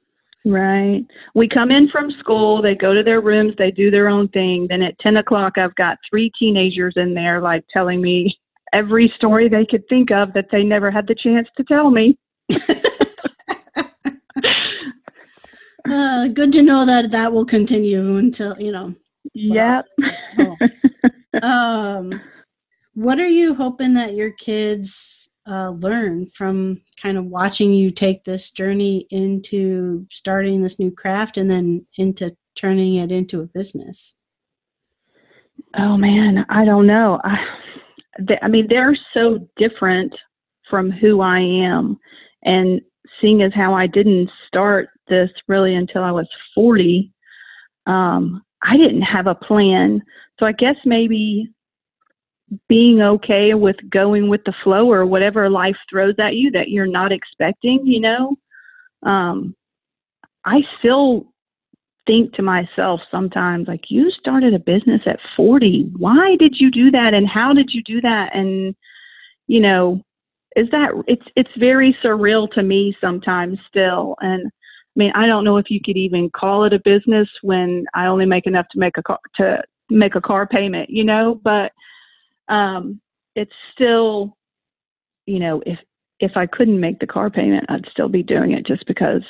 Right. 0.45 1.05
We 1.35 1.47
come 1.47 1.71
in 1.71 1.87
from 1.89 2.11
school, 2.19 2.61
they 2.61 2.75
go 2.75 2.93
to 2.93 3.01
their 3.03 3.21
rooms, 3.21 3.53
they 3.57 3.71
do 3.71 3.89
their 3.91 4.09
own 4.09 4.27
thing. 4.29 4.67
Then 4.69 4.81
at 4.81 4.97
10 4.99 5.17
o'clock, 5.17 5.57
I've 5.57 5.75
got 5.75 5.97
three 6.09 6.31
teenagers 6.37 6.95
in 6.97 7.13
there, 7.13 7.39
like 7.39 7.63
telling 7.71 8.01
me 8.01 8.37
every 8.73 9.13
story 9.15 9.47
they 9.47 9.65
could 9.65 9.87
think 9.87 10.11
of 10.11 10.33
that 10.33 10.47
they 10.51 10.63
never 10.63 10.91
had 10.91 11.07
the 11.07 11.15
chance 11.15 11.47
to 11.57 11.63
tell 11.63 11.91
me. 11.91 12.17
Uh, 15.89 16.29
good 16.29 16.51
to 16.53 16.61
know 16.61 16.85
that 16.85 17.11
that 17.11 17.33
will 17.33 17.45
continue 17.45 18.15
until 18.15 18.57
you 18.59 18.71
know 18.71 18.95
Yep. 19.33 19.85
Oh. 20.39 20.55
um, 21.41 22.21
what 22.93 23.19
are 23.19 23.27
you 23.27 23.53
hoping 23.55 23.93
that 23.93 24.13
your 24.13 24.31
kids 24.31 25.29
uh, 25.47 25.71
learn 25.71 26.27
from 26.27 26.81
kind 27.01 27.17
of 27.17 27.25
watching 27.25 27.73
you 27.73 27.91
take 27.91 28.23
this 28.23 28.51
journey 28.51 29.07
into 29.09 30.05
starting 30.09 30.61
this 30.61 30.79
new 30.79 30.91
craft 30.91 31.37
and 31.37 31.49
then 31.49 31.85
into 31.97 32.35
turning 32.55 32.95
it 32.95 33.11
into 33.11 33.41
a 33.41 33.47
business? 33.47 34.13
Oh 35.77 35.97
man, 35.97 36.45
I 36.49 36.65
don't 36.65 36.87
know. 36.87 37.19
I, 37.23 37.37
they, 38.19 38.37
I 38.41 38.47
mean, 38.47 38.67
they're 38.69 38.97
so 39.13 39.47
different 39.57 40.13
from 40.69 40.91
who 40.91 41.21
I 41.21 41.39
am, 41.39 41.97
and 42.43 42.79
seeing 43.19 43.41
as 43.41 43.53
how 43.53 43.73
I 43.73 43.87
didn't 43.87 44.29
start 44.47 44.89
this 45.07 45.29
really 45.47 45.75
until 45.75 46.03
I 46.03 46.11
was 46.11 46.27
forty, 46.53 47.11
um, 47.87 48.43
I 48.61 48.77
didn't 48.77 49.01
have 49.01 49.27
a 49.27 49.35
plan. 49.35 50.01
So 50.39 50.45
I 50.45 50.51
guess 50.51 50.75
maybe 50.85 51.49
being 52.67 53.01
okay 53.01 53.53
with 53.53 53.77
going 53.89 54.29
with 54.29 54.43
the 54.45 54.53
flow 54.63 54.91
or 54.91 55.05
whatever 55.05 55.49
life 55.49 55.77
throws 55.89 56.15
at 56.19 56.35
you 56.35 56.51
that 56.51 56.69
you're 56.69 56.87
not 56.87 57.11
expecting. 57.11 57.85
You 57.85 57.99
know, 58.01 58.35
um, 59.03 59.55
I 60.45 60.61
still 60.79 61.33
think 62.05 62.33
to 62.33 62.41
myself 62.41 62.99
sometimes 63.09 63.67
like 63.67 63.89
you 63.89 64.11
started 64.11 64.53
a 64.53 64.59
business 64.59 65.01
at 65.05 65.19
40 65.37 65.89
why 65.97 66.35
did 66.37 66.59
you 66.59 66.69
do 66.69 66.91
that? 66.91 67.13
And 67.13 67.27
how 67.27 67.53
did 67.53 67.69
you 67.73 67.81
do 67.83 68.01
that? 68.01 68.35
And 68.35 68.75
you 69.47 69.59
know 69.59 70.01
is 70.55 70.67
that 70.71 70.91
it's 71.07 71.25
it's 71.35 71.49
very 71.57 71.97
surreal 72.03 72.51
to 72.51 72.63
me 72.63 72.95
sometimes 72.99 73.57
still. 73.67 74.15
And 74.21 74.47
i 74.47 74.95
mean 74.95 75.11
i 75.15 75.25
don't 75.25 75.45
know 75.45 75.57
if 75.57 75.69
you 75.69 75.79
could 75.83 75.97
even 75.97 76.29
call 76.29 76.65
it 76.65 76.73
a 76.73 76.79
business 76.79 77.27
when 77.41 77.85
i 77.93 78.05
only 78.05 78.25
make 78.25 78.47
enough 78.47 78.67
to 78.71 78.79
make 78.79 78.97
a 78.97 79.03
car 79.03 79.19
to 79.35 79.63
make 79.89 80.15
a 80.15 80.21
car 80.21 80.45
payment 80.45 80.89
you 80.89 81.03
know? 81.03 81.39
But 81.43 81.71
um 82.49 82.99
it's 83.35 83.53
still 83.73 84.37
you 85.25 85.39
know 85.39 85.61
if 85.65 85.79
if 86.19 86.31
i 86.35 86.45
couldn't 86.45 86.79
make 86.79 86.99
the 86.99 87.07
car 87.07 87.29
payment 87.29 87.65
i'd 87.69 87.87
still 87.91 88.09
be 88.09 88.23
doing 88.23 88.51
it 88.51 88.65
just 88.65 88.85
because 88.87 89.23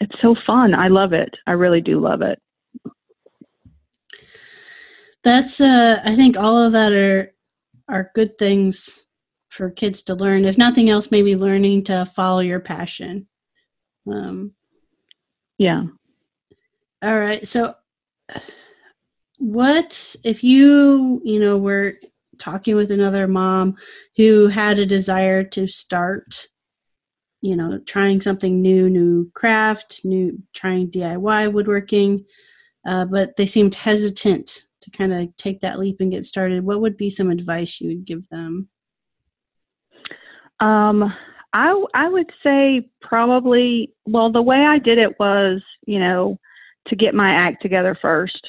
it's 0.00 0.20
so 0.22 0.36
fun. 0.46 0.74
I 0.74 0.88
love 0.88 1.12
it. 1.12 1.34
I 1.46 1.52
really 1.52 1.80
do 1.80 2.00
love 2.00 2.22
it. 2.22 2.40
That's 5.24 5.60
uh, 5.60 6.00
I 6.04 6.14
think 6.14 6.36
all 6.38 6.56
of 6.56 6.72
that 6.72 6.92
are 6.92 7.34
are 7.88 8.10
good 8.14 8.38
things 8.38 9.04
for 9.48 9.70
kids 9.70 10.02
to 10.02 10.14
learn. 10.14 10.44
If 10.44 10.58
nothing 10.58 10.90
else, 10.90 11.10
maybe 11.10 11.34
learning 11.34 11.84
to 11.84 12.06
follow 12.14 12.40
your 12.40 12.60
passion. 12.60 13.26
Um, 14.10 14.52
Yeah. 15.58 15.84
All 17.02 17.18
right. 17.18 17.46
So, 17.46 17.74
what 19.38 20.16
if 20.24 20.44
you, 20.44 21.20
you 21.24 21.40
know, 21.40 21.58
were 21.58 21.94
talking 22.38 22.74
with 22.76 22.90
another 22.90 23.26
mom 23.28 23.76
who 24.16 24.46
had 24.48 24.78
a 24.78 24.86
desire 24.86 25.44
to 25.44 25.66
start, 25.66 26.48
you 27.40 27.56
know, 27.56 27.78
trying 27.86 28.20
something 28.20 28.60
new, 28.60 28.88
new 28.88 29.30
craft, 29.34 30.00
new, 30.04 30.38
trying 30.54 30.90
DIY 30.90 31.52
woodworking, 31.52 32.24
uh, 32.86 33.04
but 33.04 33.36
they 33.36 33.46
seemed 33.46 33.74
hesitant 33.74 34.64
to 34.90 34.96
kind 34.96 35.12
of 35.12 35.34
take 35.36 35.60
that 35.60 35.78
leap 35.78 36.00
and 36.00 36.10
get 36.10 36.26
started? 36.26 36.64
What 36.64 36.80
would 36.80 36.96
be 36.96 37.10
some 37.10 37.30
advice 37.30 37.80
you 37.80 37.88
would 37.88 38.04
give 38.04 38.28
them? 38.28 38.68
Um, 40.60 41.14
I 41.52 41.84
I 41.94 42.08
would 42.08 42.30
say 42.42 42.88
probably 43.00 43.92
well 44.06 44.30
the 44.30 44.42
way 44.42 44.66
I 44.66 44.78
did 44.78 44.98
it 44.98 45.18
was 45.18 45.62
you 45.86 45.98
know 45.98 46.38
to 46.88 46.96
get 46.96 47.14
my 47.14 47.30
act 47.30 47.62
together 47.62 47.96
first. 48.00 48.40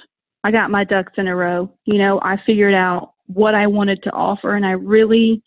I 0.43 0.51
got 0.51 0.71
my 0.71 0.83
ducks 0.83 1.13
in 1.17 1.27
a 1.27 1.35
row. 1.35 1.71
You 1.85 1.97
know 1.97 2.19
I 2.23 2.37
figured 2.45 2.73
out 2.73 3.13
what 3.33 3.55
I 3.55 3.67
wanted 3.67 4.01
to 4.03 4.11
offer 4.11 4.55
and 4.55 4.65
I 4.65 4.71
really 4.71 5.41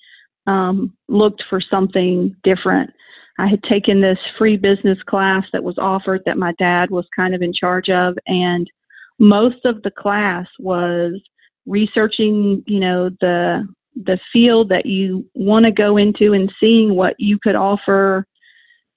um, 0.47 0.97
looked 1.09 1.43
for 1.49 1.61
something 1.61 2.35
different. 2.43 2.91
I 3.39 3.49
had 3.49 3.62
taken 3.64 4.01
this 4.01 4.18
free 4.39 4.57
business 4.57 4.99
class 5.07 5.45
that 5.53 5.64
was 5.64 5.78
offered 5.78 6.22
that 6.26 6.39
my 6.39 6.53
dad 6.59 6.91
was 6.91 7.07
kind 7.14 7.35
of 7.35 7.43
in 7.43 7.53
charge 7.53 7.89
of, 7.89 8.16
and 8.26 8.70
most 9.18 9.64
of 9.64 9.83
the 9.83 9.91
class 9.91 10.47
was 10.59 11.20
researching, 11.66 12.62
you 12.66 12.80
know, 12.80 13.11
the 13.20 13.66
the 13.95 14.18
field 14.33 14.70
that 14.70 14.87
you 14.87 15.28
want 15.35 15.66
to 15.66 15.70
go 15.70 15.99
into 15.99 16.33
and 16.33 16.51
seeing 16.59 16.95
what 16.95 17.14
you 17.18 17.39
could 17.43 17.55
offer 17.55 18.26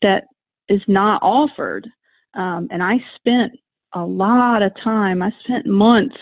that 0.02 0.24
is 0.70 0.82
not 0.88 1.22
offered. 1.22 1.86
Um, 2.34 2.70
and 2.72 2.82
I 2.82 3.04
spent 3.18 3.52
a 3.94 4.02
lot 4.02 4.62
of 4.62 4.72
time. 4.82 5.22
I 5.22 5.32
spent 5.44 5.66
months 5.66 6.16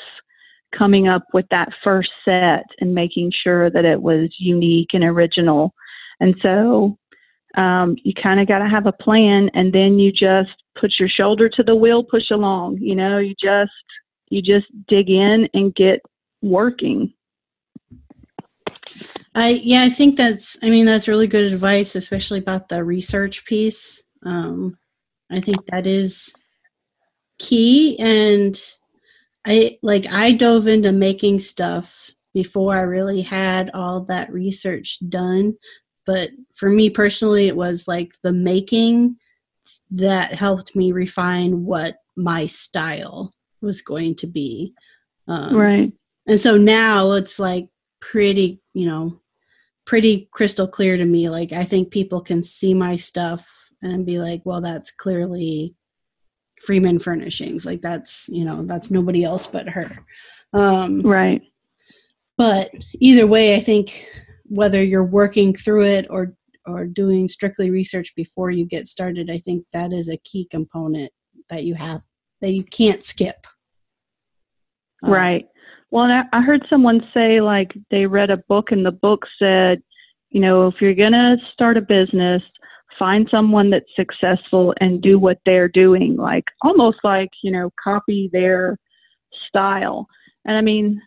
coming 0.77 1.07
up 1.07 1.23
with 1.33 1.45
that 1.49 1.69
first 1.83 2.11
set 2.25 2.65
and 2.79 2.93
making 2.93 3.31
sure 3.31 3.69
that 3.69 3.85
it 3.85 4.01
was 4.01 4.29
unique 4.37 4.89
and 4.93 5.03
original. 5.03 5.73
And 6.19 6.35
so 6.41 6.97
um, 7.55 7.95
you 8.03 8.13
kind 8.13 8.39
of 8.39 8.47
got 8.47 8.59
to 8.59 8.69
have 8.69 8.87
a 8.87 8.91
plan, 8.91 9.49
and 9.53 9.71
then 9.71 9.99
you 9.99 10.11
just 10.11 10.51
put 10.79 10.99
your 10.99 11.09
shoulder 11.09 11.49
to 11.49 11.63
the 11.63 11.75
wheel, 11.75 12.03
push 12.03 12.31
along. 12.31 12.77
You 12.79 12.95
know, 12.95 13.19
you 13.19 13.35
just 13.41 13.71
you 14.29 14.41
just 14.41 14.65
dig 14.87 15.09
in 15.09 15.47
and 15.53 15.75
get 15.75 16.01
working. 16.41 17.13
I 19.35 19.61
yeah, 19.63 19.83
I 19.83 19.89
think 19.89 20.17
that's 20.17 20.57
I 20.63 20.69
mean 20.69 20.85
that's 20.85 21.07
really 21.07 21.27
good 21.27 21.51
advice, 21.51 21.95
especially 21.95 22.39
about 22.39 22.69
the 22.69 22.83
research 22.83 23.45
piece. 23.45 24.03
Um, 24.23 24.77
I 25.29 25.39
think 25.39 25.65
that 25.67 25.85
is 25.85 26.33
key 27.39 27.97
and 27.99 28.59
I 29.45 29.77
like 29.81 30.11
I 30.11 30.31
dove 30.31 30.67
into 30.67 30.91
making 30.91 31.39
stuff 31.39 32.09
before 32.33 32.75
I 32.75 32.81
really 32.81 33.21
had 33.21 33.71
all 33.73 34.01
that 34.05 34.31
research 34.31 34.99
done. 35.09 35.55
But 36.05 36.31
for 36.55 36.69
me 36.69 36.89
personally, 36.89 37.47
it 37.47 37.55
was 37.55 37.87
like 37.87 38.13
the 38.23 38.33
making 38.33 39.17
that 39.91 40.33
helped 40.33 40.75
me 40.75 40.91
refine 40.91 41.63
what 41.63 41.97
my 42.15 42.45
style 42.45 43.33
was 43.61 43.81
going 43.81 44.15
to 44.15 44.27
be. 44.27 44.73
Um, 45.27 45.55
right. 45.55 45.93
And 46.27 46.39
so 46.39 46.57
now 46.57 47.11
it's 47.13 47.39
like 47.39 47.67
pretty, 48.01 48.61
you 48.73 48.87
know, 48.87 49.21
pretty 49.85 50.29
crystal 50.31 50.67
clear 50.67 50.97
to 50.97 51.05
me. 51.05 51.29
Like 51.29 51.53
I 51.53 51.63
think 51.63 51.91
people 51.91 52.21
can 52.21 52.43
see 52.43 52.73
my 52.73 52.95
stuff 52.97 53.49
and 53.81 54.05
be 54.05 54.19
like, 54.19 54.41
well, 54.45 54.61
that's 54.61 54.91
clearly 54.91 55.75
Freeman 56.65 56.99
Furnishings. 56.99 57.65
Like 57.65 57.81
that's, 57.81 58.29
you 58.29 58.45
know, 58.45 58.63
that's 58.63 58.91
nobody 58.91 59.23
else 59.23 59.47
but 59.47 59.67
her. 59.69 59.89
Um, 60.53 61.01
right. 61.01 61.41
But 62.37 62.71
either 62.95 63.27
way, 63.27 63.55
I 63.55 63.59
think 63.59 64.07
whether 64.45 64.83
you're 64.83 65.03
working 65.03 65.55
through 65.55 65.85
it 65.85 66.07
or 66.09 66.35
or 66.65 66.85
doing 66.85 67.27
strictly 67.27 67.69
research 67.69 68.15
before 68.15 68.49
you 68.49 68.65
get 68.65 68.87
started, 68.87 69.29
I 69.29 69.37
think 69.39 69.65
that 69.73 69.91
is 69.91 70.09
a 70.09 70.17
key 70.17 70.47
component 70.49 71.11
that 71.49 71.65
you 71.65 71.75
have 71.75 72.01
that 72.41 72.51
you 72.51 72.63
can't 72.63 73.03
skip. 73.03 73.45
Um, 75.03 75.11
right. 75.11 75.47
Well, 75.91 76.09
I 76.31 76.41
heard 76.41 76.65
someone 76.69 77.07
say 77.13 77.41
like 77.41 77.71
they 77.91 78.05
read 78.05 78.31
a 78.31 78.43
book 78.49 78.71
and 78.71 78.85
the 78.85 78.91
book 78.91 79.25
said, 79.37 79.83
you 80.29 80.41
know, 80.41 80.67
if 80.67 80.81
you're 80.81 80.95
going 80.95 81.11
to 81.11 81.37
start 81.51 81.77
a 81.77 81.81
business, 81.81 82.41
find 82.97 83.27
someone 83.29 83.69
that's 83.69 83.89
successful 83.95 84.73
and 84.79 85.01
do 85.01 85.19
what 85.19 85.39
they're 85.45 85.67
doing 85.67 86.15
like 86.15 86.45
almost 86.61 86.97
like 87.03 87.29
you 87.41 87.51
know 87.51 87.71
copy 87.83 88.29
their 88.31 88.77
style. 89.47 90.07
And 90.45 90.57
i 90.57 90.61
mean 90.61 91.01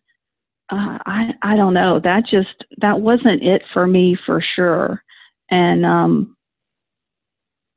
uh, 0.70 0.98
i 1.06 1.30
i 1.42 1.56
don't 1.56 1.74
know. 1.74 2.00
That 2.00 2.24
just 2.26 2.64
that 2.78 3.00
wasn't 3.00 3.42
it 3.42 3.62
for 3.72 3.86
me 3.86 4.16
for 4.26 4.40
sure. 4.40 5.02
And 5.50 5.86
um 5.86 6.36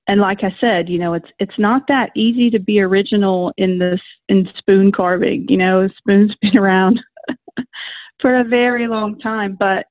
and 0.07 0.20
like 0.20 0.43
i 0.43 0.55
said 0.60 0.89
you 0.89 0.97
know 0.97 1.14
it's 1.14 1.30
it's 1.38 1.60
not 1.60 1.84
that 1.88 2.10
easy 2.16 2.49
to 2.49 2.60
be 2.60 2.80
original 2.82 3.53
in 3.57 3.80
this 3.80 4.01
in 4.28 4.49
spoon 4.57 4.91
carving. 4.91 5.45
You 5.49 5.57
know 5.57 5.88
spoon's 5.97 6.36
been 6.41 6.57
around 6.57 6.99
for 8.22 8.39
a 8.39 8.43
very 8.43 8.88
long 8.88 9.20
time 9.20 9.55
but 9.60 9.86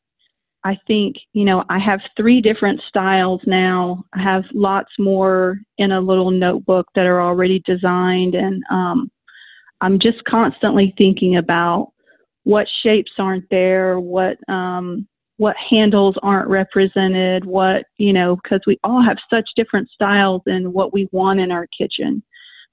I 0.64 0.76
think, 0.86 1.16
you 1.32 1.44
know, 1.44 1.64
I 1.68 1.78
have 1.78 2.00
three 2.16 2.40
different 2.40 2.80
styles 2.88 3.40
now. 3.46 4.04
I 4.12 4.22
have 4.22 4.44
lots 4.52 4.90
more 4.98 5.60
in 5.78 5.92
a 5.92 6.00
little 6.00 6.30
notebook 6.30 6.88
that 6.94 7.06
are 7.06 7.22
already 7.22 7.62
designed. 7.64 8.34
And 8.34 8.62
um, 8.70 9.10
I'm 9.80 9.98
just 9.98 10.24
constantly 10.24 10.94
thinking 10.98 11.36
about 11.36 11.92
what 12.42 12.66
shapes 12.82 13.12
aren't 13.18 13.48
there, 13.50 14.00
what, 14.00 14.36
um, 14.48 15.06
what 15.36 15.54
handles 15.56 16.16
aren't 16.22 16.48
represented, 16.48 17.44
what, 17.44 17.84
you 17.96 18.12
know, 18.12 18.36
because 18.42 18.60
we 18.66 18.78
all 18.82 19.02
have 19.02 19.18
such 19.30 19.48
different 19.54 19.88
styles 19.90 20.42
and 20.46 20.72
what 20.72 20.92
we 20.92 21.08
want 21.12 21.38
in 21.38 21.52
our 21.52 21.68
kitchen, 21.68 22.22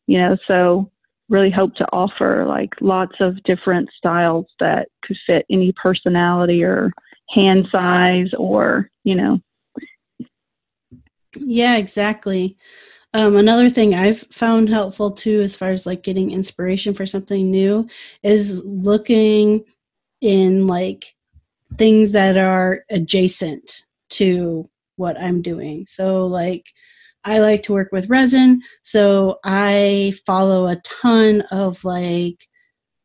you 0.07 0.17
know, 0.17 0.35
so 0.47 0.91
really 1.29 1.51
hope 1.51 1.75
to 1.75 1.87
offer 1.91 2.45
like 2.47 2.69
lots 2.81 3.15
of 3.19 3.41
different 3.43 3.89
styles 3.97 4.45
that 4.59 4.87
could 5.03 5.17
fit 5.25 5.45
any 5.49 5.71
personality 5.73 6.63
or 6.63 6.91
hand 7.29 7.67
size 7.71 8.31
or, 8.37 8.89
you 9.03 9.15
know. 9.15 9.39
Yeah, 11.37 11.77
exactly. 11.77 12.57
Um, 13.13 13.37
another 13.37 13.69
thing 13.69 13.93
I've 13.95 14.21
found 14.31 14.69
helpful 14.69 15.11
too, 15.11 15.41
as 15.41 15.55
far 15.55 15.69
as 15.69 15.85
like 15.85 16.03
getting 16.03 16.31
inspiration 16.31 16.93
for 16.93 17.05
something 17.05 17.49
new, 17.49 17.87
is 18.23 18.63
looking 18.65 19.63
in 20.21 20.67
like 20.67 21.15
things 21.77 22.11
that 22.11 22.37
are 22.37 22.83
adjacent 22.89 23.83
to 24.11 24.69
what 24.97 25.19
I'm 25.19 25.41
doing. 25.41 25.85
So, 25.87 26.25
like, 26.25 26.65
I 27.23 27.39
like 27.39 27.63
to 27.63 27.73
work 27.73 27.91
with 27.91 28.09
resin, 28.09 28.61
so 28.83 29.39
I 29.43 30.13
follow 30.25 30.67
a 30.67 30.75
ton 30.77 31.41
of 31.51 31.83
like 31.83 32.47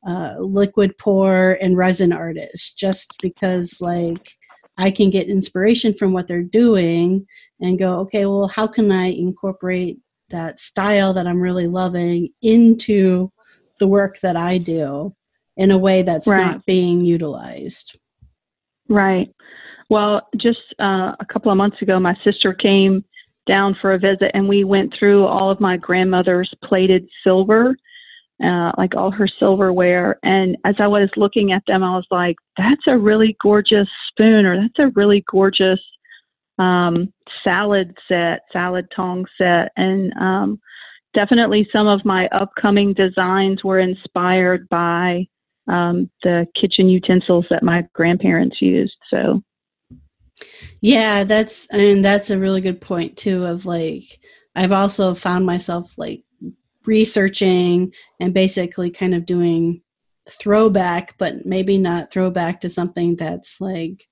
uh, 0.06 0.36
liquid 0.38 0.96
pour 0.98 1.58
and 1.60 1.76
resin 1.76 2.12
artists 2.12 2.72
just 2.72 3.16
because 3.20 3.80
like 3.80 4.32
I 4.78 4.90
can 4.90 5.10
get 5.10 5.28
inspiration 5.28 5.92
from 5.92 6.12
what 6.12 6.26
they're 6.26 6.42
doing 6.42 7.26
and 7.60 7.78
go, 7.78 7.98
okay, 8.00 8.24
well, 8.24 8.48
how 8.48 8.66
can 8.66 8.90
I 8.90 9.06
incorporate 9.06 9.98
that 10.30 10.58
style 10.58 11.12
that 11.12 11.26
I'm 11.26 11.40
really 11.40 11.66
loving 11.66 12.30
into 12.40 13.30
the 13.78 13.86
work 13.86 14.18
that 14.22 14.36
I 14.36 14.58
do 14.58 15.14
in 15.56 15.70
a 15.70 15.78
way 15.78 16.02
that's 16.02 16.26
right. 16.26 16.52
not 16.52 16.66
being 16.66 17.04
utilized? 17.04 17.98
Right. 18.88 19.28
Well, 19.90 20.28
just 20.36 20.60
uh, 20.80 21.14
a 21.20 21.26
couple 21.30 21.50
of 21.50 21.58
months 21.58 21.82
ago, 21.82 22.00
my 22.00 22.16
sister 22.24 22.54
came 22.54 23.04
down 23.46 23.76
for 23.80 23.92
a 23.92 23.98
visit 23.98 24.30
and 24.32 24.48
we 24.48 24.64
went 24.64 24.94
through 24.98 25.26
all 25.26 25.50
of 25.50 25.60
my 25.60 25.76
grandmother's 25.76 26.52
plated 26.64 27.06
silver 27.24 27.76
uh, 28.42 28.72
like 28.78 28.94
all 28.94 29.10
her 29.10 29.28
silverware. 29.28 30.18
And 30.22 30.56
as 30.64 30.76
I 30.78 30.86
was 30.86 31.10
looking 31.16 31.52
at 31.52 31.62
them, 31.66 31.82
I 31.82 31.96
was 31.96 32.06
like, 32.10 32.36
that's 32.56 32.86
a 32.86 32.98
really 32.98 33.36
gorgeous 33.40 33.88
spoon, 34.08 34.46
or 34.46 34.60
that's 34.60 34.78
a 34.78 34.92
really 34.94 35.24
gorgeous 35.30 35.80
um, 36.58 37.12
salad 37.44 37.96
set, 38.08 38.40
salad 38.52 38.88
tong 38.94 39.26
set. 39.38 39.72
And 39.76 40.12
um, 40.14 40.60
definitely 41.14 41.68
some 41.72 41.86
of 41.86 42.04
my 42.04 42.28
upcoming 42.28 42.92
designs 42.94 43.64
were 43.64 43.78
inspired 43.78 44.68
by 44.68 45.26
um, 45.68 46.10
the 46.22 46.46
kitchen 46.54 46.88
utensils 46.88 47.46
that 47.50 47.62
my 47.62 47.86
grandparents 47.92 48.60
used. 48.60 48.96
So, 49.08 49.42
yeah, 50.80 51.24
that's, 51.24 51.68
I 51.72 51.76
mean, 51.76 52.02
that's 52.02 52.30
a 52.30 52.38
really 52.38 52.60
good 52.60 52.80
point 52.80 53.16
too. 53.16 53.44
Of 53.44 53.66
like, 53.66 54.20
I've 54.54 54.72
also 54.72 55.14
found 55.14 55.46
myself 55.46 55.92
like 55.96 56.24
researching 56.86 57.92
and 58.18 58.34
basically 58.34 58.90
kind 58.90 59.14
of 59.14 59.26
doing 59.26 59.82
throwback, 60.28 61.16
but 61.18 61.44
maybe 61.44 61.78
not 61.78 62.10
throwback 62.10 62.60
to 62.60 62.70
something 62.70 63.16
that's 63.16 63.60
like 63.60 64.06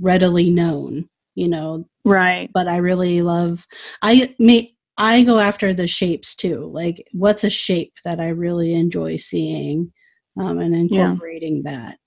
readily 0.00 0.50
known, 0.50 1.08
you 1.34 1.48
know. 1.48 1.88
Right. 2.04 2.50
But 2.52 2.68
I 2.68 2.76
really 2.76 3.22
love 3.22 3.66
I 4.02 4.34
may 4.38 4.72
I 4.96 5.22
go 5.22 5.38
after 5.38 5.74
the 5.74 5.86
shapes 5.86 6.34
too. 6.34 6.70
Like 6.72 7.06
what's 7.12 7.44
a 7.44 7.50
shape 7.50 7.94
that 8.04 8.20
I 8.20 8.28
really 8.28 8.74
enjoy 8.74 9.16
seeing 9.16 9.92
um, 10.38 10.58
and 10.58 10.74
incorporating 10.74 11.62
yeah. 11.64 11.70
that. 11.70 11.98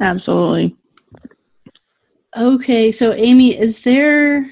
Absolutely. 0.00 0.76
Okay, 2.36 2.92
so 2.92 3.12
Amy, 3.14 3.58
is 3.58 3.80
there 3.80 4.50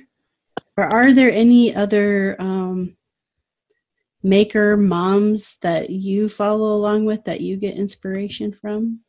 or 0.77 0.85
are 0.85 1.13
there 1.13 1.31
any 1.31 1.75
other 1.75 2.37
um, 2.41 2.97
maker 4.25 4.77
moms 4.77 5.59
that 5.63 5.91
you 5.91 6.29
follow 6.29 6.75
along 6.75 7.05
with 7.05 7.25
that 7.25 7.41
you 7.41 7.57
get 7.57 7.77
inspiration 7.77 8.57
from? 8.61 9.01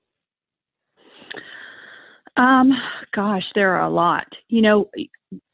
Um, 2.37 2.73
gosh, 3.13 3.45
there 3.55 3.75
are 3.75 3.87
a 3.87 3.89
lot. 3.89 4.27
You 4.49 4.61
know, 4.61 4.89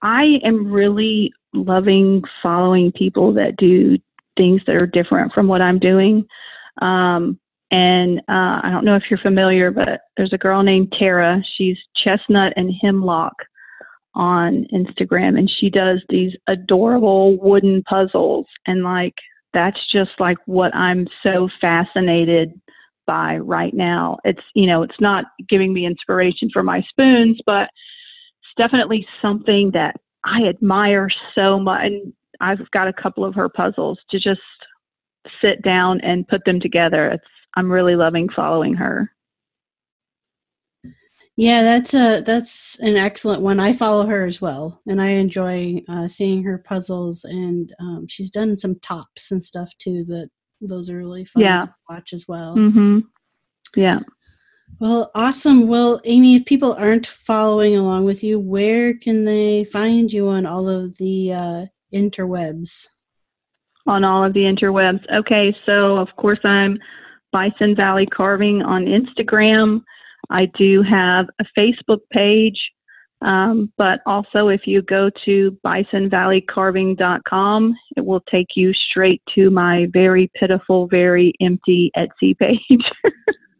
I 0.01 0.39
am 0.43 0.72
really 0.72 1.32
loving 1.53 2.24
following 2.41 2.91
people 2.91 3.34
that 3.34 3.55
do 3.57 3.97
things 4.36 4.62
that 4.66 4.76
are 4.76 4.88
different 4.88 5.32
from 5.32 5.47
what 5.47 5.62
I'm 5.62 5.78
doing. 5.78 6.26
Um, 6.82 7.39
and 7.70 8.20
uh, 8.28 8.59
I 8.64 8.70
don't 8.72 8.84
know 8.84 8.95
if 8.95 9.03
you're 9.09 9.20
familiar, 9.20 9.72
but 9.72 10.01
there's 10.18 10.34
a 10.34 10.38
girl 10.38 10.64
named 10.64 10.93
Tara. 10.97 11.41
She's 11.55 11.78
chestnut 11.95 12.53
and 12.57 12.74
hemlock 12.82 13.36
on 14.14 14.66
Instagram 14.74 15.38
and 15.38 15.49
she 15.49 15.70
does 15.70 16.03
these 16.09 16.36
adorable 16.47 17.38
wooden 17.38 17.82
puzzles 17.84 18.45
and 18.66 18.84
like 18.84 19.16
that's 19.54 19.86
just 19.88 20.12
like 20.20 20.38
what 20.45 20.74
I'm 20.76 21.08
so 21.24 21.49
fascinated 21.60 22.60
by 23.06 23.38
right 23.38 23.74
now. 23.74 24.18
It's 24.24 24.41
you 24.54 24.68
know, 24.68 24.84
it's 24.84 24.99
not 24.99 25.26
giving 25.49 25.74
me 25.74 25.86
inspiration 25.86 26.49
for 26.52 26.64
my 26.64 26.82
spoons, 26.89 27.39
but 27.45 27.64
it's 27.64 28.58
definitely 28.58 29.08
something 29.22 29.72
that 29.72 29.95
I 30.24 30.43
admire 30.43 31.10
so 31.36 31.60
much 31.60 31.86
and 31.86 32.14
I've 32.39 32.70
got 32.72 32.88
a 32.88 32.93
couple 32.93 33.24
of 33.24 33.36
her 33.36 33.49
puzzles 33.49 33.99
to 34.10 34.20
just 34.20 34.41
sit 35.41 35.62
down 35.62 36.02
and 36.02 36.28
put 36.28 36.43
them 36.45 36.60
together. 36.60 37.10
It's 37.10 37.24
I'm 37.56 37.72
really 37.72 37.95
loving 37.95 38.30
following 38.30 38.74
her. 38.76 39.12
Yeah, 41.38 41.63
that's 41.63 41.93
a 41.93 42.21
that's 42.21 42.77
an 42.79 42.97
excellent 42.97 43.41
one. 43.41 43.59
I 43.59 43.73
follow 43.73 44.05
her 44.05 44.25
as 44.25 44.41
well, 44.41 44.82
and 44.88 45.01
I 45.01 45.11
enjoy 45.11 45.82
uh, 45.88 46.07
seeing 46.07 46.43
her 46.43 46.57
puzzles. 46.57 47.23
And 47.23 47.73
um, 47.79 48.05
she's 48.07 48.29
done 48.29 48.57
some 48.57 48.75
tops 48.79 49.32
and 49.32 49.43
stuff 49.43 49.71
too. 49.79 50.03
That 50.05 50.29
those 50.59 50.89
are 50.89 50.97
really 50.97 51.25
fun 51.25 51.43
yeah. 51.43 51.65
to 51.65 51.73
watch 51.89 52.13
as 52.13 52.27
well. 52.27 52.55
Mm-hmm. 52.55 52.99
Yeah. 53.75 53.99
Well, 54.79 55.11
awesome. 55.15 55.67
Well, 55.67 56.01
Amy, 56.05 56.36
if 56.36 56.45
people 56.45 56.73
aren't 56.73 57.07
following 57.07 57.75
along 57.75 58.05
with 58.05 58.23
you, 58.23 58.39
where 58.39 58.93
can 58.95 59.25
they 59.25 59.65
find 59.65 60.11
you 60.11 60.27
on 60.29 60.45
all 60.45 60.67
of 60.67 60.97
the 60.97 61.34
uh, 61.34 61.65
interwebs? 61.93 62.88
On 63.88 64.03
all 64.03 64.23
of 64.23 64.34
the 64.34 64.41
interwebs. 64.41 65.03
Okay, 65.13 65.55
so 65.65 65.97
of 65.97 66.07
course 66.17 66.39
I'm 66.43 66.77
Bison 67.32 67.75
Valley 67.75 68.05
Carving 68.05 68.61
on 68.61 68.86
Instagram. 68.86 69.84
I 70.32 70.45
do 70.45 70.82
have 70.82 71.27
a 71.39 71.45
Facebook 71.57 71.99
page, 72.11 72.71
um, 73.21 73.71
but 73.77 74.01
also 74.05 74.47
if 74.47 74.65
you 74.65 74.82
go 74.82 75.11
to 75.25 75.57
bisonvalleycarving.com, 75.63 77.75
it 77.97 78.05
will 78.05 78.21
take 78.21 78.55
you 78.55 78.73
straight 78.73 79.21
to 79.36 79.51
my 79.51 79.88
very 79.91 80.32
pitiful, 80.36 80.88
very 80.88 81.34
empty 81.41 81.91
Etsy 81.95 82.38
page. 82.38 82.89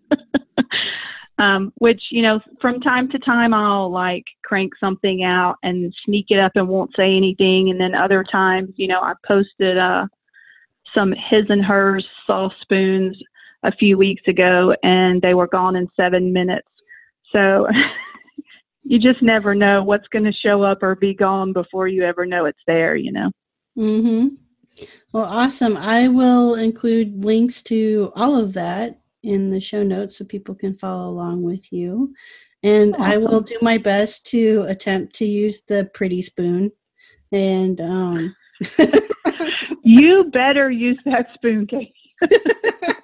um, 1.38 1.74
which, 1.80 2.02
you 2.10 2.22
know, 2.22 2.40
from 2.62 2.80
time 2.80 3.12
to 3.12 3.20
time 3.20 3.54
I'll 3.54 3.92
like 3.92 4.24
crank 4.46 4.72
something 4.80 5.24
out 5.24 5.58
and 5.64 5.94
sneak 6.06 6.28
it 6.30 6.40
up 6.40 6.54
and 6.56 6.70
won't 6.70 6.96
say 6.96 7.14
anything. 7.16 7.70
And 7.70 7.82
then 7.82 7.94
other 7.94 8.24
times, 8.24 8.72
you 8.78 8.88
know, 8.88 9.02
I 9.02 9.14
posted 9.28 9.78
uh, 9.78 10.08
some 10.94 11.12
his 11.12 11.46
and 11.50 11.64
hers 11.64 12.08
sauce 12.26 12.54
spoons 12.62 13.22
a 13.64 13.72
few 13.72 13.98
weeks 13.98 14.24
ago 14.28 14.76
and 14.84 15.22
they 15.22 15.34
were 15.34 15.48
gone 15.48 15.76
in 15.76 15.88
seven 15.96 16.34
minutes. 16.34 16.68
So 17.32 17.68
you 18.84 19.00
just 19.00 19.22
never 19.22 19.54
know 19.56 19.84
what's 19.84 20.08
going 20.08 20.26
to 20.26 20.34
show 20.34 20.64
up 20.64 20.82
or 20.82 20.96
be 20.96 21.14
gone 21.14 21.54
before 21.54 21.88
you 21.88 22.04
ever 22.04 22.26
know 22.26 22.46
it's 22.46 22.60
there, 22.68 22.96
you 22.96 23.12
know? 23.12 23.32
Mm-hmm. 23.78 24.36
Well, 25.14 25.26
awesome. 25.26 25.78
I 25.78 26.08
will 26.08 26.56
include 26.56 27.24
links 27.24 27.62
to 27.64 28.12
all 28.16 28.36
of 28.36 28.54
that 28.54 29.02
in 29.24 29.50
the 29.50 29.60
show 29.60 29.84
notes 29.84 30.18
so 30.18 30.26
people 30.26 30.56
can 30.56 30.76
follow 30.76 31.10
along 31.10 31.44
with 31.44 31.72
you. 31.72 32.14
And 32.64 32.94
awesome. 32.96 33.06
I 33.06 33.18
will 33.18 33.42
do 33.42 33.58
my 33.62 33.78
best 33.78 34.26
to 34.28 34.66
attempt 34.68 35.16
to 35.16 35.26
use 35.26 35.62
the 35.68 35.90
pretty 35.94 36.22
spoon. 36.22 36.72
And 37.32 37.80
um 37.82 38.36
you 39.84 40.26
better 40.26 40.70
use 40.70 41.00
that 41.06 41.30
spoon, 41.34 41.68
Kate. 41.68 41.94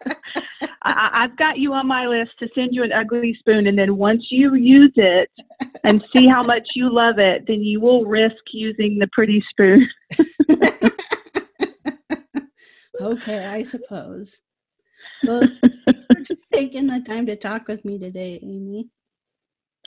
I, 0.88 1.22
have 1.24 1.38
got 1.38 1.58
you 1.58 1.74
on 1.74 1.88
my 1.88 2.08
list 2.08 2.32
to 2.40 2.48
send 2.56 2.74
you 2.74 2.84
an 2.84 2.92
ugly 2.92 3.36
spoon, 3.40 3.68
and 3.68 3.78
then 3.78 3.98
once 3.98 4.26
you 4.30 4.56
use 4.56 4.94
it 4.96 5.30
and 5.84 6.04
see 6.16 6.28
how 6.28 6.44
much 6.44 6.68
you 6.76 6.92
love 6.92 7.20
it, 7.20 7.46
then 7.48 7.62
you 7.62 7.80
will 7.80 8.06
risk 8.06 8.36
using 8.54 8.98
the 8.98 9.08
pretty 9.12 9.44
spoon. 9.50 9.88
okay, 13.02 13.46
I 13.46 13.64
suppose. 13.64 14.40
Well, 15.24 15.42
for 16.26 16.36
taking 16.54 16.88
the 16.88 17.02
time 17.02 17.26
to 17.28 17.36
talk 17.36 17.68
with 17.68 17.84
me 17.84 17.98
today, 18.00 18.40
Amy. 18.42 18.90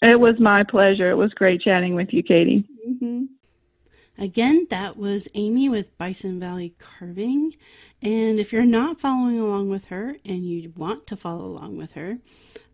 It 0.03 0.19
was 0.19 0.39
my 0.39 0.65
pleasure. 0.65 1.11
It 1.11 1.17
was 1.17 1.33
great 1.35 1.61
chatting 1.61 1.95
with 1.95 2.09
you, 2.13 2.23
Katie. 2.23 2.65
Mm-hmm. 2.89 3.25
Again, 4.21 4.67
that 4.69 4.99
was 4.99 5.29
Amy 5.33 5.71
with 5.71 5.97
Bison 5.97 6.39
Valley 6.39 6.75
Carving. 6.79 7.57
And 8.03 8.39
if 8.39 8.53
you're 8.53 8.67
not 8.67 9.01
following 9.01 9.41
along 9.41 9.71
with 9.71 9.87
her 9.87 10.15
and 10.27 10.45
you 10.45 10.75
want 10.77 11.07
to 11.07 11.17
follow 11.17 11.47
along 11.47 11.79
with 11.79 11.93
her, 11.93 12.19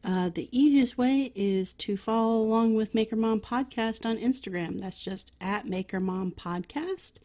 uh, 0.03 0.28
the 0.28 0.49
easiest 0.51 0.99
way 0.99 1.30
is 1.36 1.72
to 1.74 1.97
follow 1.97 2.40
along 2.40 2.74
with 2.74 2.97
Maker 2.97 3.14
Mom 3.14 3.40
Podcast 3.40 4.05
on 4.05 4.18
Instagram. 4.18 4.80
That's 4.80 5.01
just 5.01 5.30
at 5.40 5.68
Maker 5.68 6.01
Mom 6.01 6.32
Podcast. 6.32 7.18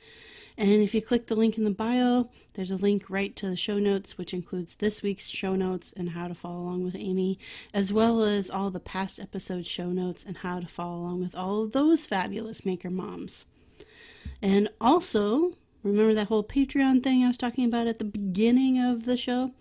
And 0.55 0.69
if 0.69 0.93
you 0.93 1.01
click 1.01 1.25
the 1.25 1.35
link 1.35 1.57
in 1.57 1.63
the 1.63 1.71
bio, 1.71 2.29
there's 2.53 2.69
a 2.69 2.75
link 2.75 3.09
right 3.09 3.35
to 3.37 3.49
the 3.49 3.55
show 3.55 3.79
notes, 3.79 4.19
which 4.19 4.35
includes 4.35 4.75
this 4.75 5.01
week's 5.01 5.29
show 5.29 5.55
notes 5.55 5.95
and 5.97 6.09
how 6.11 6.27
to 6.27 6.35
follow 6.35 6.59
along 6.59 6.83
with 6.83 6.95
Amy, 6.95 7.39
as 7.73 7.91
well 7.91 8.23
as 8.23 8.51
all 8.51 8.69
the 8.69 8.79
past 8.79 9.19
episode 9.19 9.65
show 9.65 9.87
notes 9.87 10.23
and 10.23 10.37
how 10.37 10.59
to 10.59 10.67
follow 10.67 10.99
along 10.99 11.21
with 11.21 11.33
all 11.33 11.63
of 11.63 11.71
those 11.71 12.05
fabulous 12.05 12.63
Maker 12.63 12.91
Moms. 12.91 13.45
And 14.41 14.69
also, 14.79 15.53
remember 15.83 16.13
that 16.13 16.27
whole 16.27 16.43
Patreon 16.43 17.03
thing 17.03 17.23
I 17.23 17.27
was 17.27 17.37
talking 17.37 17.65
about 17.65 17.87
at 17.87 17.99
the 17.99 18.05
beginning 18.05 18.79
of 18.79 19.05
the 19.05 19.17
show? 19.17 19.51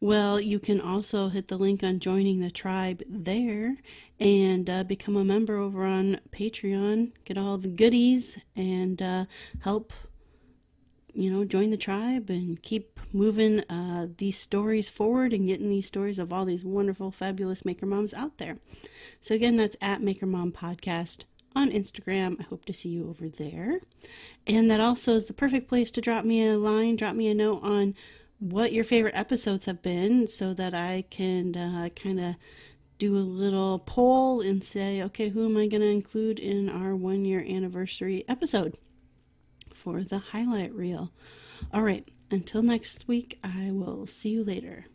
Well, 0.00 0.38
you 0.40 0.58
can 0.58 0.80
also 0.80 1.28
hit 1.28 1.48
the 1.48 1.56
link 1.56 1.82
on 1.82 1.98
joining 1.98 2.40
the 2.40 2.50
tribe 2.50 3.02
there 3.08 3.76
and 4.20 4.68
uh, 4.68 4.84
become 4.84 5.16
a 5.16 5.24
member 5.24 5.56
over 5.56 5.84
on 5.84 6.20
Patreon. 6.30 7.12
Get 7.24 7.38
all 7.38 7.56
the 7.56 7.68
goodies 7.68 8.38
and 8.54 9.00
uh, 9.00 9.24
help, 9.60 9.92
you 11.14 11.30
know, 11.30 11.44
join 11.44 11.70
the 11.70 11.76
tribe 11.76 12.28
and 12.28 12.60
keep 12.60 13.00
moving 13.14 13.60
uh, 13.70 14.08
these 14.18 14.36
stories 14.36 14.90
forward 14.90 15.32
and 15.32 15.46
getting 15.46 15.70
these 15.70 15.86
stories 15.86 16.18
of 16.18 16.32
all 16.32 16.44
these 16.44 16.64
wonderful, 16.64 17.10
fabulous 17.10 17.64
Maker 17.64 17.86
Moms 17.86 18.12
out 18.12 18.36
there. 18.38 18.58
So, 19.20 19.34
again, 19.34 19.56
that's 19.56 19.76
at 19.80 20.02
Maker 20.02 20.26
Mom 20.26 20.52
Podcast 20.52 21.24
on 21.54 21.70
Instagram. 21.70 22.40
I 22.40 22.44
hope 22.44 22.64
to 22.66 22.72
see 22.72 22.88
you 22.88 23.08
over 23.08 23.28
there. 23.28 23.80
And 24.46 24.70
that 24.70 24.80
also 24.80 25.14
is 25.14 25.26
the 25.26 25.32
perfect 25.32 25.68
place 25.68 25.90
to 25.92 26.00
drop 26.00 26.24
me 26.24 26.46
a 26.46 26.58
line, 26.58 26.96
drop 26.96 27.14
me 27.14 27.28
a 27.28 27.34
note 27.34 27.60
on 27.62 27.94
what 28.38 28.72
your 28.72 28.84
favorite 28.84 29.14
episodes 29.16 29.64
have 29.64 29.80
been 29.82 30.26
so 30.26 30.52
that 30.54 30.74
I 30.74 31.04
can 31.10 31.56
uh, 31.56 31.88
kind 31.94 32.20
of 32.20 32.36
do 32.98 33.16
a 33.16 33.18
little 33.18 33.78
poll 33.80 34.40
and 34.40 34.62
say, 34.62 35.02
okay, 35.02 35.28
who 35.28 35.44
am 35.44 35.56
I 35.56 35.66
going 35.66 35.82
to 35.82 35.88
include 35.88 36.38
in 36.38 36.68
our 36.68 36.94
one 36.94 37.24
year 37.24 37.40
anniversary 37.40 38.24
episode 38.28 38.76
for 39.72 40.02
the 40.02 40.18
highlight 40.18 40.72
reel? 40.72 41.12
All 41.72 41.82
right, 41.82 42.06
until 42.30 42.62
next 42.62 43.08
week, 43.08 43.38
I 43.42 43.70
will 43.70 44.06
see 44.06 44.30
you 44.30 44.44
later. 44.44 44.86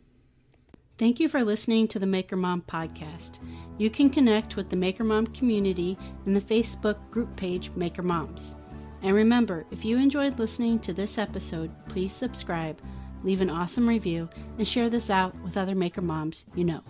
Thank 1.00 1.18
you 1.18 1.30
for 1.30 1.42
listening 1.42 1.88
to 1.88 1.98
the 1.98 2.06
Maker 2.06 2.36
Mom 2.36 2.60
podcast. 2.60 3.38
You 3.78 3.88
can 3.88 4.10
connect 4.10 4.56
with 4.56 4.68
the 4.68 4.76
Maker 4.76 5.02
Mom 5.02 5.26
community 5.28 5.96
in 6.26 6.34
the 6.34 6.42
Facebook 6.42 6.98
group 7.10 7.34
page 7.36 7.70
Maker 7.74 8.02
Moms. 8.02 8.54
And 9.00 9.16
remember, 9.16 9.64
if 9.70 9.82
you 9.82 9.96
enjoyed 9.96 10.38
listening 10.38 10.78
to 10.80 10.92
this 10.92 11.16
episode, 11.16 11.70
please 11.88 12.12
subscribe, 12.12 12.82
leave 13.22 13.40
an 13.40 13.48
awesome 13.48 13.88
review, 13.88 14.28
and 14.58 14.68
share 14.68 14.90
this 14.90 15.08
out 15.08 15.34
with 15.40 15.56
other 15.56 15.74
Maker 15.74 16.02
Moms 16.02 16.44
you 16.54 16.64
know. 16.64 16.82